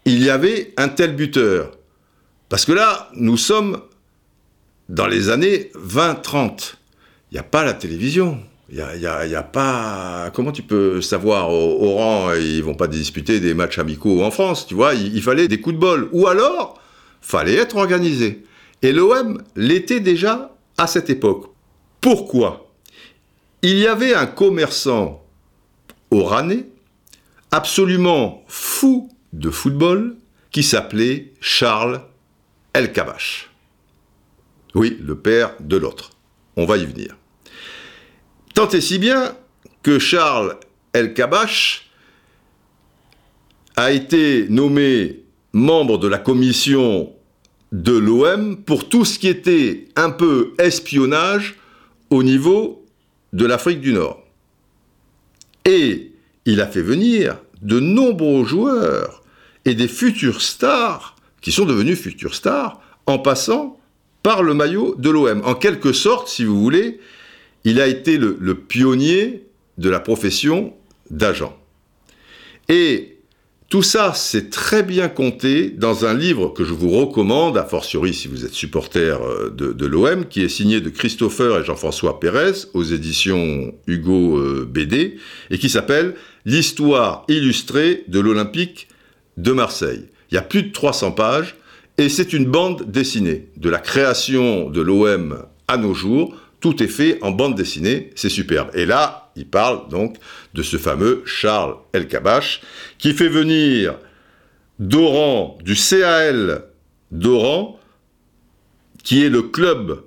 il 0.05 0.23
y 0.23 0.31
avait 0.31 0.73
un 0.77 0.89
tel 0.89 1.15
buteur? 1.15 1.73
Parce 2.49 2.65
que 2.65 2.73
là, 2.73 3.11
nous 3.15 3.37
sommes 3.37 3.81
dans 4.89 5.07
les 5.07 5.29
années 5.29 5.71
20-30. 5.75 6.75
Il 7.31 7.35
n'y 7.35 7.39
a 7.39 7.43
pas 7.43 7.65
la 7.65 7.75
télévision. 7.75 8.39
Il 8.71 8.77
n'y 8.77 9.07
a, 9.07 9.19
a, 9.19 9.43
pas. 9.43 10.31
Comment 10.35 10.53
tu 10.53 10.63
peux 10.63 11.01
savoir 11.01 11.51
au, 11.51 11.95
rang, 11.95 12.35
ils 12.35 12.63
vont 12.63 12.75
pas 12.75 12.87
disputer 12.87 13.41
des 13.41 13.55
matchs 13.55 13.79
amicaux 13.79 14.23
en 14.23 14.31
France, 14.31 14.67
tu 14.67 14.75
vois 14.75 14.93
il, 14.93 15.23
fallait 15.23 15.49
des 15.49 15.59
coups 15.59 15.77
de 15.77 15.81
bol. 15.81 16.09
Ou 16.13 16.27
alors, 16.27 16.79
fallait 17.23 17.55
être 17.55 17.77
organisé. 17.77 18.45
Et 18.83 18.93
l'OM 18.93 19.43
l'était 19.57 20.01
déjà 20.01 20.55
à 20.77 20.87
cette 20.87 21.11
époque. 21.11 21.51
Pourquoi? 22.01 22.71
Il 23.63 23.79
y 23.79 23.87
avait 23.87 24.15
un 24.15 24.27
commerçant 24.27 25.25
oranais, 26.11 26.67
absolument 27.51 28.45
fou 28.47 29.11
de 29.33 29.51
football, 29.51 30.17
qui 30.51 30.63
s'appelait 30.63 31.33
Charles 31.41 32.03
El 32.73 32.93
Kabash. 32.93 33.51
Oui, 34.75 34.97
le 35.01 35.19
père 35.19 35.55
de 35.61 35.77
l'autre. 35.77 36.11
On 36.57 36.67
va 36.67 36.77
y 36.77 36.87
venir. 36.87 37.17
Tant 38.55 38.69
et 38.69 38.81
si 38.81 38.99
bien 38.99 39.37
que 39.83 39.99
Charles 39.99 40.57
El 40.93 41.15
Kabash 41.15 41.91
a 43.77 43.93
été 43.93 44.47
nommé 44.49 45.25
membre 45.53 45.99
de 45.99 46.09
la 46.09 46.19
commission 46.19 47.13
de 47.73 47.93
l'OM 47.93 48.57
pour 48.57 48.89
tout 48.89 49.05
ce 49.05 49.19
qui 49.19 49.29
était 49.29 49.87
un 49.97 50.11
peu 50.11 50.55
espionnage 50.59 51.57
au 52.11 52.23
niveau 52.23 52.85
de 53.33 53.47
l'Afrique 53.47 53.81
du 53.81 53.93
Nord. 53.93 54.23
Et 55.65 56.13
il 56.47 56.61
a 56.61 56.67
fait 56.67 56.83
venir 56.83 57.39
de 57.61 57.79
nombreux 57.79 58.45
joueurs 58.45 59.23
et 59.65 59.75
des 59.75 59.89
futurs 59.89 60.41
stars 60.41 61.17
qui 61.41 61.53
sont 61.53 61.67
devenus 61.67 62.01
futurs 62.01 62.35
stars 62.35 62.81
en 63.07 63.19
passant 63.19 63.79
par 64.23 64.43
le 64.43 64.55
maillot 64.55 64.95
de 64.97 65.11
l'OM. 65.11 65.43
En 65.45 65.55
quelque 65.55 65.93
sorte, 65.93 66.29
si 66.29 66.45
vous 66.45 66.61
voulez, 66.61 67.01
il 67.65 67.81
a 67.81 67.87
été 67.87 68.17
le, 68.17 68.55
pionnier 68.55 69.45
de 69.77 69.91
la 69.91 70.01
profession 70.01 70.75
d'agent. 71.11 71.57
Et 72.69 73.18
tout 73.69 73.83
ça, 73.83 74.15
c'est 74.15 74.49
très 74.49 74.83
bien 74.83 75.09
compté 75.09 75.69
dans 75.69 76.07
un 76.07 76.15
livre 76.15 76.49
que 76.49 76.65
je 76.65 76.73
vous 76.73 76.89
recommande, 76.89 77.59
a 77.59 77.65
fortiori 77.65 78.15
si 78.15 78.27
vous 78.27 78.47
êtes 78.47 78.55
supporter 78.55 79.21
euh, 79.23 79.51
de, 79.51 79.87
l'OM, 79.87 80.25
qui 80.25 80.41
est 80.41 80.49
signé 80.49 80.81
de 80.81 80.89
Christopher 80.89 81.59
et 81.59 81.65
Jean-François 81.65 82.19
Pérez 82.19 82.53
aux 82.73 82.83
éditions 82.83 83.75
Hugo 83.87 84.39
euh, 84.39 84.67
BD, 84.67 85.19
et 85.51 85.59
qui 85.59 85.69
s'appelle 85.69 86.15
L'histoire 86.47 87.27
illustrée 87.29 88.05
de 88.09 88.21
l'Olympique 88.21 88.89
de 89.37 89.53
Marseille. 89.53 90.07
Il 90.31 90.37
y 90.37 90.39
a 90.39 90.43
plus 90.43 90.63
de 90.63 90.73
300 90.73 91.13
pages, 91.13 91.57
et 91.99 92.09
c'est 92.09 92.33
une 92.33 92.47
bande 92.47 92.91
dessinée 92.91 93.49
de 93.59 93.69
la 93.69 93.81
création 93.81 94.71
de 94.71 94.81
l'OM 94.81 95.43
à 95.67 95.77
nos 95.77 95.93
jours 95.93 96.35
tout 96.61 96.83
est 96.83 96.89
fait 96.89 97.19
en 97.23 97.31
bande 97.31 97.55
dessinée, 97.55 98.11
c'est 98.17 98.29
superbe. 98.29 98.71
Et 98.75 98.85
là, 98.85 99.31
il 99.37 99.47
parle 99.47 99.89
donc 99.89 100.17
de 100.59 100.65
ce 100.65 100.77
fameux 100.77 101.23
Charles 101.25 101.77
El 101.93 102.09
Kabash, 102.09 102.63
qui 102.99 103.13
fait 103.13 103.29
venir 103.29 103.97
d'Oran, 104.81 105.57
du 105.63 105.77
CAL 105.77 106.65
d'Oran, 107.13 107.79
qui 109.05 109.25
est 109.25 109.29
le 109.29 109.43
club 109.43 110.03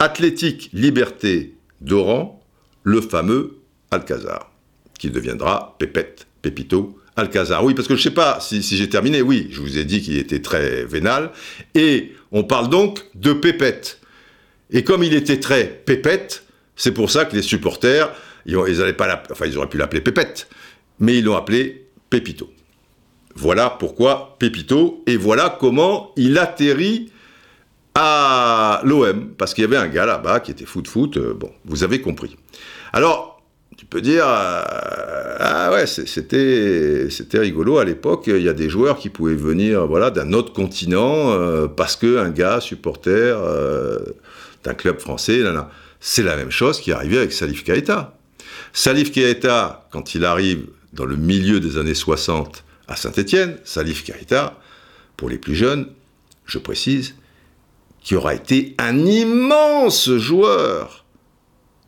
athlétique 0.00 0.68
Liberté 0.72 1.54
d'Oran, 1.80 2.42
le 2.82 3.00
fameux 3.00 3.58
Alcazar, 3.92 4.50
qui 4.98 5.10
deviendra 5.10 5.76
Pépette, 5.78 6.26
Pépito, 6.42 6.98
Alcazar. 7.14 7.64
Oui, 7.64 7.74
parce 7.74 7.86
que 7.86 7.94
je 7.94 8.00
ne 8.00 8.02
sais 8.02 8.14
pas 8.14 8.40
si, 8.40 8.64
si 8.64 8.76
j'ai 8.76 8.88
terminé. 8.88 9.22
Oui, 9.22 9.46
je 9.52 9.60
vous 9.60 9.78
ai 9.78 9.84
dit 9.84 10.02
qu'il 10.02 10.18
était 10.18 10.42
très 10.42 10.84
vénal. 10.84 11.30
Et 11.76 12.14
on 12.32 12.42
parle 12.42 12.68
donc 12.68 13.04
de 13.14 13.32
Pépette. 13.32 14.00
Et 14.72 14.82
comme 14.82 15.04
il 15.04 15.14
était 15.14 15.38
très 15.38 15.64
pépette, 15.84 16.44
c'est 16.74 16.92
pour 16.92 17.10
ça 17.10 17.24
que 17.24 17.34
les 17.34 17.42
supporters, 17.42 18.12
ils, 18.48 18.94
pas 18.94 19.22
enfin, 19.30 19.46
ils 19.46 19.56
auraient 19.58 19.68
pu 19.68 19.78
l'appeler 19.78 20.00
Pépette, 20.00 20.48
mais 20.98 21.18
ils 21.18 21.24
l'ont 21.24 21.36
appelé 21.36 21.86
Pépito. 22.10 22.50
Voilà 23.34 23.70
pourquoi 23.70 24.36
Pépito, 24.38 25.04
et 25.06 25.16
voilà 25.16 25.56
comment 25.60 26.12
il 26.16 26.38
atterrit 26.38 27.12
à 27.94 28.80
l'OM, 28.84 29.30
parce 29.36 29.54
qu'il 29.54 29.62
y 29.62 29.66
avait 29.66 29.76
un 29.76 29.88
gars 29.88 30.06
là-bas 30.06 30.40
qui 30.40 30.50
était 30.50 30.64
foot 30.64 30.86
foot, 30.88 31.16
euh, 31.16 31.34
bon, 31.34 31.50
vous 31.64 31.84
avez 31.84 32.00
compris. 32.00 32.36
Alors, 32.92 33.42
tu 33.76 33.86
peux 33.86 34.00
dire, 34.00 34.24
euh, 34.26 35.36
ah 35.40 35.70
ouais, 35.72 35.86
c'était, 35.86 37.08
rigolo 37.34 37.78
à 37.78 37.84
l'époque, 37.84 38.24
il 38.28 38.42
y 38.42 38.48
a 38.48 38.52
des 38.52 38.68
joueurs 38.68 38.98
qui 38.98 39.08
pouvaient 39.08 39.34
venir 39.34 39.86
voilà, 39.86 40.10
d'un 40.10 40.32
autre 40.32 40.52
continent, 40.52 41.32
euh, 41.32 41.68
parce 41.68 41.96
qu'un 41.96 42.30
gars, 42.30 42.60
supporter, 42.60 43.36
d'un 44.64 44.74
club 44.74 44.98
français. 44.98 45.42
C'est 46.00 46.22
la 46.22 46.36
même 46.36 46.50
chose 46.50 46.80
qui 46.80 46.90
est 46.90 46.94
arrivé 46.94 47.18
avec 47.18 47.32
Salif 47.32 47.62
Keita. 47.64 48.17
Salif 48.72 49.12
Keita, 49.12 49.88
quand 49.90 50.14
il 50.14 50.24
arrive 50.24 50.66
dans 50.92 51.04
le 51.04 51.16
milieu 51.16 51.60
des 51.60 51.76
années 51.76 51.94
60 51.94 52.64
à 52.86 52.96
Saint-Étienne, 52.96 53.58
Salif 53.64 54.04
Keita, 54.04 54.58
pour 55.16 55.28
les 55.28 55.38
plus 55.38 55.54
jeunes, 55.54 55.88
je 56.46 56.58
précise, 56.58 57.14
qui 58.02 58.14
aura 58.14 58.34
été 58.34 58.74
un 58.78 58.98
immense 59.04 60.10
joueur 60.16 61.04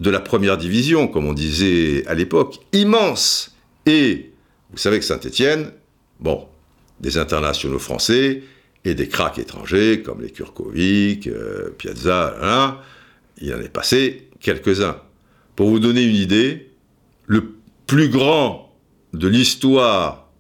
de 0.01 0.11
la 0.11 0.21
première 0.21 0.59
division, 0.59 1.09
comme 1.09 1.27
on 1.27 1.33
disait 1.33 2.05
à 2.07 2.15
l'époque, 2.15 2.59
immense. 2.73 3.55
Et 3.87 4.33
vous 4.71 4.79
savez 4.79 4.99
que 4.99 5.05
Saint-Étienne, 5.05 5.73
bon, 6.19 6.47
des 7.01 7.19
internationaux 7.19 7.79
français, 7.79 8.43
et 8.85 8.95
des 8.95 9.09
cracks 9.09 9.39
étrangers 9.39 10.03
comme 10.03 10.23
les 10.23 10.31
Kurkovic, 10.31 11.27
euh, 11.27 11.71
Piazza, 11.77 12.81
il 13.41 13.55
en 13.55 13.61
est 13.61 13.69
passé 13.69 14.29
quelques-uns. 14.41 14.97
Pour 15.57 15.69
vous 15.69 15.79
donner 15.79 16.03
une 16.03 16.17
idée, 16.17 16.70
le 17.31 17.53
plus 17.87 18.09
grand 18.09 18.75
de 19.13 19.29
l'histoire 19.29 20.33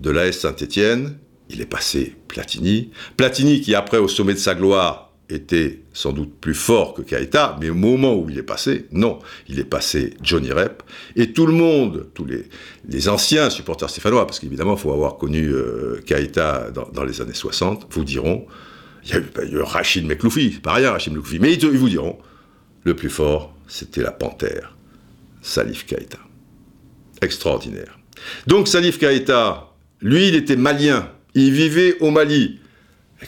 de 0.00 0.10
l'AS 0.10 0.32
Saint-Étienne, 0.32 1.18
il 1.48 1.60
est 1.60 1.66
passé 1.66 2.16
Platini. 2.26 2.90
Platini 3.16 3.60
qui 3.60 3.76
après 3.76 3.98
au 3.98 4.08
sommet 4.08 4.34
de 4.34 4.38
sa 4.40 4.56
gloire 4.56 5.12
était 5.30 5.82
sans 5.92 6.12
doute 6.12 6.34
plus 6.40 6.56
fort 6.56 6.94
que 6.94 7.02
Kaita, 7.02 7.56
mais 7.60 7.70
au 7.70 7.74
moment 7.74 8.16
où 8.16 8.28
il 8.28 8.36
est 8.38 8.42
passé, 8.42 8.86
non, 8.90 9.20
il 9.48 9.60
est 9.60 9.64
passé 9.64 10.14
Johnny 10.20 10.50
Rep, 10.50 10.82
et 11.14 11.32
tout 11.32 11.46
le 11.46 11.52
monde, 11.52 12.08
tous 12.12 12.26
les, 12.26 13.08
anciens 13.08 13.48
supporters 13.48 13.88
stéphanois, 13.88 14.26
parce 14.26 14.40
qu'évidemment, 14.40 14.74
il 14.74 14.80
faut 14.80 14.92
avoir 14.92 15.18
connu 15.18 15.52
euh, 15.52 16.00
Kaita 16.06 16.72
dans, 16.72 17.04
les 17.04 17.20
années 17.20 17.34
60, 17.34 17.86
vous 17.88 18.02
diront, 18.02 18.46
il 19.04 19.10
y 19.10 19.12
a 19.12 19.18
eu, 19.18 19.60
Rachid 19.60 20.04
Mekloufi, 20.04 20.58
pas 20.60 20.72
rien 20.72 20.90
Rachid 20.90 21.12
Mekloufi, 21.12 21.38
mais 21.38 21.54
ils, 21.54 21.64
vous 21.64 21.88
diront, 21.88 22.18
le 22.82 22.96
plus 22.96 23.10
fort, 23.10 23.54
c'était 23.68 24.02
la 24.02 24.12
panthère, 24.12 24.75
Salif 25.46 25.86
Kaita. 25.86 26.18
Extraordinaire. 27.22 27.98
Donc 28.48 28.66
Salif 28.66 28.98
Kaita, 28.98 29.68
lui, 30.00 30.28
il 30.28 30.34
était 30.34 30.56
malien, 30.56 31.08
il 31.34 31.52
vivait 31.52 31.96
au 32.00 32.10
Mali, 32.10 32.58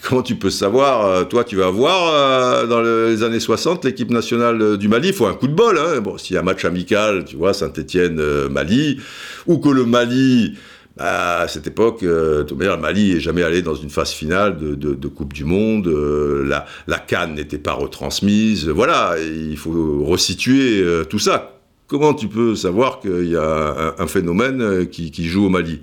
comment 0.03 0.23
tu 0.23 0.35
peux 0.35 0.51
savoir 0.51 1.07
euh, 1.07 1.25
Toi, 1.25 1.45
tu 1.45 1.55
vas 1.55 1.71
voir 1.71 2.13
euh, 2.13 2.67
dans 2.67 2.83
les 2.83 3.23
années 3.23 3.39
60 3.39 3.85
l'équipe 3.85 4.11
nationale 4.11 4.61
euh, 4.61 4.77
du 4.77 4.89
Mali? 4.89 5.09
Il 5.09 5.15
faut 5.15 5.27
un 5.27 5.35
coup 5.35 5.47
de 5.47 5.55
bol. 5.55 5.79
Hein. 5.79 6.01
Bon, 6.01 6.19
s'il 6.19 6.35
y 6.35 6.37
a 6.37 6.41
un 6.41 6.45
match 6.45 6.65
amical, 6.65 7.25
tu 7.25 7.37
vois, 7.37 7.55
Saint-Étienne-Mali, 7.55 9.01
ou 9.47 9.59
que 9.59 9.69
le 9.69 9.85
Mali, 9.85 10.59
bah, 10.97 11.39
à 11.43 11.49
cette 11.49 11.69
époque, 11.69 12.03
euh, 12.03 12.45
le 12.51 12.77
Mali 12.77 13.15
n'est 13.15 13.21
jamais 13.21 13.45
allé 13.45 13.63
dans 13.63 13.77
une 13.77 13.91
phase 13.91 14.11
finale 14.11 14.59
de, 14.59 15.09
Coupe 15.09 15.33
du 15.33 15.45
Monde. 15.45 15.87
la, 15.87 16.67
la 16.89 17.27
n'était 17.29 17.59
pas 17.59 17.75
retransmise. 17.75 18.69
Voilà, 18.69 19.15
il 19.21 19.57
faut 19.57 20.05
resituer 20.05 20.85
tout 21.09 21.21
ça. 21.21 21.58
Comment 21.89 22.15
tu 22.15 22.29
peux 22.29 22.55
savoir 22.55 23.01
qu'il 23.01 23.31
y 23.31 23.37
a 23.37 23.95
un, 23.99 24.07
phénomène 24.07 24.87
qui 24.89 25.27
joue 25.27 25.47
au 25.47 25.49
Mali? 25.49 25.81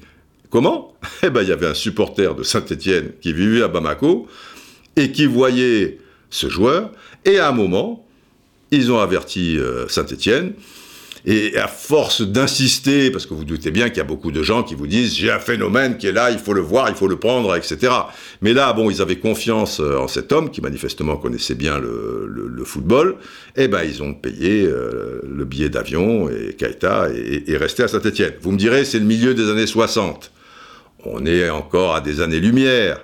Comment? 0.49 0.93
Eh 1.23 1.29
bien, 1.29 1.41
il 1.41 1.49
y 1.49 1.51
avait 1.51 1.67
un 1.67 1.73
supporter 1.73 2.33
de 2.33 2.43
Saint-Étienne 2.43 3.11
qui 3.21 3.33
vivait 3.33 3.61
à 3.61 3.67
Bamako 3.67 4.27
et 4.95 5.11
qui 5.11 5.25
voyait 5.25 5.99
ce 6.29 6.47
joueur. 6.47 6.91
Et 7.25 7.39
à 7.39 7.49
un 7.49 7.51
moment, 7.51 8.05
ils 8.71 8.91
ont 8.91 8.99
averti 8.99 9.57
euh, 9.57 9.87
Saint-Étienne. 9.87 10.53
Et 11.27 11.57
à 11.57 11.67
force 11.67 12.21
d'insister, 12.21 13.09
parce 13.09 13.25
que 13.25 13.33
vous 13.33 13.45
doutez 13.45 13.71
bien 13.71 13.89
qu'il 13.89 13.97
y 13.97 14.01
a 14.01 14.05
beaucoup 14.05 14.31
de 14.31 14.43
gens 14.43 14.61
qui 14.61 14.75
vous 14.75 14.85
disent 14.85 15.15
j'ai 15.15 15.31
un 15.31 15.39
phénomène 15.39 15.97
qui 15.97 16.05
est 16.05 16.11
là, 16.11 16.29
il 16.29 16.37
faut 16.37 16.53
le 16.53 16.61
voir, 16.61 16.87
il 16.87 16.95
faut 16.95 17.07
le 17.07 17.15
prendre, 17.15 17.55
etc. 17.55 17.91
Mais 18.41 18.53
là, 18.53 18.71
bon, 18.73 18.91
ils 18.91 19.01
avaient 19.01 19.17
confiance 19.17 19.79
euh, 19.79 19.97
en 19.97 20.07
cet 20.07 20.31
homme 20.31 20.51
qui 20.51 20.61
manifestement 20.61 21.17
connaissait 21.17 21.55
bien 21.55 21.79
le, 21.79 22.63
football. 22.63 23.15
Et 23.55 23.63
eh 23.63 23.67
ben, 23.67 23.83
ils 23.83 24.01
ont 24.03 24.13
payé 24.13 24.65
euh, 24.65 25.21
le 25.27 25.45
billet 25.45 25.69
d'avion 25.69 26.29
et 26.29 26.53
Kaita 26.53 27.09
est, 27.09 27.57
resté 27.57 27.83
à 27.83 27.87
Saint-Étienne. 27.87 28.33
Vous 28.41 28.51
me 28.51 28.57
direz, 28.57 28.85
c'est 28.85 28.99
le 28.99 29.05
milieu 29.05 29.33
des 29.33 29.49
années 29.49 29.67
60. 29.67 30.31
On 31.05 31.25
est 31.25 31.49
encore 31.49 31.95
à 31.95 32.01
des 32.01 32.21
années-lumière, 32.21 33.03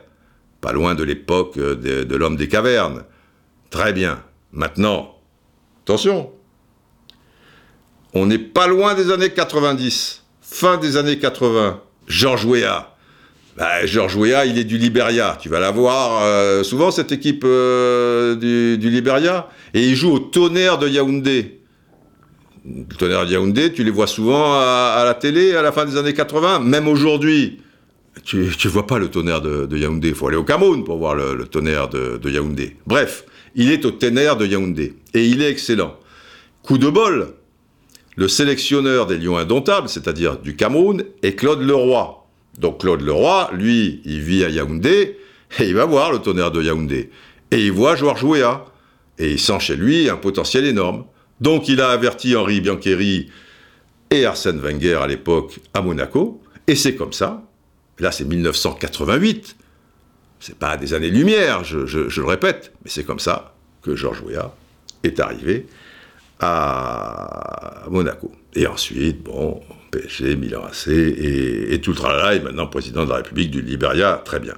pas 0.61 0.73
loin 0.73 0.95
de 0.95 1.03
l'époque 1.03 1.57
de, 1.57 2.03
de 2.03 2.15
l'homme 2.15 2.37
des 2.37 2.47
cavernes. 2.47 3.03
Très 3.69 3.93
bien. 3.93 4.23
Maintenant, 4.51 5.15
attention, 5.83 6.31
on 8.13 8.25
n'est 8.25 8.39
pas 8.39 8.67
loin 8.67 8.93
des 8.93 9.11
années 9.11 9.31
90, 9.31 10.23
fin 10.41 10.77
des 10.77 10.97
années 10.97 11.17
80. 11.17 11.81
Georges 12.07 12.45
Weah. 12.45 12.95
Bah, 13.57 13.85
Georges 13.85 14.15
Weah, 14.15 14.45
il 14.45 14.57
est 14.57 14.63
du 14.63 14.77
Liberia. 14.77 15.37
Tu 15.39 15.49
vas 15.49 15.59
la 15.59 15.71
voir 15.71 16.21
euh, 16.23 16.63
souvent, 16.63 16.91
cette 16.91 17.11
équipe 17.11 17.43
euh, 17.45 18.35
du, 18.35 18.77
du, 18.77 18.89
Liberia. 18.89 19.49
Et 19.73 19.87
il 19.87 19.95
joue 19.95 20.11
au 20.11 20.19
tonnerre 20.19 20.77
de 20.77 20.87
Yaoundé. 20.87 21.59
Le 22.65 22.95
tonnerre 22.95 23.25
de 23.25 23.31
Yaoundé, 23.31 23.73
tu 23.73 23.83
les 23.83 23.91
vois 23.91 24.07
souvent 24.07 24.53
à, 24.53 25.01
la 25.05 25.13
télé 25.13 25.55
à 25.55 25.61
la 25.61 25.71
fin 25.71 25.85
des 25.85 25.97
années 25.97 26.13
80, 26.13 26.59
même 26.59 26.87
aujourd'hui. 26.87 27.61
Tu 28.23 28.37
ne 28.37 28.69
vois 28.69 28.85
pas 28.85 28.99
le 28.99 29.07
tonnerre 29.07 29.41
de, 29.41 29.77
Yaoundé. 29.77 30.09
Il 30.09 30.15
faut 30.15 30.27
aller 30.27 30.37
au 30.37 30.43
Cameroun 30.43 30.83
pour 30.83 30.97
voir 30.97 31.15
le, 31.15 31.45
tonnerre 31.45 31.89
de, 31.89 32.17
de 32.17 32.29
Yaoundé. 32.29 32.77
Bref, 32.85 33.25
il 33.55 33.71
est 33.71 33.85
au 33.85 33.91
tonnerre 33.91 34.37
de 34.37 34.45
Yaoundé. 34.45 34.95
Et 35.13 35.25
il 35.25 35.41
est 35.41 35.49
excellent. 35.49 35.97
Coup 36.61 36.77
de 36.77 36.89
bol, 36.89 37.33
le 38.15 38.27
sélectionneur 38.27 39.07
des 39.07 39.17
Lions 39.17 39.37
indomptables, 39.37 39.89
c'est-à-dire 39.89 40.37
du 40.37 40.55
Cameroun, 40.55 41.03
est 41.23 41.35
Claude 41.35 41.61
Leroy. 41.61 42.25
Donc 42.59 42.81
Claude 42.81 43.01
Leroy, 43.01 43.49
lui, 43.53 44.01
il 44.05 44.21
vit 44.21 44.43
à 44.43 44.49
Yaoundé, 44.49 45.17
et 45.59 45.67
il 45.67 45.75
va 45.75 45.85
voir 45.85 46.11
le 46.11 46.19
tonnerre 46.19 46.51
de 46.51 46.61
Yaoundé. 46.61 47.09
Et 47.51 47.65
il 47.65 47.71
voit 47.71 47.95
Georges 47.95 48.23
Weah. 48.23 48.65
Et 49.17 49.31
il 49.31 49.39
sent 49.39 49.59
chez 49.59 49.75
lui 49.75 50.09
un 50.09 50.15
potentiel 50.15 50.65
énorme. 50.65 51.05
Donc 51.41 51.67
il 51.67 51.81
a 51.81 51.89
averti 51.89 52.35
Henri 52.35 52.61
Biancheri 52.61 53.29
et 54.09 54.25
Arsène 54.25 54.59
Wenger 54.59 54.95
à 54.95 55.07
l'époque 55.07 55.59
à 55.73 55.81
Monaco. 55.81 56.41
Et 56.67 56.75
c'est 56.75 56.95
comme 56.95 57.13
ça. 57.13 57.43
Là, 57.99 58.11
c'est 58.11 58.25
1988. 58.25 59.55
C'est 60.39 60.57
pas 60.57 60.77
des 60.77 60.93
années-lumière, 60.93 61.63
je, 61.63 61.77
le 61.77 62.25
répète, 62.25 62.73
mais 62.83 62.89
c'est 62.89 63.03
comme 63.03 63.19
ça 63.19 63.53
que 63.83 63.95
Georges 63.95 64.21
Weah 64.21 64.55
est 65.03 65.19
arrivé 65.19 65.67
à 66.41 67.83
Monaco. 67.89 68.31
Et 68.55 68.67
ensuite, 68.67 69.23
bon, 69.23 69.61
PSG, 69.91 70.35
Milan 70.35 70.63
AC 70.65 70.87
et, 70.87 71.79
tout 71.81 71.91
le 71.91 71.95
tralala, 71.95 72.35
est 72.35 72.39
maintenant 72.39 72.67
président 72.67 73.05
de 73.05 73.09
la 73.09 73.17
République 73.17 73.51
du 73.51 73.61
Liberia, 73.61 74.21
très 74.25 74.39
bien. 74.39 74.55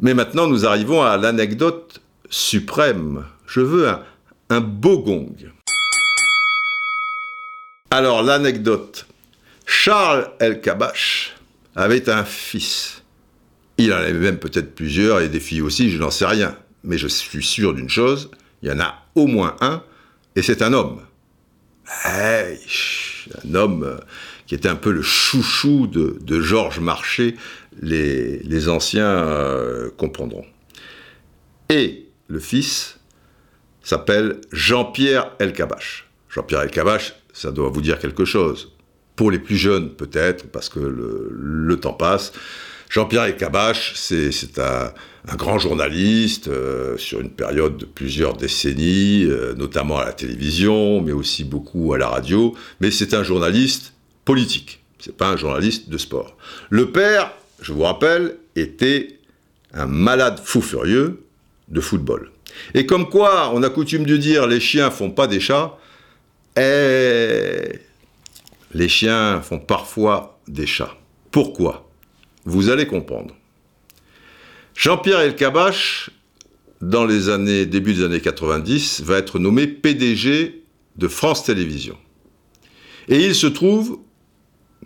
Mais 0.00 0.12
maintenant, 0.12 0.46
nous 0.46 0.66
arrivons 0.66 1.02
à 1.02 1.16
l'anecdote 1.16 2.02
suprême. 2.28 3.24
Je 3.46 3.60
veux 3.60 3.88
un, 3.88 4.02
un 4.50 4.60
beau 4.60 4.98
gong. 4.98 5.36
Alors, 7.90 8.22
l'anecdote. 8.22 9.06
Charles 9.66 10.30
El 10.40 10.60
Kabash 10.60 11.34
avait 11.76 12.10
un 12.10 12.24
fils. 12.24 13.02
Il 13.78 13.92
en 13.92 13.96
avait 13.96 14.12
même 14.12 14.38
peut-être 14.38 14.74
plusieurs 14.74 15.20
et 15.20 15.28
des 15.28 15.40
filles 15.40 15.62
aussi, 15.62 15.90
je 15.90 15.98
n'en 15.98 16.10
sais 16.10 16.26
rien. 16.26 16.56
Mais 16.82 16.98
je 16.98 17.08
suis 17.08 17.42
sûr 17.42 17.72
d'une 17.72 17.88
chose, 17.88 18.30
il 18.62 18.68
y 18.68 18.72
en 18.72 18.80
a 18.80 19.06
au 19.14 19.26
moins 19.26 19.56
un 19.60 19.82
et 20.36 20.42
c'est 20.42 20.62
un 20.62 20.72
homme. 20.72 21.00
un 22.04 23.54
homme 23.54 23.84
euh, 23.84 23.98
qui 24.46 24.54
était 24.54 24.68
un 24.68 24.76
peu 24.76 24.90
le 24.90 25.02
chouchou 25.02 25.86
de, 25.86 26.40
Georges 26.40 26.80
Marchais, 26.80 27.36
les, 27.80 28.68
anciens 28.68 29.06
euh, 29.06 29.90
comprendront. 29.96 30.44
Et 31.68 32.08
le 32.28 32.40
fils 32.40 32.98
s'appelle 33.82 34.40
Jean-Pierre 34.52 35.30
Elkabach. 35.38 36.06
Jean-Pierre 36.28 36.62
Elkabach, 36.62 37.14
ça 37.32 37.50
doit 37.52 37.68
vous 37.68 37.80
dire 37.80 37.98
quelque 37.98 38.24
chose. 38.24 38.72
Pour 39.16 39.30
les 39.30 39.38
plus 39.38 39.56
jeunes, 39.56 39.90
peut-être, 39.90 40.48
parce 40.50 40.68
que 40.68 40.80
le 40.80 41.76
temps 41.78 41.92
passe. 41.92 42.32
Jean-Pierre 42.90 43.24
Elkabach, 43.24 43.92
c'est 43.94 44.58
un, 44.58 44.92
un 45.26 45.36
grand 45.36 45.58
journaliste 45.58 46.48
euh, 46.48 46.96
sur 46.98 47.20
une 47.20 47.30
période 47.30 47.78
de 47.78 47.84
plusieurs 47.86 48.36
décennies, 48.36 49.24
euh, 49.24 49.54
notamment 49.54 49.98
à 49.98 50.04
la 50.04 50.12
télévision, 50.12 51.00
mais 51.00 51.12
aussi 51.12 51.44
beaucoup 51.44 51.94
à 51.94 51.98
la 51.98 52.08
radio. 52.08 52.54
Mais 52.80 52.90
c'est 52.90 53.14
un 53.14 53.22
journaliste 53.22 53.94
politique. 54.24 54.80
C'est 54.98 55.16
pas 55.16 55.28
un 55.28 55.36
journaliste 55.36 55.88
de 55.88 55.98
sport. 55.98 56.36
Le 56.70 56.90
père, 56.90 57.32
je 57.62 57.72
vous 57.72 57.82
rappelle, 57.82 58.36
était 58.56 59.18
un 59.72 59.86
malade 59.86 60.40
fou 60.42 60.60
furieux 60.60 61.24
de 61.68 61.80
football. 61.80 62.30
Et 62.74 62.86
comme 62.86 63.08
quoi, 63.08 63.50
on 63.54 63.62
a 63.62 63.70
coutume 63.70 64.04
de 64.04 64.16
dire 64.16 64.46
les 64.46 64.60
chiens 64.60 64.90
font 64.90 65.10
pas 65.10 65.26
des 65.26 65.40
chats, 65.40 65.76
et 66.56 66.60
eh, 66.60 67.78
les 68.74 68.88
chiens 68.88 69.40
font 69.40 69.58
parfois 69.58 70.38
des 70.46 70.66
chats. 70.66 70.96
Pourquoi? 71.32 71.83
Vous 72.44 72.68
allez 72.68 72.86
comprendre. 72.86 73.34
Jean-Pierre 74.74 75.20
Elkabach, 75.20 76.10
dans 76.80 77.06
les 77.06 77.28
années, 77.28 77.66
début 77.66 77.94
des 77.94 78.04
années 78.04 78.20
90, 78.20 79.02
va 79.02 79.18
être 79.18 79.38
nommé 79.38 79.66
PDG 79.66 80.64
de 80.96 81.08
France 81.08 81.44
Télévisions. 81.44 81.98
Et 83.08 83.24
il 83.24 83.34
se 83.34 83.46
trouve 83.46 83.98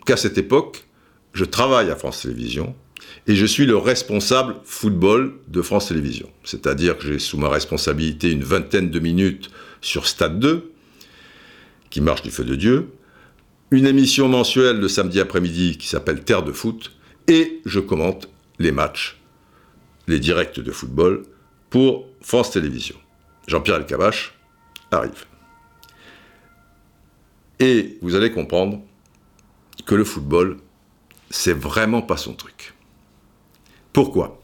qu'à 0.05 0.17
cette 0.17 0.37
époque, 0.37 0.85
je 1.33 1.45
travaille 1.45 1.89
à 1.89 1.95
France 1.95 2.21
Télévisions 2.21 2.75
et 3.27 3.35
je 3.35 3.45
suis 3.45 3.65
le 3.65 3.77
responsable 3.77 4.55
football 4.63 5.33
de 5.47 5.61
France 5.61 5.87
Télévisions. 5.87 6.29
C'est-à-dire 6.43 6.97
que 6.97 7.05
j'ai 7.07 7.19
sous 7.19 7.37
ma 7.37 7.49
responsabilité 7.49 8.31
une 8.31 8.43
vingtaine 8.43 8.89
de 8.89 8.99
minutes 8.99 9.49
sur 9.81 10.07
Stade 10.07 10.39
2, 10.39 10.71
qui 11.89 12.01
marche 12.01 12.21
du 12.21 12.31
feu 12.31 12.43
de 12.43 12.55
Dieu, 12.55 12.89
une 13.71 13.85
émission 13.85 14.27
mensuelle 14.27 14.79
le 14.79 14.87
samedi 14.87 15.19
après-midi 15.19 15.77
qui 15.77 15.87
s'appelle 15.87 16.23
Terre 16.23 16.43
de 16.43 16.51
foot, 16.51 16.91
et 17.29 17.61
je 17.65 17.79
commente 17.79 18.27
les 18.57 18.71
matchs 18.71 19.19
les 20.09 20.19
directs 20.19 20.59
de 20.59 20.71
football 20.71 21.23
pour 21.69 22.07
France 22.19 22.51
Télévisions. 22.51 22.97
Jean-Pierre 23.47 23.77
Elkabach 23.77 24.33
arrive. 24.91 25.25
Et 27.59 27.97
vous 28.01 28.15
allez 28.15 28.31
comprendre 28.31 28.81
que 29.85 29.93
le 29.95 30.03
football, 30.03 30.57
c'est 31.29 31.53
vraiment 31.53 32.01
pas 32.01 32.17
son 32.17 32.33
truc. 32.33 32.73
Pourquoi? 33.93 34.41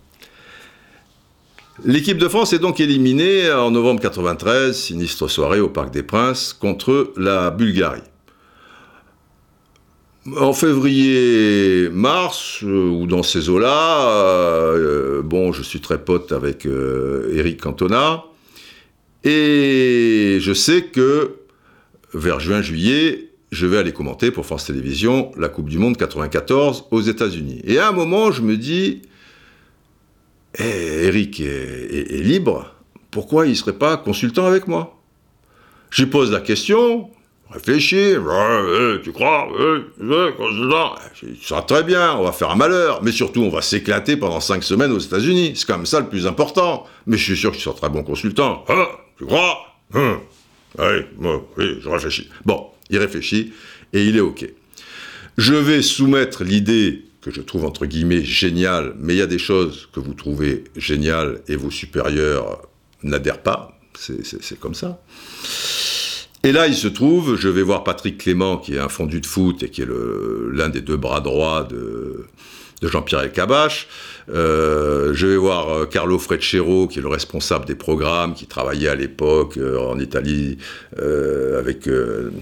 L'équipe 1.83 2.17
de 2.17 2.29
France 2.29 2.53
est 2.53 2.59
donc 2.59 2.79
éliminée 2.79 3.51
en 3.51 3.71
novembre 3.71 4.01
93, 4.01 4.77
sinistre 4.77 5.27
soirée 5.27 5.59
au 5.59 5.69
Parc 5.69 5.91
des 5.91 6.03
Princes, 6.03 6.53
contre 6.53 7.11
la 7.17 7.49
Bulgarie. 7.49 8.03
En 10.33 10.53
février-mars, 10.53 12.63
euh, 12.63 12.89
ou 12.89 13.05
dans 13.05 13.21
ces 13.21 13.47
eaux-là, 13.47 14.09
euh, 14.09 15.21
bon, 15.21 15.53
je 15.53 15.61
suis 15.61 15.81
très 15.81 16.03
pote 16.03 16.31
avec 16.31 16.65
euh, 16.65 17.31
Eric 17.35 17.61
Cantona, 17.61 18.23
et 19.23 20.39
je 20.41 20.51
sais 20.51 20.85
que 20.85 21.35
vers 22.15 22.39
juin-juillet, 22.39 23.33
je 23.51 23.67
vais 23.67 23.77
aller 23.77 23.93
commenter 23.93 24.31
pour 24.31 24.47
France 24.47 24.65
Télévisions 24.65 25.31
la 25.37 25.47
Coupe 25.47 25.69
du 25.69 25.77
Monde 25.77 25.95
94 25.95 26.85
aux 26.89 27.01
États-Unis. 27.01 27.61
Et 27.63 27.77
à 27.77 27.89
un 27.89 27.91
moment, 27.91 28.31
je 28.31 28.41
me 28.41 28.57
dis, 28.57 29.03
eh, 30.57 31.05
Eric 31.05 31.39
est, 31.39 32.15
est, 32.15 32.23
libre, 32.23 32.73
pourquoi 33.11 33.45
il 33.45 33.51
ne 33.51 33.55
serait 33.55 33.77
pas 33.77 33.95
consultant 33.97 34.47
avec 34.47 34.67
moi? 34.67 34.99
Je 35.91 36.01
lui 36.01 36.09
pose 36.09 36.31
la 36.31 36.41
question, 36.41 37.11
réfléchis, 37.49 38.15
tu 39.03 39.11
crois, 39.11 39.47
ça 41.41 41.61
très 41.61 41.83
bien, 41.83 42.15
on 42.15 42.23
va 42.23 42.31
faire 42.31 42.51
un 42.51 42.55
malheur, 42.55 43.01
mais 43.03 43.11
surtout 43.11 43.41
on 43.41 43.49
va 43.49 43.61
s'éclater 43.61 44.17
pendant 44.17 44.39
cinq 44.39 44.63
semaines 44.63 44.91
aux 44.91 44.99
États-Unis, 44.99 45.53
c'est 45.55 45.65
quand 45.65 45.77
même 45.77 45.85
ça 45.85 45.99
le 45.99 46.07
plus 46.07 46.27
important. 46.27 46.85
Mais 47.07 47.17
je 47.17 47.23
suis 47.23 47.37
sûr 47.37 47.51
que 47.51 47.57
tu 47.57 47.61
seras 47.63 47.75
très 47.75 47.89
bon 47.89 48.03
consultant. 48.03 48.65
Hein, 48.67 48.85
tu 49.17 49.25
crois? 49.25 49.57
Hein 49.93 50.19
oui, 50.77 51.77
je 51.81 51.87
réfléchis. 51.89 52.29
Bon, 52.43 52.67
il 52.89 52.97
réfléchit 52.97 53.53
et 53.93 54.03
il 54.05 54.17
est 54.17 54.21
OK. 54.21 54.45
Je 55.37 55.53
vais 55.53 55.81
soumettre 55.81 56.43
l'idée 56.43 57.05
que 57.21 57.31
je 57.31 57.41
trouve 57.41 57.65
entre 57.65 57.85
guillemets 57.85 58.23
géniale, 58.23 58.93
mais 58.99 59.15
il 59.15 59.17
y 59.17 59.21
a 59.21 59.27
des 59.27 59.39
choses 59.39 59.89
que 59.93 59.99
vous 59.99 60.13
trouvez 60.13 60.65
géniales 60.75 61.41
et 61.47 61.55
vos 61.55 61.71
supérieurs 61.71 62.61
n'adhèrent 63.03 63.41
pas. 63.41 63.79
C'est 63.97 64.59
comme 64.59 64.75
ça. 64.75 65.01
Et 66.45 66.51
là, 66.51 66.67
il 66.67 66.75
se 66.75 66.87
trouve, 66.87 67.37
je 67.37 67.49
vais 67.49 67.63
voir 67.63 67.83
Patrick 67.83 68.19
Clément, 68.19 68.57
qui 68.57 68.75
est 68.75 68.79
un 68.79 68.87
fondu 68.87 69.19
de 69.19 69.25
foot 69.25 69.63
et 69.63 69.69
qui 69.69 69.81
est 69.81 69.87
l'un 70.51 70.69
des 70.69 70.81
deux 70.81 70.95
bras 70.95 71.19
droits 71.19 71.63
de, 71.63 72.27
Jean-Pierre 72.83 73.21
Elkabach. 73.21 73.87
Euh, 74.29 75.13
je 75.13 75.27
vais 75.27 75.37
voir 75.37 75.69
euh, 75.69 75.85
Carlo 75.85 76.17
Freccero, 76.17 76.87
qui 76.87 76.99
est 76.99 77.01
le 77.01 77.07
responsable 77.07 77.65
des 77.65 77.75
programmes, 77.75 78.33
qui 78.33 78.47
travaillait 78.47 78.89
à 78.89 78.95
l'époque 78.95 79.57
euh, 79.57 79.77
en 79.77 79.99
Italie 79.99 80.57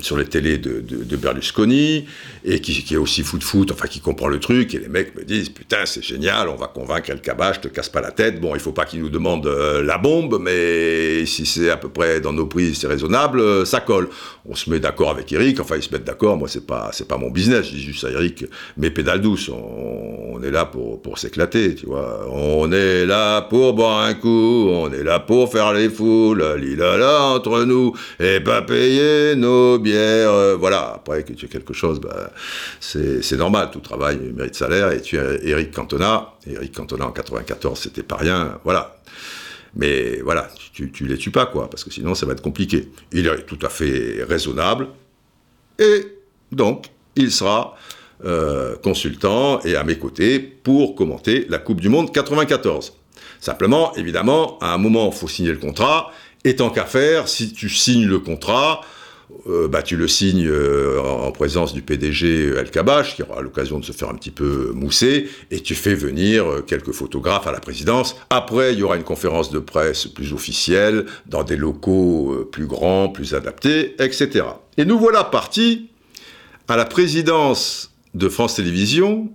sur 0.01 0.17
les 0.17 0.25
télés 0.25 0.57
de, 0.57 1.15
Berlusconi 1.15 2.05
et 2.43 2.59
qui, 2.59 2.93
est 2.93 2.97
aussi 2.97 3.23
foot 3.23 3.43
foot, 3.43 3.71
enfin 3.71 3.87
qui 3.87 3.99
comprend 3.99 4.27
le 4.27 4.39
truc. 4.39 4.73
Et 4.75 4.79
les 4.79 4.87
mecs 4.87 5.15
me 5.15 5.23
disent 5.23 5.49
putain 5.49 5.85
c'est 5.85 6.03
génial, 6.03 6.49
on 6.49 6.55
va 6.55 6.67
convaincre 6.67 7.09
El 7.09 7.21
Kabach, 7.21 7.61
te 7.61 7.67
casse 7.67 7.89
pas 7.89 8.01
la 8.01 8.11
tête. 8.11 8.39
Bon, 8.39 8.55
il 8.55 8.61
faut 8.61 8.71
pas 8.71 8.85
qu'il 8.85 9.01
nous 9.01 9.09
demande 9.09 9.47
la 9.47 9.97
bombe, 9.97 10.39
mais 10.41 11.25
si 11.25 11.45
c'est 11.45 11.69
à 11.69 11.77
peu 11.77 11.89
près 11.89 12.21
dans 12.21 12.33
nos 12.33 12.45
prix, 12.45 12.75
c'est 12.75 12.87
raisonnable, 12.87 13.65
ça 13.65 13.79
colle. 13.79 14.09
On 14.45 14.55
se 14.55 14.69
met 14.69 14.79
d'accord 14.79 15.09
avec 15.09 15.31
Eric. 15.31 15.59
Enfin 15.59 15.77
ils 15.77 15.83
se 15.83 15.91
mettent 15.91 16.03
d'accord. 16.03 16.37
Moi 16.37 16.47
c'est 16.47 16.65
pas 16.65 16.91
pas 17.07 17.17
mon 17.17 17.31
business. 17.31 17.65
Je 17.65 17.71
dis 17.71 17.83
juste 17.83 18.03
à 18.03 18.11
Eric, 18.11 18.45
mais 18.77 18.91
pédale 18.91 19.21
douce. 19.21 19.49
On, 19.49 20.33
on 20.33 20.43
est 20.43 20.51
là 20.51 20.65
pour 20.65 21.01
pour 21.01 21.17
s'éclater, 21.17 21.72
On 21.87 22.71
est 22.71 23.05
là 23.05 23.41
pour 23.41 23.73
boire 23.73 24.05
un 24.05 24.13
coup. 24.13 24.69
On 24.69 24.91
est 24.91 25.03
là 25.03 25.19
pour 25.19 25.51
faire 25.51 25.73
les 25.73 25.89
foules. 25.89 26.43
Lila 26.57 26.97
là 26.97 27.21
entre 27.21 27.63
nous 27.63 27.93
et 28.19 28.39
pas 28.39 28.61
payer 28.61 29.35
nos 29.35 29.79
bières. 29.79 30.31
Euh, 30.31 30.55
voilà. 30.55 30.93
Après 30.95 31.23
que 31.23 31.33
tu 31.33 31.45
aies 31.45 31.49
quelque 31.49 31.73
chose, 31.73 31.99
bah, 31.99 32.31
c'est 32.79 33.37
normal. 33.37 33.69
Tout 33.71 33.79
travail 33.79 34.19
mérite 34.35 34.55
salaire. 34.55 34.91
Et 34.91 35.01
tu 35.01 35.17
es 35.17 35.47
Eric 35.47 35.71
Cantona. 35.71 36.33
Eric 36.47 36.75
Cantona 36.75 37.07
en 37.07 37.11
94, 37.11 37.79
c'était 37.79 38.03
pas 38.03 38.17
rien. 38.17 38.59
Voilà. 38.63 38.97
Mais 39.75 40.21
voilà, 40.21 40.49
tu, 40.73 40.91
tu 40.91 41.05
les 41.05 41.17
tues 41.17 41.31
pas, 41.31 41.47
quoi, 41.47 41.67
parce 41.69 41.83
que 41.83 41.91
sinon 41.91 42.13
ça 42.13 42.25
va 42.25 42.33
être 42.33 42.43
compliqué. 42.43 42.91
Il 43.11 43.27
est 43.27 43.45
tout 43.45 43.57
à 43.63 43.69
fait 43.69 44.23
raisonnable. 44.23 44.89
Et 45.79 46.05
donc, 46.51 46.91
il 47.15 47.31
sera 47.31 47.75
euh, 48.25 48.77
consultant 48.77 49.59
et 49.65 49.75
à 49.75 49.83
mes 49.83 49.97
côtés 49.97 50.39
pour 50.39 50.95
commenter 50.95 51.45
la 51.49 51.57
Coupe 51.57 51.81
du 51.81 51.89
Monde 51.89 52.13
94. 52.13 52.93
Simplement, 53.41 53.93
évidemment, 53.95 54.57
à 54.61 54.73
un 54.73 54.77
moment, 54.77 55.09
il 55.11 55.17
faut 55.17 55.27
signer 55.27 55.51
le 55.51 55.57
contrat. 55.57 56.09
Et 56.45 56.55
tant 56.55 56.69
qu'à 56.69 56.85
faire, 56.85 57.27
si 57.27 57.51
tu 57.51 57.67
signes 57.67 58.07
le 58.07 58.19
contrat, 58.19 58.79
euh, 59.47 59.67
bah, 59.67 59.81
tu 59.81 59.97
le 59.97 60.07
signes 60.07 60.47
euh, 60.47 61.01
en 61.01 61.31
présence 61.33 61.73
du 61.73 61.81
PDG 61.81 62.53
El 62.57 62.71
Kabach, 62.71 63.15
qui 63.15 63.23
aura 63.23 63.41
l'occasion 63.41 63.79
de 63.79 63.83
se 63.83 63.91
faire 63.91 64.09
un 64.09 64.15
petit 64.15 64.31
peu 64.31 64.71
mousser, 64.73 65.27
et 65.51 65.59
tu 65.59 65.75
fais 65.75 65.93
venir 65.93 66.45
quelques 66.65 66.93
photographes 66.93 67.47
à 67.47 67.51
la 67.51 67.59
présidence. 67.59 68.15
Après, 68.29 68.71
il 68.71 68.79
y 68.79 68.83
aura 68.83 68.95
une 68.95 69.03
conférence 69.03 69.51
de 69.51 69.59
presse 69.59 70.05
plus 70.07 70.31
officielle, 70.31 71.05
dans 71.25 71.43
des 71.43 71.57
locaux 71.57 72.47
plus 72.51 72.67
grands, 72.67 73.09
plus 73.09 73.33
adaptés, 73.33 73.95
etc. 73.99 74.45
Et 74.77 74.85
nous 74.85 74.97
voilà 74.97 75.25
partis 75.25 75.89
à 76.67 76.77
la 76.77 76.85
présidence 76.85 77.92
de 78.13 78.29
France 78.29 78.55
Télévisions, 78.55 79.29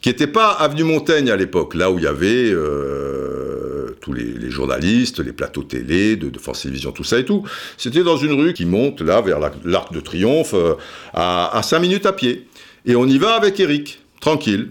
qui 0.00 0.08
n'était 0.08 0.26
pas 0.26 0.50
Avenue 0.50 0.84
Montaigne 0.84 1.30
à 1.30 1.36
l'époque, 1.36 1.74
là 1.74 1.90
où 1.90 1.98
il 1.98 2.04
y 2.04 2.08
avait 2.08 2.50
euh, 2.50 3.96
tous 4.00 4.12
les, 4.12 4.50
journalistes, 4.50 5.20
les 5.20 5.32
plateaux 5.32 5.62
télé 5.62 6.16
de, 6.16 6.38
France 6.38 6.62
Télévisions, 6.62 6.92
tout 6.92 7.04
ça 7.04 7.18
et 7.18 7.24
tout. 7.24 7.44
C'était 7.76 8.02
dans 8.02 8.16
une 8.16 8.32
rue 8.32 8.52
qui 8.52 8.66
monte 8.66 9.00
là 9.00 9.20
vers 9.20 9.38
l'Arc 9.64 9.92
de 9.92 10.00
Triomphe, 10.00 10.54
euh, 10.54 10.74
à, 11.14 11.56
à 11.56 11.62
5 11.62 11.78
minutes 11.78 12.06
à 12.06 12.12
pied. 12.12 12.48
Et 12.84 12.96
on 12.96 13.06
y 13.06 13.18
va 13.18 13.34
avec 13.34 13.60
Eric, 13.60 14.02
tranquille. 14.20 14.70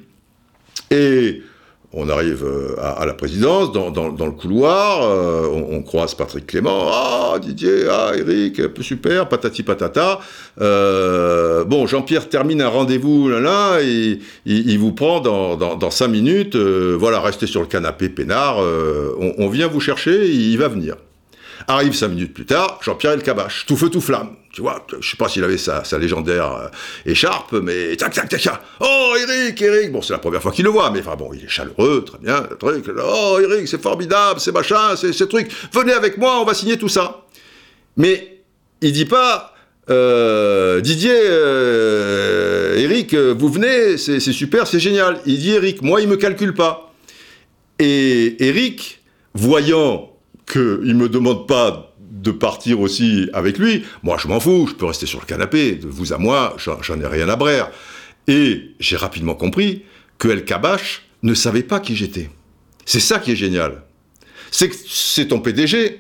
Et 0.89 1.41
on 1.93 2.07
arrive 2.07 2.45
euh, 2.45 2.75
à, 2.79 3.05
la 3.05 3.13
présidence, 3.13 3.71
dans, 3.71 3.89
le 3.89 4.31
couloir, 4.31 5.03
euh, 5.03 5.47
on, 5.47 5.81
croise 5.81 6.15
Patrick 6.15 6.47
Clément, 6.47 6.87
ah 6.89 7.37
Didier, 7.41 7.85
ah 7.89 8.11
Eric, 8.15 8.61
super, 8.81 9.27
patati 9.27 9.63
patata. 9.63 10.19
Euh, 10.61 11.65
bon, 11.65 11.87
Jean-Pierre 11.87 12.29
termine 12.29 12.61
un 12.61 12.69
rendez-vous 12.69 13.27
là 13.27 13.41
là, 13.41 13.81
et 13.81 14.19
il, 14.45 14.79
vous 14.79 14.93
prend 14.93 15.19
dans, 15.19 15.91
cinq 15.91 16.07
minutes, 16.07 16.55
voilà, 16.55 17.19
restez 17.19 17.47
sur 17.47 17.61
le 17.61 17.67
canapé 17.67 18.07
peinard, 18.09 18.57
on, 18.59 19.49
vient 19.49 19.67
vous 19.67 19.81
chercher, 19.81 20.29
il 20.29 20.57
va 20.57 20.69
venir. 20.69 20.95
Arrive 21.71 21.93
cinq 21.93 22.09
minutes 22.09 22.33
plus 22.33 22.45
tard, 22.45 22.79
Jean-Pierre 22.81 23.13
Elkabach, 23.13 23.65
tout 23.65 23.77
feu 23.77 23.89
tout 23.89 24.01
flamme. 24.01 24.35
Tu 24.51 24.59
vois, 24.59 24.85
je 24.99 25.09
sais 25.09 25.15
pas 25.15 25.29
s'il 25.29 25.41
avait 25.41 25.57
sa, 25.57 25.85
sa 25.85 25.97
légendaire 25.97 26.51
euh, 26.51 26.67
écharpe, 27.05 27.53
mais 27.53 27.95
tac, 27.95 28.13
tac, 28.13 28.27
tac, 28.27 28.41
tac. 28.41 28.61
Oh, 28.81 29.15
Eric, 29.17 29.61
Eric. 29.61 29.93
Bon, 29.93 30.01
c'est 30.01 30.11
la 30.11 30.19
première 30.19 30.41
fois 30.41 30.51
qu'il 30.51 30.65
le 30.65 30.69
voit, 30.69 30.91
mais 30.91 30.99
enfin 30.99 31.15
bon, 31.15 31.31
il 31.33 31.45
est 31.45 31.47
chaleureux, 31.47 32.03
très 32.05 32.17
bien, 32.17 32.45
le 32.49 32.57
truc. 32.57 32.85
Oh, 33.01 33.39
Eric, 33.41 33.69
c'est 33.69 33.81
formidable, 33.81 34.41
c'est 34.41 34.51
machin, 34.51 34.97
c'est 34.97 35.13
ce 35.13 35.23
truc. 35.23 35.49
Venez 35.71 35.93
avec 35.93 36.17
moi, 36.17 36.41
on 36.41 36.43
va 36.43 36.53
signer 36.53 36.77
tout 36.77 36.89
ça. 36.89 37.21
Mais 37.95 38.41
il 38.81 38.91
dit 38.91 39.05
pas, 39.05 39.55
euh, 39.89 40.81
Didier, 40.81 41.15
euh, 41.15 42.75
Eric, 42.75 43.15
vous 43.15 43.47
venez, 43.47 43.97
c'est 43.97 44.19
super, 44.19 44.67
c'est 44.67 44.79
génial. 44.81 45.21
Il 45.25 45.39
dit 45.39 45.51
Eric, 45.51 45.81
moi, 45.81 46.01
il 46.01 46.09
me 46.09 46.17
calcule 46.17 46.53
pas. 46.53 46.93
Et 47.79 48.45
Eric, 48.45 48.99
voyant 49.33 50.10
qu'il 50.49 50.95
me 50.95 51.09
demande 51.09 51.47
pas 51.47 51.93
de 51.99 52.31
partir 52.31 52.79
aussi 52.79 53.29
avec 53.33 53.57
lui, 53.57 53.83
moi 54.03 54.17
je 54.21 54.27
m'en 54.27 54.39
fous, 54.39 54.67
je 54.69 54.75
peux 54.75 54.85
rester 54.85 55.05
sur 55.05 55.19
le 55.19 55.25
canapé, 55.25 55.75
de 55.75 55.87
vous 55.87 56.13
à 56.13 56.17
moi, 56.17 56.55
j'en 56.57 56.99
ai 56.99 57.07
rien 57.07 57.29
à 57.29 57.35
braire. 57.35 57.71
Et 58.27 58.75
j'ai 58.79 58.95
rapidement 58.95 59.33
compris 59.33 59.83
que 60.17 60.27
El 60.27 60.45
Kabach 60.45 61.03
ne 61.23 61.33
savait 61.33 61.63
pas 61.63 61.79
qui 61.79 61.95
j'étais. 61.95 62.29
C'est 62.85 62.99
ça 62.99 63.19
qui 63.19 63.31
est 63.31 63.35
génial. 63.35 63.83
C'est 64.51 64.69
que 64.69 64.75
c'est 64.87 65.27
ton 65.29 65.39
PDG. 65.39 65.97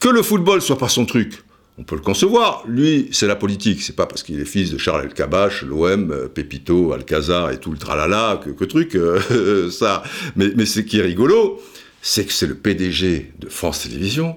Que 0.00 0.08
le 0.08 0.22
football 0.22 0.60
soit 0.60 0.78
pas 0.78 0.88
son 0.88 1.06
truc, 1.06 1.44
on 1.78 1.82
peut 1.82 1.96
le 1.96 2.02
concevoir. 2.02 2.62
Lui, 2.66 3.08
c'est 3.10 3.26
la 3.26 3.36
politique. 3.36 3.82
C'est 3.82 3.96
pas 3.96 4.06
parce 4.06 4.22
qu'il 4.22 4.40
est 4.40 4.44
fils 4.44 4.70
de 4.70 4.78
Charles 4.78 5.04
El 5.04 5.14
Kabach, 5.14 5.62
l'OM, 5.62 6.28
Pépito, 6.32 6.92
Alcazar 6.92 7.50
et 7.50 7.58
tout 7.58 7.72
le 7.72 7.78
tralala 7.78 8.40
que, 8.44 8.50
que 8.50 8.64
truc, 8.64 8.94
euh, 8.96 9.70
ça. 9.70 10.02
Mais, 10.36 10.50
mais 10.56 10.66
ce 10.66 10.80
qui 10.80 10.98
est 10.98 11.02
rigolo, 11.02 11.60
c'est 12.06 12.26
que 12.26 12.32
c'est 12.34 12.46
le 12.46 12.54
PDG 12.54 13.32
de 13.38 13.48
France 13.48 13.84
Télévisions, 13.84 14.36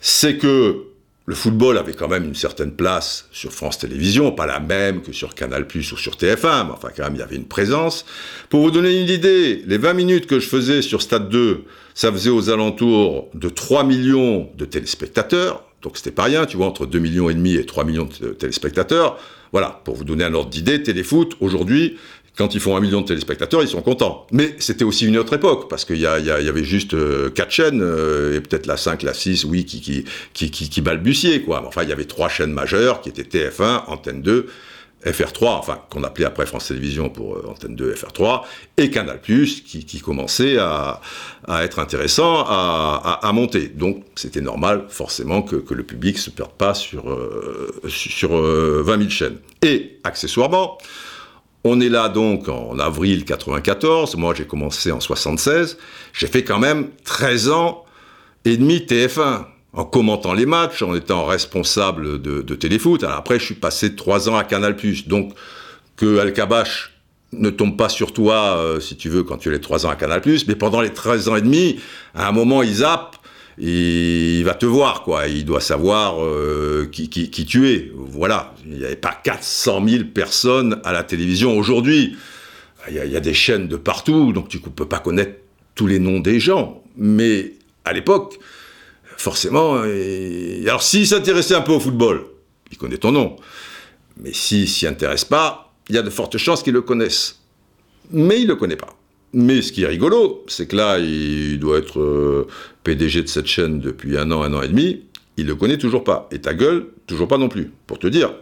c'est 0.00 0.38
que 0.38 0.84
le 1.26 1.34
football 1.34 1.76
avait 1.76 1.92
quand 1.92 2.08
même 2.08 2.24
une 2.24 2.34
certaine 2.34 2.72
place 2.72 3.28
sur 3.30 3.52
France 3.52 3.76
Télévisions, 3.76 4.32
pas 4.32 4.46
la 4.46 4.58
même 4.58 5.02
que 5.02 5.12
sur 5.12 5.34
Canal 5.34 5.66
Plus 5.66 5.92
ou 5.92 5.98
sur 5.98 6.14
TF1, 6.14 6.64
mais 6.64 6.72
enfin 6.72 6.88
quand 6.96 7.04
même 7.04 7.14
il 7.14 7.18
y 7.18 7.22
avait 7.22 7.36
une 7.36 7.46
présence. 7.46 8.06
Pour 8.48 8.62
vous 8.62 8.70
donner 8.70 9.02
une 9.02 9.10
idée, 9.10 9.62
les 9.66 9.76
20 9.76 9.92
minutes 9.92 10.26
que 10.26 10.40
je 10.40 10.48
faisais 10.48 10.80
sur 10.80 11.02
Stade 11.02 11.28
2, 11.28 11.64
ça 11.92 12.10
faisait 12.10 12.30
aux 12.30 12.48
alentours 12.48 13.28
de 13.34 13.50
3 13.50 13.84
millions 13.84 14.48
de 14.56 14.64
téléspectateurs, 14.64 15.64
donc 15.82 15.98
c'était 15.98 16.10
pas 16.10 16.24
rien, 16.24 16.46
tu 16.46 16.56
vois, 16.56 16.66
entre 16.66 16.86
2 16.86 16.98
millions 16.98 17.28
et 17.28 17.34
demi 17.34 17.54
et 17.54 17.66
3 17.66 17.84
millions 17.84 18.08
de 18.20 18.28
téléspectateurs. 18.30 19.18
Voilà, 19.52 19.80
pour 19.84 19.94
vous 19.94 20.04
donner 20.04 20.24
un 20.24 20.34
ordre 20.34 20.50
d'idée, 20.50 20.82
Téléfoot, 20.82 21.36
aujourd'hui, 21.40 21.96
quand 22.38 22.54
ils 22.54 22.60
font 22.60 22.76
un 22.76 22.80
million 22.80 23.00
de 23.00 23.06
téléspectateurs, 23.06 23.62
ils 23.62 23.68
sont 23.68 23.82
contents. 23.82 24.26
Mais 24.30 24.54
c'était 24.60 24.84
aussi 24.84 25.06
une 25.06 25.18
autre 25.18 25.34
époque, 25.34 25.68
parce 25.68 25.84
qu'il 25.84 25.96
y, 25.96 26.02
y, 26.02 26.08
avait 26.30 26.64
juste 26.64 26.94
euh, 26.94 27.30
quatre 27.30 27.50
chaînes, 27.50 27.82
euh, 27.82 28.36
et 28.36 28.40
peut-être 28.40 28.66
la 28.66 28.76
5, 28.76 29.02
la 29.02 29.12
6, 29.12 29.44
oui, 29.44 29.64
qui, 29.64 30.80
balbutiaient, 30.80 31.42
quoi. 31.42 31.64
Enfin, 31.66 31.82
il 31.82 31.88
y 31.88 31.92
avait 31.92 32.04
trois 32.04 32.28
chaînes 32.28 32.52
majeures, 32.52 33.00
qui 33.00 33.08
étaient 33.08 33.22
TF1, 33.22 33.86
Antenne 33.88 34.22
2, 34.22 34.46
FR3, 35.04 35.46
enfin, 35.46 35.80
qu'on 35.90 36.04
appelait 36.04 36.26
après 36.26 36.46
France 36.46 36.68
Télévisions 36.68 37.08
pour 37.08 37.34
euh, 37.34 37.44
Antenne 37.48 37.74
2, 37.74 37.92
FR3, 37.94 38.42
et 38.76 38.90
Canal+, 38.90 39.20
qui, 39.20 39.84
qui 39.84 39.98
commençait 39.98 40.58
à, 40.58 41.00
être 41.62 41.80
intéressant, 41.80 42.44
à, 42.46 43.30
monter. 43.34 43.66
Donc, 43.66 44.04
c'était 44.14 44.42
normal, 44.42 44.84
forcément, 44.90 45.42
que, 45.42 45.74
le 45.74 45.82
public 45.82 46.18
se 46.18 46.30
perde 46.30 46.52
pas 46.52 46.74
sur, 46.74 47.18
sur 47.88 48.36
euh, 48.36 48.80
20 48.84 48.98
000 48.98 49.10
chaînes. 49.10 49.38
Et, 49.62 49.98
accessoirement, 50.04 50.78
on 51.64 51.80
est 51.80 51.88
là 51.88 52.08
donc 52.08 52.48
en 52.48 52.78
avril 52.78 53.24
94, 53.24 54.16
moi 54.16 54.34
j'ai 54.36 54.46
commencé 54.46 54.92
en 54.92 55.00
76, 55.00 55.78
j'ai 56.12 56.26
fait 56.26 56.44
quand 56.44 56.58
même 56.58 56.88
13 57.04 57.50
ans 57.50 57.84
et 58.44 58.56
demi 58.56 58.78
TF1, 58.78 59.44
en 59.72 59.84
commentant 59.84 60.32
les 60.32 60.46
matchs, 60.46 60.82
en 60.82 60.94
étant 60.94 61.26
responsable 61.26 62.20
de, 62.22 62.54
téléfoot. 62.54 63.04
Après 63.04 63.38
je 63.38 63.44
suis 63.44 63.54
passé 63.54 63.94
3 63.94 64.28
ans 64.28 64.36
à 64.36 64.44
Canal+, 64.44 64.76
donc 65.06 65.34
que 65.96 66.18
Al-Kabash 66.18 66.92
ne 67.32 67.50
tombe 67.50 67.76
pas 67.76 67.90
sur 67.90 68.12
toi, 68.12 68.56
euh, 68.56 68.80
si 68.80 68.96
tu 68.96 69.10
veux, 69.10 69.22
quand 69.22 69.36
tu 69.36 69.50
es 69.50 69.52
les 69.52 69.60
3 69.60 69.84
ans 69.84 69.90
à 69.90 69.96
Canal+, 69.96 70.22
mais 70.46 70.54
pendant 70.54 70.80
les 70.80 70.92
13 70.92 71.28
ans 71.28 71.36
et 71.36 71.42
demi, 71.42 71.78
à 72.14 72.28
un 72.28 72.32
moment 72.32 72.62
il 72.62 72.76
zappe, 72.76 73.16
il 73.60 74.44
va 74.44 74.54
te 74.54 74.66
voir, 74.66 75.02
quoi. 75.02 75.26
Il 75.26 75.44
doit 75.44 75.60
savoir 75.60 76.22
euh, 76.24 76.88
qui, 76.90 77.08
tu 77.08 77.68
es. 77.68 77.90
Voilà. 77.94 78.54
Il 78.64 78.78
n'y 78.78 78.84
avait 78.84 78.96
pas 78.96 79.18
400 79.22 79.86
000 79.86 80.04
personnes 80.14 80.80
à 80.84 80.92
la 80.92 81.02
télévision 81.02 81.56
aujourd'hui. 81.58 82.16
Il, 82.88 82.94
y, 82.94 83.16
a, 83.16 83.20
des 83.20 83.34
chaînes 83.34 83.68
de 83.68 83.76
partout, 83.76 84.32
donc 84.32 84.48
tu 84.48 84.58
ne 84.58 84.62
peux 84.62 84.86
pas 84.86 85.00
connaître 85.00 85.34
tous 85.74 85.86
les 85.86 85.98
noms 85.98 86.20
des 86.20 86.40
gens. 86.40 86.82
Mais 86.96 87.54
à 87.84 87.92
l'époque, 87.92 88.38
forcément. 89.16 89.82
Alors, 90.66 90.82
s'il 90.82 91.06
s'intéressait 91.06 91.54
un 91.54 91.60
peu 91.60 91.72
au 91.72 91.80
football, 91.80 92.24
il 92.70 92.78
connaît 92.78 92.98
ton 92.98 93.12
nom. 93.12 93.36
Mais 94.16 94.32
s'il 94.32 94.68
s'y 94.68 94.86
intéresse 94.86 95.24
pas, 95.24 95.72
il 95.88 95.96
y 95.96 95.98
a 95.98 96.02
de 96.02 96.10
fortes 96.10 96.38
chances 96.38 96.62
qu'il 96.62 96.74
le 96.74 96.82
connaisse. 96.82 97.40
Mais 98.10 98.40
il 98.40 98.44
ne 98.44 98.48
le 98.48 98.56
connaît 98.56 98.76
pas. 98.76 98.97
Mais 99.32 99.60
ce 99.60 99.72
qui 99.72 99.82
est 99.82 99.86
rigolo, 99.86 100.44
c'est 100.46 100.66
que 100.66 100.76
là, 100.76 100.98
il 100.98 101.58
doit 101.58 101.78
être 101.78 102.00
euh, 102.00 102.46
PDG 102.84 103.22
de 103.22 103.28
cette 103.28 103.46
chaîne 103.46 103.80
depuis 103.80 104.16
un 104.16 104.30
an, 104.30 104.42
un 104.42 104.54
an 104.54 104.62
et 104.62 104.68
demi. 104.68 105.02
Il 105.36 105.46
le 105.46 105.54
connaît 105.54 105.78
toujours 105.78 106.02
pas. 106.02 106.28
Et 106.32 106.40
ta 106.40 106.54
gueule, 106.54 106.86
toujours 107.06 107.28
pas 107.28 107.38
non 107.38 107.48
plus. 107.48 107.70
Pour 107.86 107.98
te 107.98 108.06
dire 108.06 108.32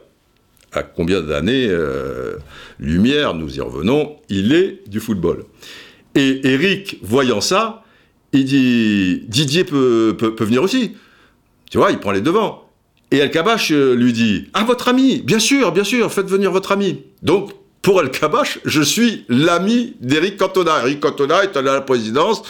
à 0.72 0.82
combien 0.82 1.22
d'années 1.22 1.66
euh, 1.68 2.36
lumière, 2.78 3.34
nous 3.34 3.56
y 3.56 3.60
revenons, 3.60 4.16
il 4.28 4.52
est 4.52 4.82
du 4.88 5.00
football. 5.00 5.44
Et 6.14 6.40
Eric, 6.46 6.98
voyant 7.02 7.40
ça, 7.40 7.84
il 8.32 8.44
dit 8.44 9.24
Didier 9.28 9.64
peut, 9.64 10.14
peut, 10.18 10.44
venir 10.44 10.62
aussi. 10.62 10.92
Tu 11.70 11.78
vois, 11.78 11.90
il 11.90 11.98
prend 11.98 12.12
les 12.12 12.20
devants. 12.20 12.68
Et 13.10 13.18
El 13.18 13.30
Kabash 13.30 13.70
euh, 13.70 13.94
lui 13.94 14.12
dit 14.12 14.48
Ah, 14.54 14.64
votre 14.64 14.88
ami 14.88 15.22
Bien 15.22 15.38
sûr, 15.38 15.72
bien 15.72 15.84
sûr, 15.84 16.12
faites 16.12 16.28
venir 16.28 16.50
votre 16.50 16.72
ami. 16.72 17.02
Donc, 17.22 17.52
pour 17.86 18.00
El 18.00 18.10
Kabash, 18.10 18.58
je 18.64 18.82
suis 18.82 19.24
l'ami 19.28 19.94
d'Eric 20.00 20.38
Cantona. 20.38 20.80
Eric 20.82 20.98
Cantona 20.98 21.44
est 21.44 21.56
allé 21.56 21.68
à 21.68 21.74
la 21.74 21.80
présidence, 21.82 22.42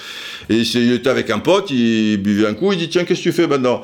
et 0.48 0.60
il 0.60 0.92
était 0.94 1.10
avec 1.10 1.28
un 1.28 1.40
pote, 1.40 1.70
il 1.70 2.16
buvait 2.16 2.46
un 2.46 2.54
coup, 2.54 2.72
il 2.72 2.78
dit 2.78 2.88
Tiens, 2.88 3.04
qu'est-ce 3.04 3.18
que 3.18 3.24
tu 3.24 3.32
fais 3.32 3.46
maintenant? 3.46 3.82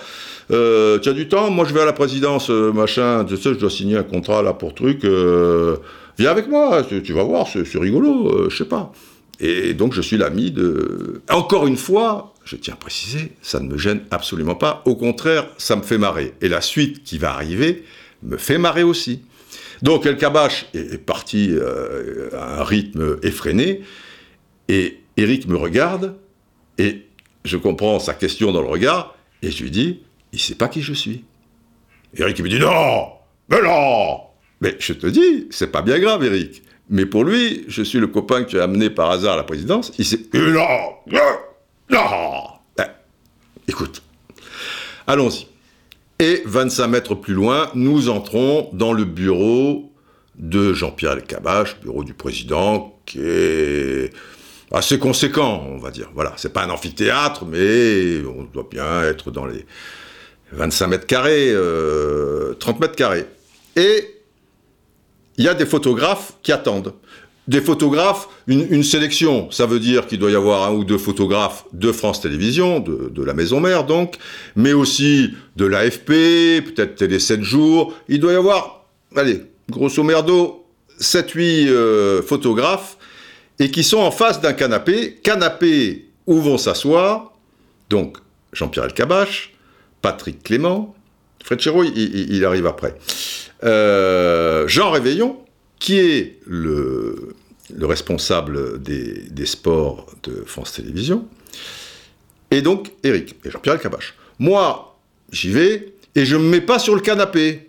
Euh, 0.50 0.98
Tu 0.98 1.12
du 1.12 1.28
temps? 1.28 1.50
Moi, 1.50 1.66
je 1.68 1.74
vais 1.74 1.82
à 1.82 1.84
la 1.84 1.92
présidence, 1.92 2.48
euh, 2.48 2.72
machin, 2.72 3.26
tu 3.26 3.36
sais, 3.36 3.52
je 3.52 3.58
dois 3.58 3.68
signer 3.68 3.98
un 3.98 4.02
contrat 4.02 4.42
là 4.42 4.54
pour 4.54 4.74
truc. 4.74 5.04
euh, 5.04 5.76
viens 6.18 6.30
avec 6.30 6.48
moi, 6.48 6.84
tu, 6.84 7.12
vas 7.12 7.22
voir, 7.22 7.46
c'est 7.46 7.78
rigolo, 7.78 8.28
euh, 8.30 8.48
je 8.48 8.56
sais 8.56 8.64
pas. 8.64 8.90
Et 9.38 9.74
donc, 9.74 9.92
je 9.92 10.00
suis 10.00 10.16
l'ami 10.16 10.52
de. 10.52 11.20
Encore 11.28 11.66
une 11.66 11.76
fois, 11.76 12.32
je 12.46 12.56
tiens 12.56 12.72
à 12.72 12.76
préciser, 12.78 13.32
ça 13.42 13.60
ne 13.60 13.68
me 13.68 13.76
gêne 13.76 14.00
absolument 14.10 14.54
pas. 14.54 14.80
Au 14.86 14.96
contraire, 14.96 15.48
ça 15.58 15.76
me 15.76 15.82
fait 15.82 15.98
marrer. 15.98 16.32
Et 16.40 16.48
la 16.48 16.62
suite 16.62 17.04
qui 17.04 17.18
va 17.18 17.34
arriver 17.34 17.84
me 18.22 18.38
fait 18.38 18.56
marrer 18.56 18.84
aussi. 18.84 19.20
Donc, 19.82 20.06
El 20.06 20.16
Kabash 20.16 20.66
est, 20.74 20.94
est 20.94 20.98
parti 20.98 21.48
euh, 21.50 22.30
à 22.34 22.60
un 22.60 22.64
rythme 22.64 23.18
effréné. 23.22 23.82
Et 24.68 25.00
Eric 25.16 25.46
me 25.48 25.56
regarde. 25.56 26.16
Et 26.78 27.06
je 27.44 27.56
comprends 27.56 27.98
sa 27.98 28.14
question 28.14 28.52
dans 28.52 28.62
le 28.62 28.68
regard. 28.68 29.16
Et 29.42 29.50
je 29.50 29.62
lui 29.62 29.70
dis 29.70 30.00
il 30.32 30.40
sait 30.40 30.54
pas 30.54 30.68
qui 30.68 30.82
je 30.82 30.94
suis. 30.94 31.24
Eric 32.16 32.38
il 32.38 32.44
me 32.44 32.48
dit 32.48 32.58
non 32.58 33.08
Mais 33.48 33.60
non 33.62 34.20
Mais 34.60 34.76
je 34.78 34.92
te 34.94 35.06
dis, 35.06 35.46
c'est 35.50 35.70
pas 35.70 35.82
bien 35.82 35.98
grave, 35.98 36.24
Eric. 36.24 36.62
Mais 36.88 37.06
pour 37.06 37.24
lui, 37.24 37.64
je 37.68 37.82
suis 37.82 37.98
le 37.98 38.06
copain 38.06 38.44
que 38.44 38.50
tu 38.50 38.60
as 38.60 38.64
amené 38.64 38.90
par 38.90 39.10
hasard 39.10 39.34
à 39.34 39.36
la 39.36 39.44
présidence. 39.44 39.92
Il 39.98 40.04
sait. 40.04 40.20
Non 40.34 40.96
Non 41.06 41.20
Non 41.90 42.42
Ben, 42.76 42.88
Écoute, 43.68 44.02
allons-y. 45.06 45.46
Et 46.22 46.40
25 46.44 46.86
mètres 46.86 47.14
plus 47.16 47.34
loin, 47.34 47.68
nous 47.74 48.08
entrons 48.08 48.70
dans 48.74 48.92
le 48.92 49.04
bureau 49.04 49.90
de 50.36 50.72
Jean-Pierre 50.72 51.14
Elkabbach, 51.14 51.80
bureau 51.82 52.04
du 52.04 52.14
président, 52.14 52.96
qui 53.06 53.18
est 53.20 54.12
assez 54.70 55.00
conséquent, 55.00 55.66
on 55.68 55.78
va 55.78 55.90
dire. 55.90 56.10
Voilà, 56.14 56.32
c'est 56.36 56.52
pas 56.52 56.62
un 56.62 56.70
amphithéâtre, 56.70 57.44
mais 57.44 58.24
on 58.24 58.44
doit 58.44 58.68
bien 58.70 59.02
être 59.02 59.32
dans 59.32 59.46
les 59.46 59.66
25 60.52 60.86
mètres 60.86 61.06
carrés, 61.08 61.50
euh, 61.50 62.54
30 62.54 62.78
mètres 62.78 62.94
carrés. 62.94 63.26
Et 63.74 64.22
il 65.38 65.44
y 65.44 65.48
a 65.48 65.54
des 65.54 65.66
photographes 65.66 66.34
qui 66.44 66.52
attendent. 66.52 66.94
Des 67.48 67.60
photographes, 67.60 68.28
une, 68.46 68.84
sélection, 68.84 69.50
ça 69.50 69.66
veut 69.66 69.80
dire 69.80 70.06
qu'il 70.06 70.20
doit 70.20 70.30
y 70.30 70.36
avoir 70.36 70.68
un 70.68 70.74
ou 70.74 70.84
deux 70.84 70.98
photographes 70.98 71.64
de 71.72 71.90
France 71.90 72.20
Télévisions, 72.20 72.78
de, 72.78 73.22
la 73.24 73.34
maison 73.34 73.58
mère 73.58 73.82
donc, 73.82 74.14
mais 74.54 74.72
aussi 74.72 75.30
de 75.56 75.66
l'AFP, 75.66 76.06
peut-être 76.64 76.94
Télé 76.94 77.18
7 77.18 77.42
jours. 77.42 77.94
Il 78.08 78.20
doit 78.20 78.32
y 78.32 78.36
avoir, 78.36 78.84
allez, 79.16 79.42
grosso 79.68 80.04
merdo, 80.04 80.64
7-8 81.00 81.68
euh, 81.68 82.22
photographes 82.22 82.96
et 83.58 83.72
qui 83.72 83.82
sont 83.82 83.98
en 83.98 84.12
face 84.12 84.40
d'un 84.40 84.52
canapé, 84.52 85.18
canapé 85.24 86.06
où 86.28 86.40
vont 86.40 86.58
s'asseoir, 86.58 87.32
donc 87.90 88.18
Jean-Pierre 88.52 88.84
Elkabbach, 88.84 89.52
Patrick 90.00 90.44
Clément, 90.44 90.94
Fred 91.42 91.58
Chéreau, 91.58 91.82
il 91.82 92.44
arrive 92.44 92.66
après, 92.66 92.94
Euh, 93.64 94.66
Jean 94.66 94.90
Réveillon, 94.90 95.38
qui 95.82 95.98
est 95.98 96.38
le, 96.46 97.34
le 97.74 97.86
responsable 97.86 98.80
des, 98.80 99.46
sports 99.46 100.06
de 100.22 100.44
France 100.46 100.74
Télévisions, 100.74 101.26
et 102.52 102.62
donc 102.62 102.92
Eric, 103.02 103.34
et 103.44 103.50
Jean-Pierre 103.50 103.74
Elkabbach. 103.74 104.14
Moi, 104.38 104.96
j'y 105.32 105.50
vais, 105.50 105.92
et 106.14 106.24
je 106.24 106.36
me 106.36 106.48
mets 106.48 106.60
pas 106.60 106.78
sur 106.78 106.94
le 106.94 107.00
canapé, 107.00 107.68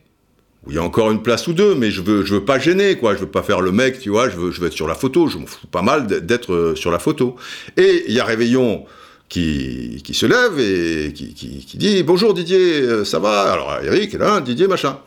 il 0.67 0.75
y 0.75 0.77
a 0.77 0.83
encore 0.83 1.09
une 1.09 1.23
place 1.23 1.47
ou 1.47 1.53
deux, 1.53 1.73
mais 1.73 1.89
je 1.89 2.03
veux, 2.03 2.23
je 2.23 2.35
veux 2.35 2.45
pas 2.45 2.59
gêner, 2.59 2.97
quoi. 2.97 3.15
Je 3.15 3.21
veux 3.21 3.31
pas 3.31 3.41
faire 3.41 3.61
le 3.61 3.71
mec, 3.71 3.99
tu 3.99 4.11
vois. 4.11 4.29
Je 4.29 4.37
veux, 4.37 4.67
être 4.67 4.73
sur 4.73 4.87
la 4.87 4.95
photo. 4.95 5.27
Je 5.27 5.37
m'en 5.37 5.45
fous 5.45 5.67
pas 5.67 5.81
mal 5.81 6.07
d'être 6.07 6.53
euh, 6.53 6.75
sur 6.75 6.89
la 6.89 6.99
photo. 6.99 7.35
Et 7.75 8.05
il 8.07 8.13
y 8.13 8.21
a 8.21 8.23
Réveillon 8.23 8.85
qui, 9.27 10.01
se 10.13 10.25
lève 10.25 10.57
et 10.59 11.11
qui, 11.11 11.77
dit 11.77 12.03
bonjour 12.03 12.33
Didier, 12.33 12.79
euh, 12.79 13.03
ça 13.03 13.19
va? 13.19 13.51
Alors 13.51 13.77
Eric 13.83 14.13
là, 14.13 14.39
Didier 14.39 14.67
machin. 14.67 14.99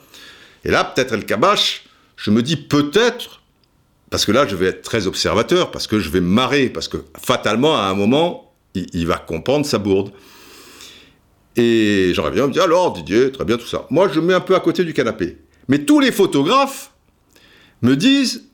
Et 0.63 0.71
là, 0.71 0.85
peut-être 0.85 1.15
El 1.15 1.25
Kabash, 1.25 1.86
je 2.17 2.31
me 2.31 2.43
dis 2.43 2.57
peut-être, 2.57 3.43
parce 4.11 4.25
que 4.25 4.33
là, 4.33 4.47
je 4.47 4.57
vais 4.57 4.67
être 4.67 4.83
très 4.83 5.07
observateur, 5.07 5.71
parce 5.71 5.87
que 5.87 6.01
je 6.01 6.09
vais 6.11 6.21
marrer, 6.21 6.69
parce 6.69 6.89
que 6.89 6.99
fatalement, 7.23 7.77
à 7.77 7.85
un 7.85 7.95
moment, 7.95 8.55
il, 8.75 8.87
il 8.93 9.07
va 9.07 9.17
comprendre 9.17 9.67
sa 9.67 9.79
bourde. 9.79 10.13
Et 11.57 12.13
j'en 12.15 12.25
reviens, 12.25 12.45
on 12.45 12.49
me 12.49 12.53
dit 12.53 12.61
alors 12.61 12.93
Didier, 12.93 13.33
très 13.33 13.45
bien 13.45 13.57
tout 13.57 13.67
ça. 13.67 13.87
Moi, 13.91 14.09
je 14.13 14.21
me 14.21 14.27
mets 14.27 14.35
un 14.35 14.41
peu 14.41 14.55
à 14.55 14.61
côté 14.61 14.85
du 14.85 14.93
canapé. 14.93 15.39
Mais 15.69 15.81
tous 15.81 16.01
les 16.01 16.13
photographes 16.13 16.93
me 17.83 17.97
disent 17.97 18.45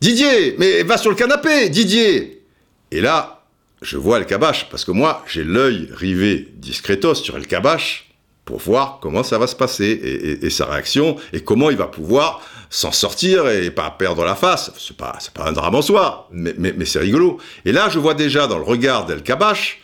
Didier, 0.00 0.56
mais 0.58 0.82
va 0.82 0.98
sur 0.98 1.10
le 1.10 1.16
canapé, 1.16 1.68
Didier 1.68 2.42
Et 2.90 3.00
là, 3.00 3.44
je 3.82 3.96
vois 3.96 4.18
El 4.18 4.26
Kabash, 4.26 4.68
parce 4.70 4.84
que 4.84 4.90
moi, 4.90 5.24
j'ai 5.26 5.44
l'œil 5.44 5.88
rivé 5.92 6.48
discretos 6.56 7.14
sur 7.16 7.36
El 7.36 7.46
Kabash 7.46 8.09
pour 8.50 8.58
voir 8.58 8.98
comment 9.00 9.22
ça 9.22 9.38
va 9.38 9.46
se 9.46 9.54
passer 9.54 10.38
et, 10.42 10.50
sa 10.50 10.66
réaction 10.66 11.16
et 11.32 11.40
comment 11.40 11.70
il 11.70 11.76
va 11.76 11.86
pouvoir 11.86 12.42
s'en 12.68 12.90
sortir 12.90 13.48
et 13.48 13.70
pas 13.70 13.88
perdre 13.92 14.24
la 14.24 14.34
face. 14.34 14.72
C'est 14.76 14.96
pas, 14.96 15.16
pas 15.32 15.48
un 15.48 15.52
drame 15.52 15.76
en 15.76 15.82
soi, 15.82 16.28
mais, 16.32 16.74
c'est 16.84 16.98
rigolo. 16.98 17.38
Et 17.64 17.70
là, 17.70 17.88
je 17.88 18.00
vois 18.00 18.14
déjà 18.14 18.48
dans 18.48 18.58
le 18.58 18.64
regard 18.64 19.06
d'El 19.06 19.22
Kabash, 19.22 19.80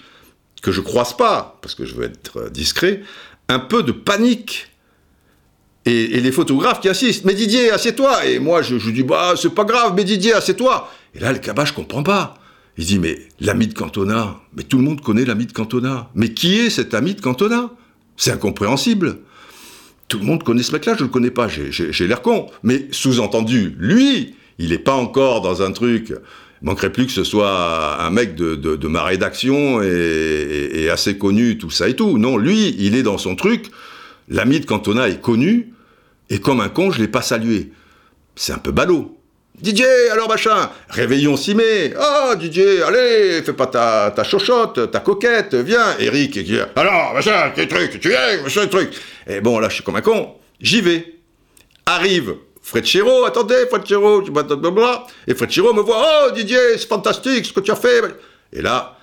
que 0.62 0.72
je 0.72 0.80
croise 0.80 1.16
pas, 1.16 1.58
parce 1.62 1.76
que 1.76 1.84
je 1.84 1.94
veux 1.94 2.06
être 2.06 2.50
discret, 2.50 3.02
un 3.48 3.60
peu 3.60 3.84
de 3.84 3.92
panique. 3.92 4.66
Et, 5.84 6.20
les 6.20 6.32
photographes 6.32 6.80
qui 6.80 6.88
assistent, 6.88 7.24
mais 7.24 7.34
Didier, 7.34 7.70
assieds-toi. 7.70 8.26
Et 8.26 8.40
moi, 8.40 8.62
je, 8.62 8.78
je 8.78 8.90
dis, 8.90 9.04
bah, 9.04 9.34
c'est 9.40 9.54
pas 9.54 9.64
grave, 9.64 9.92
mais 9.94 10.02
Didier, 10.02 10.32
assieds-toi. 10.32 10.90
Et 11.14 11.20
là, 11.20 11.32
le 11.32 11.38
cabas, 11.38 11.66
je 11.66 11.72
comprends 11.72 12.02
pas. 12.02 12.34
Il 12.78 12.84
dit, 12.84 12.98
mais 12.98 13.16
l'ami 13.38 13.68
de 13.68 13.74
Cantona, 13.74 14.40
mais 14.56 14.64
tout 14.64 14.78
le 14.78 14.82
monde 14.82 15.00
connaît 15.00 15.24
l'ami 15.24 15.46
de 15.46 15.52
Cantona. 15.52 16.10
Mais 16.16 16.30
qui 16.34 16.58
est 16.58 16.70
cet 16.70 16.94
ami 16.94 17.14
de 17.14 17.20
Cantona? 17.20 17.70
C'est 18.16 18.32
incompréhensible. 18.32 19.18
Tout 20.08 20.18
le 20.18 20.24
monde 20.24 20.42
connaît 20.44 20.62
ce 20.62 20.72
mec-là, 20.72 20.94
je 20.96 21.02
le 21.02 21.08
connais 21.08 21.30
pas, 21.30 21.48
j'ai- 21.48 22.06
l'air 22.06 22.22
con. 22.22 22.46
Mais 22.62 22.86
sous-entendu, 22.92 23.74
lui, 23.78 24.34
il 24.58 24.70
n'est 24.70 24.78
pas 24.78 24.94
encore 24.94 25.40
dans 25.40 25.62
un 25.62 25.72
truc. 25.72 26.14
Il 26.62 26.66
manquerait 26.66 26.92
plus 26.92 27.06
que 27.06 27.12
ce 27.12 27.24
soit 27.24 28.00
un 28.00 28.10
mec 28.10 28.34
de, 28.36 28.86
ma 28.86 29.02
rédaction 29.02 29.82
et, 29.82 30.88
assez 30.90 31.18
connu, 31.18 31.58
tout 31.58 31.70
ça 31.70 31.88
et 31.88 31.96
tout. 31.96 32.18
Non, 32.18 32.36
lui, 32.36 32.74
il 32.78 32.94
est 32.94 33.02
dans 33.02 33.18
son 33.18 33.34
truc. 33.34 33.66
L'ami 34.28 34.60
de 34.60 34.66
Cantona 34.66 35.08
est 35.08 35.20
connu, 35.20 35.72
et 36.30 36.40
comme 36.40 36.60
un 36.60 36.68
con, 36.68 36.90
je 36.90 37.00
l'ai 37.00 37.08
pas 37.08 37.22
salué. 37.22 37.70
C'est 38.34 38.52
un 38.52 38.58
peu 38.58 38.72
ballot. 38.72 39.15
Didier, 39.61 40.11
alors 40.12 40.28
machin, 40.28 40.70
réveillon 40.90 41.36
s'y 41.36 41.54
met. 41.54 41.94
Oh, 41.98 42.34
Didier, 42.34 42.82
allez, 42.82 43.42
fais 43.42 43.54
pas 43.54 43.66
ta, 43.66 44.12
ta 44.14 44.22
ta 44.86 45.00
coquette, 45.00 45.54
viens. 45.54 45.96
Eric, 45.98 46.38
alors, 46.76 47.14
machin, 47.14 47.52
quel 47.54 47.66
truc, 47.66 47.98
tu 47.98 48.09
viens, 48.11 48.42
machin, 48.42 48.66
truc. 48.66 48.90
Et 49.26 49.40
bon, 49.40 49.59
là, 49.59 49.68
je 49.70 49.76
suis 49.76 49.84
comme 49.84 49.96
un 49.96 50.02
con. 50.02 50.34
J'y 50.61 50.82
vais. 50.82 51.14
Arrive 51.86 52.36
Fred 52.61 52.84
Chéreau, 52.84 53.24
attendez, 53.24 53.66
Fred 53.70 53.84
tu 53.84 54.30
blablabla. 54.30 55.07
Et 55.26 55.34
Fred 55.34 55.50
Chéreau 55.50 55.72
me 55.72 55.82
voit, 55.82 56.26
oh, 56.26 56.30
Didier, 56.32 56.76
c'est 56.76 56.88
fantastique 56.88 57.46
ce 57.46 57.52
que 57.52 57.61
tu 57.61 57.70
as 57.70 57.76
fait. 57.76 58.02
Et 58.52 58.61
là, 58.61 58.98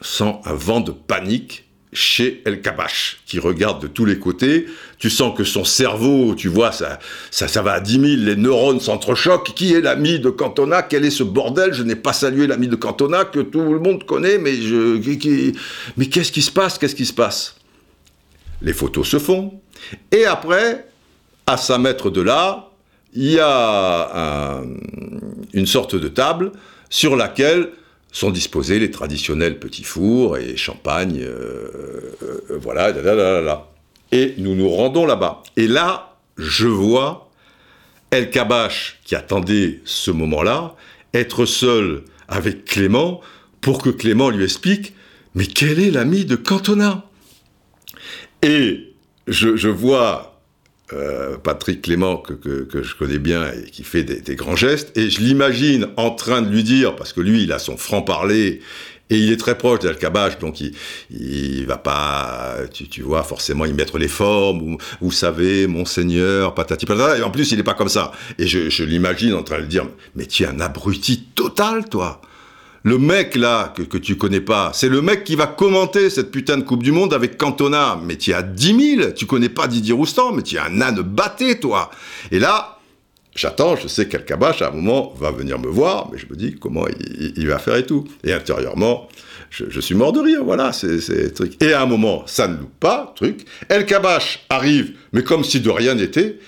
sent 0.00 0.36
un 0.44 0.54
vent 0.54 0.80
de 0.80 0.92
panique 0.92 1.64
chez 1.92 2.42
El 2.44 2.60
Kabash, 2.60 3.20
qui 3.26 3.38
regarde 3.38 3.82
de 3.82 3.88
tous 3.88 4.04
les 4.04 4.18
côtés. 4.18 4.66
Tu 4.98 5.10
sens 5.10 5.36
que 5.36 5.44
son 5.44 5.64
cerveau, 5.64 6.34
tu 6.34 6.48
vois, 6.48 6.72
ça, 6.72 6.98
ça, 7.30 7.46
ça 7.46 7.62
va 7.62 7.74
à 7.74 7.80
10 7.80 7.92
000, 7.92 8.04
les 8.24 8.34
neurones 8.36 8.80
s'entrechoquent. 8.80 9.54
Qui 9.54 9.72
est 9.74 9.80
l'ami 9.80 10.18
de 10.18 10.28
Cantona? 10.30 10.82
Quel 10.82 11.04
est 11.04 11.10
ce 11.10 11.22
bordel? 11.22 11.72
Je 11.72 11.84
n'ai 11.84 11.94
pas 11.94 12.12
salué 12.12 12.48
l'ami 12.48 12.66
de 12.66 12.74
Cantona 12.74 13.24
que 13.24 13.38
tout 13.38 13.60
le 13.62 13.78
monde 13.78 14.04
connaît, 14.04 14.38
mais 14.38 14.56
je, 14.56 15.00
mais 15.96 16.06
qu'est-ce 16.06 16.32
qui 16.32 16.42
se 16.42 16.50
passe? 16.50 16.78
Qu'est-ce 16.78 16.96
qui 16.96 17.06
se 17.06 17.12
passe? 17.12 17.54
Les 18.60 18.72
photos 18.72 19.06
se 19.08 19.18
font. 19.20 19.60
Et 20.10 20.24
après, 20.24 20.86
à 21.46 21.56
5 21.56 21.78
mètres 21.78 22.10
de 22.10 22.20
là, 22.20 22.70
il 23.14 23.30
y 23.30 23.38
a 23.40 24.58
un- 24.58 24.66
une 25.54 25.66
sorte 25.66 25.94
de 25.94 26.08
table 26.08 26.50
sur 26.90 27.14
laquelle 27.14 27.68
sont 28.10 28.30
disposés 28.30 28.78
les 28.80 28.90
traditionnels 28.90 29.60
petits 29.60 29.84
fours 29.84 30.38
et 30.38 30.56
champagne, 30.56 31.20
euh, 31.22 31.68
euh, 32.22 32.58
voilà, 32.60 32.90
là, 32.90 33.00
là, 33.02 33.14
là, 33.14 33.32
là, 33.34 33.40
là. 33.42 33.66
Et 34.12 34.34
nous 34.38 34.54
nous 34.54 34.68
rendons 34.68 35.06
là-bas. 35.06 35.42
Et 35.56 35.66
là, 35.66 36.16
je 36.36 36.66
vois 36.66 37.30
El 38.10 38.30
Kabash, 38.30 39.00
qui 39.04 39.14
attendait 39.14 39.80
ce 39.84 40.10
moment-là, 40.10 40.74
être 41.14 41.44
seul 41.44 42.04
avec 42.28 42.64
Clément 42.64 43.20
pour 43.60 43.82
que 43.82 43.90
Clément 43.90 44.30
lui 44.30 44.44
explique 44.44 44.94
Mais 45.34 45.46
quel 45.46 45.80
est 45.80 45.90
l'ami 45.90 46.24
de 46.24 46.36
Cantona? 46.36 47.04
Et 48.42 48.94
je, 49.26 49.68
vois 49.68 50.40
euh, 50.92 51.36
Patrick 51.36 51.82
Clément, 51.82 52.16
que, 52.16 52.66
je 52.72 52.94
connais 52.94 53.18
bien 53.18 53.50
et 53.52 53.70
qui 53.70 53.82
fait 53.82 54.04
des 54.04 54.36
grands 54.36 54.56
gestes, 54.56 54.96
et 54.96 55.10
je 55.10 55.20
l'imagine 55.20 55.88
en 55.96 56.10
train 56.12 56.40
de 56.40 56.48
lui 56.48 56.62
dire, 56.62 56.96
parce 56.96 57.12
que 57.12 57.20
lui, 57.20 57.42
il 57.42 57.52
a 57.52 57.58
son 57.58 57.76
franc-parler, 57.76 58.60
et 59.10 59.18
il 59.18 59.32
est 59.32 59.36
très 59.36 59.56
proche 59.56 59.80
d'Al-Kabash, 59.80 60.38
donc 60.38 60.60
il, 60.60 60.74
il 61.10 61.66
va 61.66 61.78
pas, 61.78 62.56
tu, 62.72 62.88
tu, 62.88 63.02
vois, 63.02 63.22
forcément 63.22 63.64
y 63.64 63.72
mettre 63.72 63.98
les 63.98 64.08
formes, 64.08 64.62
ou, 64.62 64.78
vous 65.00 65.12
savez, 65.12 65.66
monseigneur, 65.66 66.54
patati 66.54 66.86
patata, 66.86 67.18
et 67.18 67.22
en 67.22 67.30
plus, 67.30 67.50
il 67.52 67.58
est 67.58 67.64
pas 67.64 67.74
comme 67.74 67.88
ça. 67.88 68.12
Et 68.38 68.46
je, 68.46 68.68
je 68.68 68.84
l'imagine 68.84 69.34
en 69.34 69.42
train 69.42 69.60
de 69.60 69.66
dire, 69.66 69.86
mais 70.14 70.26
tu 70.26 70.42
es 70.42 70.46
un 70.46 70.60
abruti 70.60 71.24
total, 71.34 71.88
toi 71.88 72.20
le 72.84 72.98
mec 72.98 73.34
là, 73.34 73.72
que, 73.76 73.82
que 73.82 73.98
tu 73.98 74.16
connais 74.16 74.40
pas, 74.40 74.70
c'est 74.72 74.88
le 74.88 75.02
mec 75.02 75.24
qui 75.24 75.36
va 75.36 75.46
commenter 75.46 76.10
cette 76.10 76.30
putain 76.30 76.56
de 76.56 76.62
Coupe 76.62 76.82
du 76.82 76.92
Monde 76.92 77.12
avec 77.12 77.36
Cantona. 77.36 78.00
Mais 78.02 78.16
tu 78.16 78.32
as 78.32 78.42
10 78.42 78.96
000, 78.96 79.10
tu 79.12 79.26
connais 79.26 79.48
pas 79.48 79.66
Didier 79.66 79.92
Roustan, 79.92 80.32
mais 80.32 80.42
tu 80.42 80.56
es 80.56 80.58
un 80.58 80.80
âne 80.80 81.02
batté, 81.02 81.58
toi. 81.58 81.90
Et 82.30 82.38
là, 82.38 82.77
j'attends, 83.38 83.76
je 83.76 83.86
sais 83.88 84.08
qu'Alcabache, 84.08 84.62
à 84.62 84.68
un 84.68 84.72
moment, 84.72 85.14
va 85.16 85.30
venir 85.30 85.58
me 85.58 85.68
voir, 85.68 86.10
mais 86.12 86.18
je 86.18 86.26
me 86.28 86.36
dis 86.36 86.56
comment 86.56 86.86
il, 86.88 87.46
va 87.46 87.58
faire 87.58 87.76
et 87.76 87.86
tout. 87.86 88.04
Et 88.24 88.32
intérieurement, 88.32 89.08
je, 89.50 89.64
je 89.68 89.80
suis 89.80 89.94
mort 89.94 90.12
de 90.12 90.20
rire, 90.20 90.44
voilà, 90.44 90.72
c'est 90.72 91.32
truc. 91.32 91.62
Et 91.62 91.72
à 91.72 91.82
un 91.82 91.86
moment, 91.86 92.24
ça 92.26 92.48
ne 92.48 92.56
loupe 92.56 92.78
pas, 92.80 93.12
truc. 93.14 93.46
El 93.68 93.86
Kabash 93.86 94.44
arrive, 94.50 94.94
mais 95.12 95.22
comme 95.22 95.44
si 95.44 95.60
de 95.60 95.70
rien 95.70 95.94
n'était. 95.94 96.38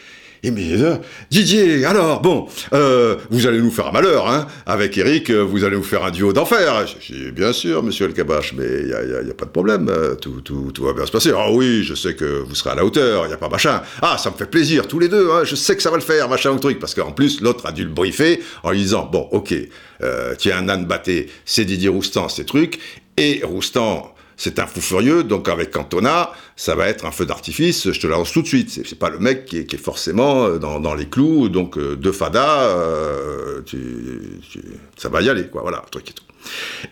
Et 0.43 0.51
mais 0.51 0.72
euh, 0.72 0.97
Didier, 1.30 1.84
alors 1.84 2.22
bon, 2.22 2.47
euh, 2.72 3.16
vous 3.30 3.47
allez 3.47 3.61
nous 3.61 3.70
faire 3.70 3.88
un 3.88 3.93
malheur, 3.93 4.26
hein 4.28 4.47
Avec 4.64 4.97
Eric, 4.97 5.28
euh, 5.28 5.43
vous 5.43 5.64
allez 5.64 5.76
nous 5.76 5.82
faire 5.82 6.03
un 6.03 6.11
duo 6.11 6.32
d'enfer. 6.32 6.86
Bien 7.34 7.53
sûr, 7.53 7.82
Monsieur 7.82 8.07
El 8.07 8.14
Kabash, 8.14 8.55
mais 8.55 8.64
il 8.82 8.88
y 8.88 9.30
a, 9.30 9.34
pas 9.34 9.45
de 9.45 9.51
problème, 9.51 9.91
tout, 10.20 10.43
va 10.80 10.95
bien 10.95 11.05
se 11.05 11.12
passer. 11.12 11.32
Ah 11.36 11.51
oui, 11.53 11.82
je 11.84 11.95
sais 11.95 12.14
que 12.14 12.24
vous 12.41 12.55
serez 12.55 12.70
à 12.70 12.74
la 12.74 12.84
hauteur, 12.84 13.26
il 13.26 13.30
y 13.30 13.34
a 13.34 13.36
pas 13.36 13.51
machin. 13.51 13.82
Ah, 14.01 14.16
ça 14.16 14.30
me 14.30 14.36
fait 14.36 14.51
plaisir, 14.51 14.88
tous 14.88 14.99
les 14.99 15.09
deux, 15.09 15.30
hein, 15.30 15.45
je 15.45 15.55
sais 15.55 15.76
que 15.76 15.82
ça 15.82 15.91
va 15.91 15.97
le 15.97 16.03
faire, 16.03 16.28
machin 16.28 16.51
ou 16.53 16.59
truc, 16.59 16.78
parce 16.78 16.95
qu'en 16.95 17.12
plus 17.12 17.43
l'autre 17.43 17.66
a 17.66 17.72
dû 17.72 17.84
le 17.84 17.91
briefer 17.91 18.41
en 18.62 18.70
lui 18.70 18.78
disant 18.78 19.09
bon, 19.11 19.28
ok, 19.32 19.55
euh, 20.03 20.34
tu 20.38 20.49
es 20.49 20.53
un 20.53 20.68
âne 20.68 20.86
batté, 20.86 21.28
c'est 21.45 21.64
Didier 21.64 21.88
Roustan, 21.91 22.28
ces 22.28 22.45
trucs, 22.45 22.78
et 23.16 23.43
Roustan 23.45 24.14
c'est 24.41 24.59
un 24.59 24.66
fou 24.66 24.80
furieux, 24.80 25.22
donc 25.22 25.51
avec 25.51 25.70
Cantona, 25.70 26.32
ça 26.57 26.74
va 26.74 26.88
être 26.88 27.05
un 27.05 27.11
feu 27.11 27.26
d'artifice, 27.26 27.93
je 27.93 28.01
te 28.01 28.07
l'annonce 28.07 28.32
tout 28.32 28.41
de 28.41 28.47
suite. 28.47 28.70
C'est 28.70 28.99
pas 28.99 29.11
le 29.11 29.18
mec 29.18 29.45
qui 29.45 29.59
est, 29.59 29.76
forcément 29.76 30.49
dans, 30.57 30.80
dans, 30.80 30.95
les 30.95 31.11
clous, 31.11 31.51
donc 31.51 31.76
euh, 31.76 31.95
de 31.95 32.11
Fada, 32.11 32.62
euh, 32.62 33.61
ça 34.97 35.11
va 35.11 35.20
y 35.20 35.28
aller, 35.28 35.49
quoi, 35.49 35.61
voilà, 35.61 35.84
truc 35.91 36.09
et 36.09 36.12
tout. 36.14 36.24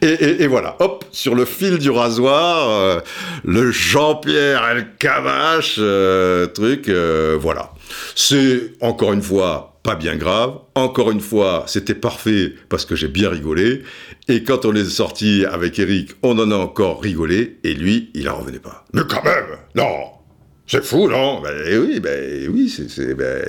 Et, 0.02 0.46
voilà, 0.46 0.76
hop, 0.80 1.06
sur 1.10 1.34
le 1.34 1.46
fil 1.46 1.78
du 1.78 1.90
rasoir, 1.90 2.68
euh, 2.68 3.00
le 3.44 3.70
Jean-Pierre 3.70 4.62
El 4.68 4.88
Cavache, 4.98 5.76
euh, 5.78 6.46
truc, 6.46 6.90
euh, 6.90 7.38
voilà. 7.40 7.72
C'est, 8.14 8.72
encore 8.80 9.14
une 9.14 9.22
fois, 9.22 9.77
pas 9.88 9.94
bien 9.94 10.16
grave. 10.16 10.58
Encore 10.74 11.10
une 11.10 11.22
fois, 11.22 11.64
c'était 11.66 11.94
parfait 11.94 12.52
parce 12.68 12.84
que 12.84 12.94
j'ai 12.94 13.08
bien 13.08 13.30
rigolé. 13.30 13.84
Et 14.28 14.44
quand 14.44 14.66
on 14.66 14.74
est 14.74 14.84
sorti 14.84 15.46
avec 15.50 15.78
Eric, 15.78 16.10
on 16.22 16.38
en 16.38 16.50
a 16.50 16.56
encore 16.56 17.00
rigolé. 17.00 17.56
Et 17.64 17.72
lui, 17.72 18.10
il 18.12 18.28
en 18.28 18.36
revenait 18.36 18.58
pas. 18.58 18.84
Mais 18.92 19.00
quand 19.08 19.24
même, 19.24 19.46
non, 19.74 20.10
c'est 20.66 20.84
fou, 20.84 21.08
non? 21.08 21.40
Ben 21.40 21.80
oui, 21.80 22.00
ben 22.00 22.50
oui, 22.52 22.68
c'est 22.68 23.14
ben, 23.14 23.42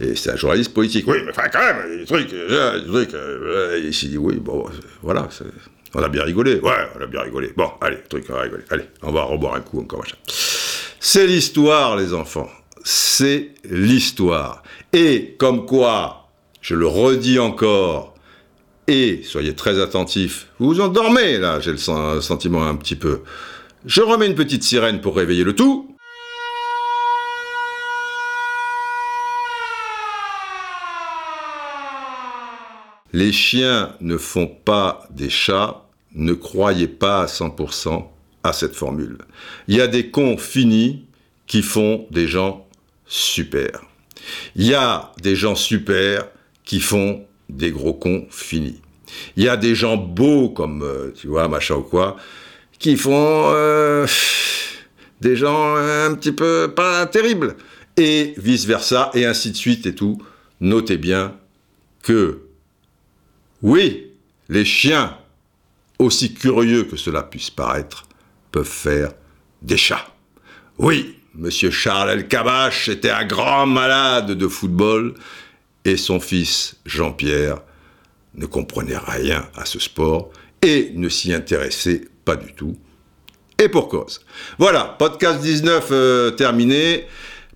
un 0.00 0.36
journaliste 0.36 0.74
politique. 0.74 1.06
Oui, 1.06 1.18
mais 1.24 1.30
enfin 1.30 1.48
quand 1.52 1.60
même, 1.60 1.98
des 1.98 2.04
trucs, 2.04 2.30
des 2.30 2.86
trucs. 2.88 3.14
Euh, 3.14 3.80
il 3.80 3.94
s'est 3.94 4.08
dit 4.08 4.18
oui, 4.18 4.40
bon, 4.40 4.66
voilà, 5.02 5.28
on 5.94 6.02
a 6.02 6.08
bien 6.08 6.24
rigolé. 6.24 6.58
Ouais, 6.58 6.88
on 6.98 7.00
a 7.00 7.06
bien 7.06 7.20
rigolé. 7.20 7.52
Bon, 7.56 7.70
allez, 7.80 7.98
truc, 8.08 8.24
on 8.28 8.32
va 8.32 8.40
rigoler. 8.40 8.64
Allez, 8.70 8.86
on 9.02 9.12
va 9.12 9.22
reboire 9.22 9.54
un 9.54 9.60
coup 9.60 9.80
encore 9.80 10.00
machin. 10.00 10.16
C'est 10.98 11.28
l'histoire, 11.28 11.96
les 11.96 12.12
enfants. 12.12 12.48
C'est 12.84 13.52
l'histoire. 13.64 14.62
Et 14.92 15.36
comme 15.38 15.66
quoi, 15.66 16.28
je 16.60 16.74
le 16.74 16.86
redis 16.86 17.38
encore, 17.38 18.14
et 18.86 19.22
soyez 19.22 19.54
très 19.54 19.80
attentifs, 19.80 20.48
vous 20.58 20.68
vous 20.68 20.80
endormez 20.80 21.38
là, 21.38 21.60
j'ai 21.60 21.72
le 21.72 21.76
sentiment 21.76 22.66
un 22.66 22.74
petit 22.74 22.96
peu. 22.96 23.22
Je 23.86 24.02
remets 24.02 24.26
une 24.26 24.34
petite 24.34 24.62
sirène 24.62 25.00
pour 25.00 25.16
réveiller 25.16 25.44
le 25.44 25.54
tout. 25.54 25.94
Les 33.12 33.32
chiens 33.32 33.94
ne 34.00 34.16
font 34.16 34.46
pas 34.46 35.06
des 35.10 35.30
chats, 35.30 35.84
ne 36.14 36.32
croyez 36.32 36.86
pas 36.86 37.22
à 37.22 37.26
100% 37.26 38.04
à 38.42 38.52
cette 38.52 38.74
formule. 38.74 39.18
Il 39.68 39.76
y 39.76 39.80
a 39.80 39.88
des 39.88 40.10
cons 40.10 40.38
finis 40.38 41.04
qui 41.46 41.62
font 41.62 42.06
des 42.10 42.28
gens 42.28 42.66
super. 43.10 43.82
Il 44.54 44.66
y 44.66 44.74
a 44.74 45.12
des 45.20 45.34
gens 45.34 45.56
super 45.56 46.28
qui 46.64 46.80
font 46.80 47.26
des 47.48 47.72
gros 47.72 47.92
cons 47.92 48.26
finis. 48.30 48.80
Il 49.36 49.42
y 49.42 49.48
a 49.48 49.56
des 49.56 49.74
gens 49.74 49.96
beaux 49.96 50.50
comme, 50.50 50.82
euh, 50.82 51.12
tu 51.14 51.26
vois, 51.26 51.48
machin 51.48 51.74
ou 51.74 51.82
quoi, 51.82 52.16
qui 52.78 52.96
font 52.96 53.50
euh, 53.52 54.06
des 55.20 55.34
gens 55.34 55.74
un 55.74 56.14
petit 56.14 56.32
peu 56.32 56.72
pas 56.74 57.06
terribles. 57.06 57.56
Et 57.96 58.34
vice-versa, 58.38 59.10
et 59.14 59.26
ainsi 59.26 59.50
de 59.50 59.56
suite 59.56 59.84
et 59.86 59.94
tout. 59.94 60.22
Notez 60.60 60.96
bien 60.96 61.36
que, 62.02 62.42
oui, 63.62 64.12
les 64.48 64.64
chiens, 64.64 65.18
aussi 65.98 66.32
curieux 66.32 66.84
que 66.84 66.96
cela 66.96 67.22
puisse 67.22 67.50
paraître, 67.50 68.04
peuvent 68.52 68.64
faire 68.64 69.12
des 69.60 69.76
chats. 69.76 70.06
Oui, 70.78 71.19
Monsieur 71.40 71.70
Charles 71.70 72.10
Elkabach 72.10 72.90
était 72.90 73.08
un 73.08 73.24
grand 73.24 73.64
malade 73.64 74.32
de 74.32 74.46
football 74.46 75.14
et 75.86 75.96
son 75.96 76.20
fils 76.20 76.76
Jean-Pierre 76.84 77.62
ne 78.34 78.44
comprenait 78.44 78.98
rien 78.98 79.48
à 79.56 79.64
ce 79.64 79.78
sport 79.78 80.32
et 80.60 80.92
ne 80.94 81.08
s'y 81.08 81.32
intéressait 81.32 82.02
pas 82.26 82.36
du 82.36 82.52
tout. 82.52 82.76
Et 83.58 83.70
pour 83.70 83.88
cause. 83.88 84.20
Voilà, 84.58 84.94
podcast 84.98 85.40
19 85.40 85.88
euh, 85.92 86.30
terminé. 86.30 87.06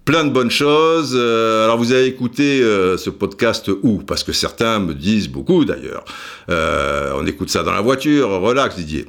Plein 0.06 0.24
de 0.24 0.30
bonnes 0.30 0.50
choses. 0.50 1.12
Euh, 1.14 1.64
alors 1.64 1.76
vous 1.76 1.92
avez 1.92 2.06
écouté 2.06 2.62
euh, 2.62 2.96
ce 2.96 3.10
podcast 3.10 3.70
où? 3.82 3.98
Parce 3.98 4.24
que 4.24 4.32
certains 4.32 4.78
me 4.78 4.94
disent 4.94 5.28
beaucoup 5.28 5.66
d'ailleurs. 5.66 6.06
On 6.48 7.26
écoute 7.26 7.50
ça 7.50 7.62
dans 7.62 7.72
la 7.72 7.82
voiture. 7.82 8.30
Relax 8.30 8.76
Didier. 8.76 9.04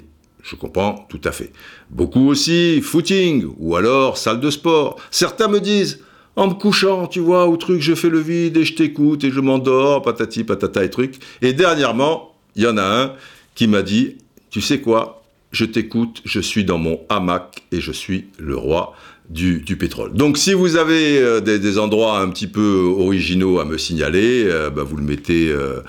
Je 0.46 0.56
comprends 0.56 1.08
tout 1.10 1.22
à 1.24 1.32
fait. 1.32 1.52
Beaucoup 1.90 2.28
aussi 2.28 2.80
footing 2.82 3.48
ou 3.58 3.76
alors 3.76 4.18
salle 4.18 4.40
de 4.40 4.52
sport. 4.52 4.98
Certains 5.10 5.48
me 5.48 5.60
disent 5.60 6.02
en 6.36 6.50
me 6.50 6.54
couchant, 6.54 7.08
tu 7.08 7.20
vois, 7.20 7.48
au 7.48 7.58
truc, 7.58 7.82
je 7.82 7.96
fais 7.96 8.10
le 8.10 8.20
vide 8.20 8.58
et 8.58 8.64
je 8.64 8.76
t'écoute 8.76 9.24
et 9.24 9.32
je 9.32 9.40
m'endors, 9.40 10.04
patati 10.04 10.44
patata 10.44 10.84
et 10.84 10.90
truc. 10.90 11.16
Et 11.42 11.54
dernièrement, 11.54 12.36
il 12.56 12.64
y 12.64 12.68
en 12.68 12.78
a 12.78 12.84
un 12.84 13.14
qui 13.56 13.68
m'a 13.68 13.82
dit, 13.82 14.18
tu 14.52 14.62
sais 14.62 14.82
quoi, 14.82 15.24
je 15.52 15.66
t'écoute, 15.66 16.22
je 16.26 16.40
suis 16.40 16.64
dans 16.64 16.78
mon 16.78 17.00
hamac 17.10 17.64
et 17.72 17.82
je 17.82 17.92
suis 17.92 18.26
le 18.38 18.56
roi 18.56 18.94
du, 19.30 19.64
pétrole. 19.80 20.14
Donc 20.14 20.38
si 20.38 20.54
vous 20.54 20.76
avez 20.76 21.18
euh, 21.18 21.40
des, 21.40 21.80
endroits 21.80 22.20
un 22.20 22.30
petit 22.30 22.48
peu 22.48 22.94
originaux 22.98 23.60
à 23.60 23.66
me 23.66 23.80
signaler, 23.80 24.44
euh, 24.46 24.70
bah, 24.70 24.84
vous 24.84 24.98
le 24.98 25.04
mettez... 25.04 25.50
Euh, 25.50 25.80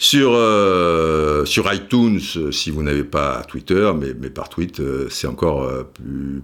sur, 0.00 0.32
euh, 0.34 1.44
sur 1.44 1.70
iTunes, 1.72 2.20
si 2.52 2.70
vous 2.70 2.82
n'avez 2.82 3.04
pas 3.04 3.42
Twitter, 3.46 3.92
mais, 3.94 4.30
par 4.30 4.48
tweet, 4.48 4.80
euh, 4.80 5.08
c'est 5.10 5.26
encore 5.26 5.62
euh, 5.64 5.92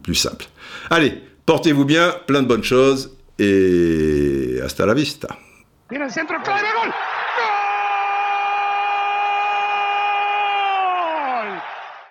plus, 0.02 0.14
simple. 0.14 0.44
Allez, 0.90 1.14
portez-vous 1.46 1.86
bien, 1.86 2.14
plein 2.26 2.42
de 2.42 2.48
bonnes 2.48 2.62
choses, 2.62 3.16
et 3.38 4.58
hasta 4.62 4.84
la 4.84 4.92
vista. 4.92 5.28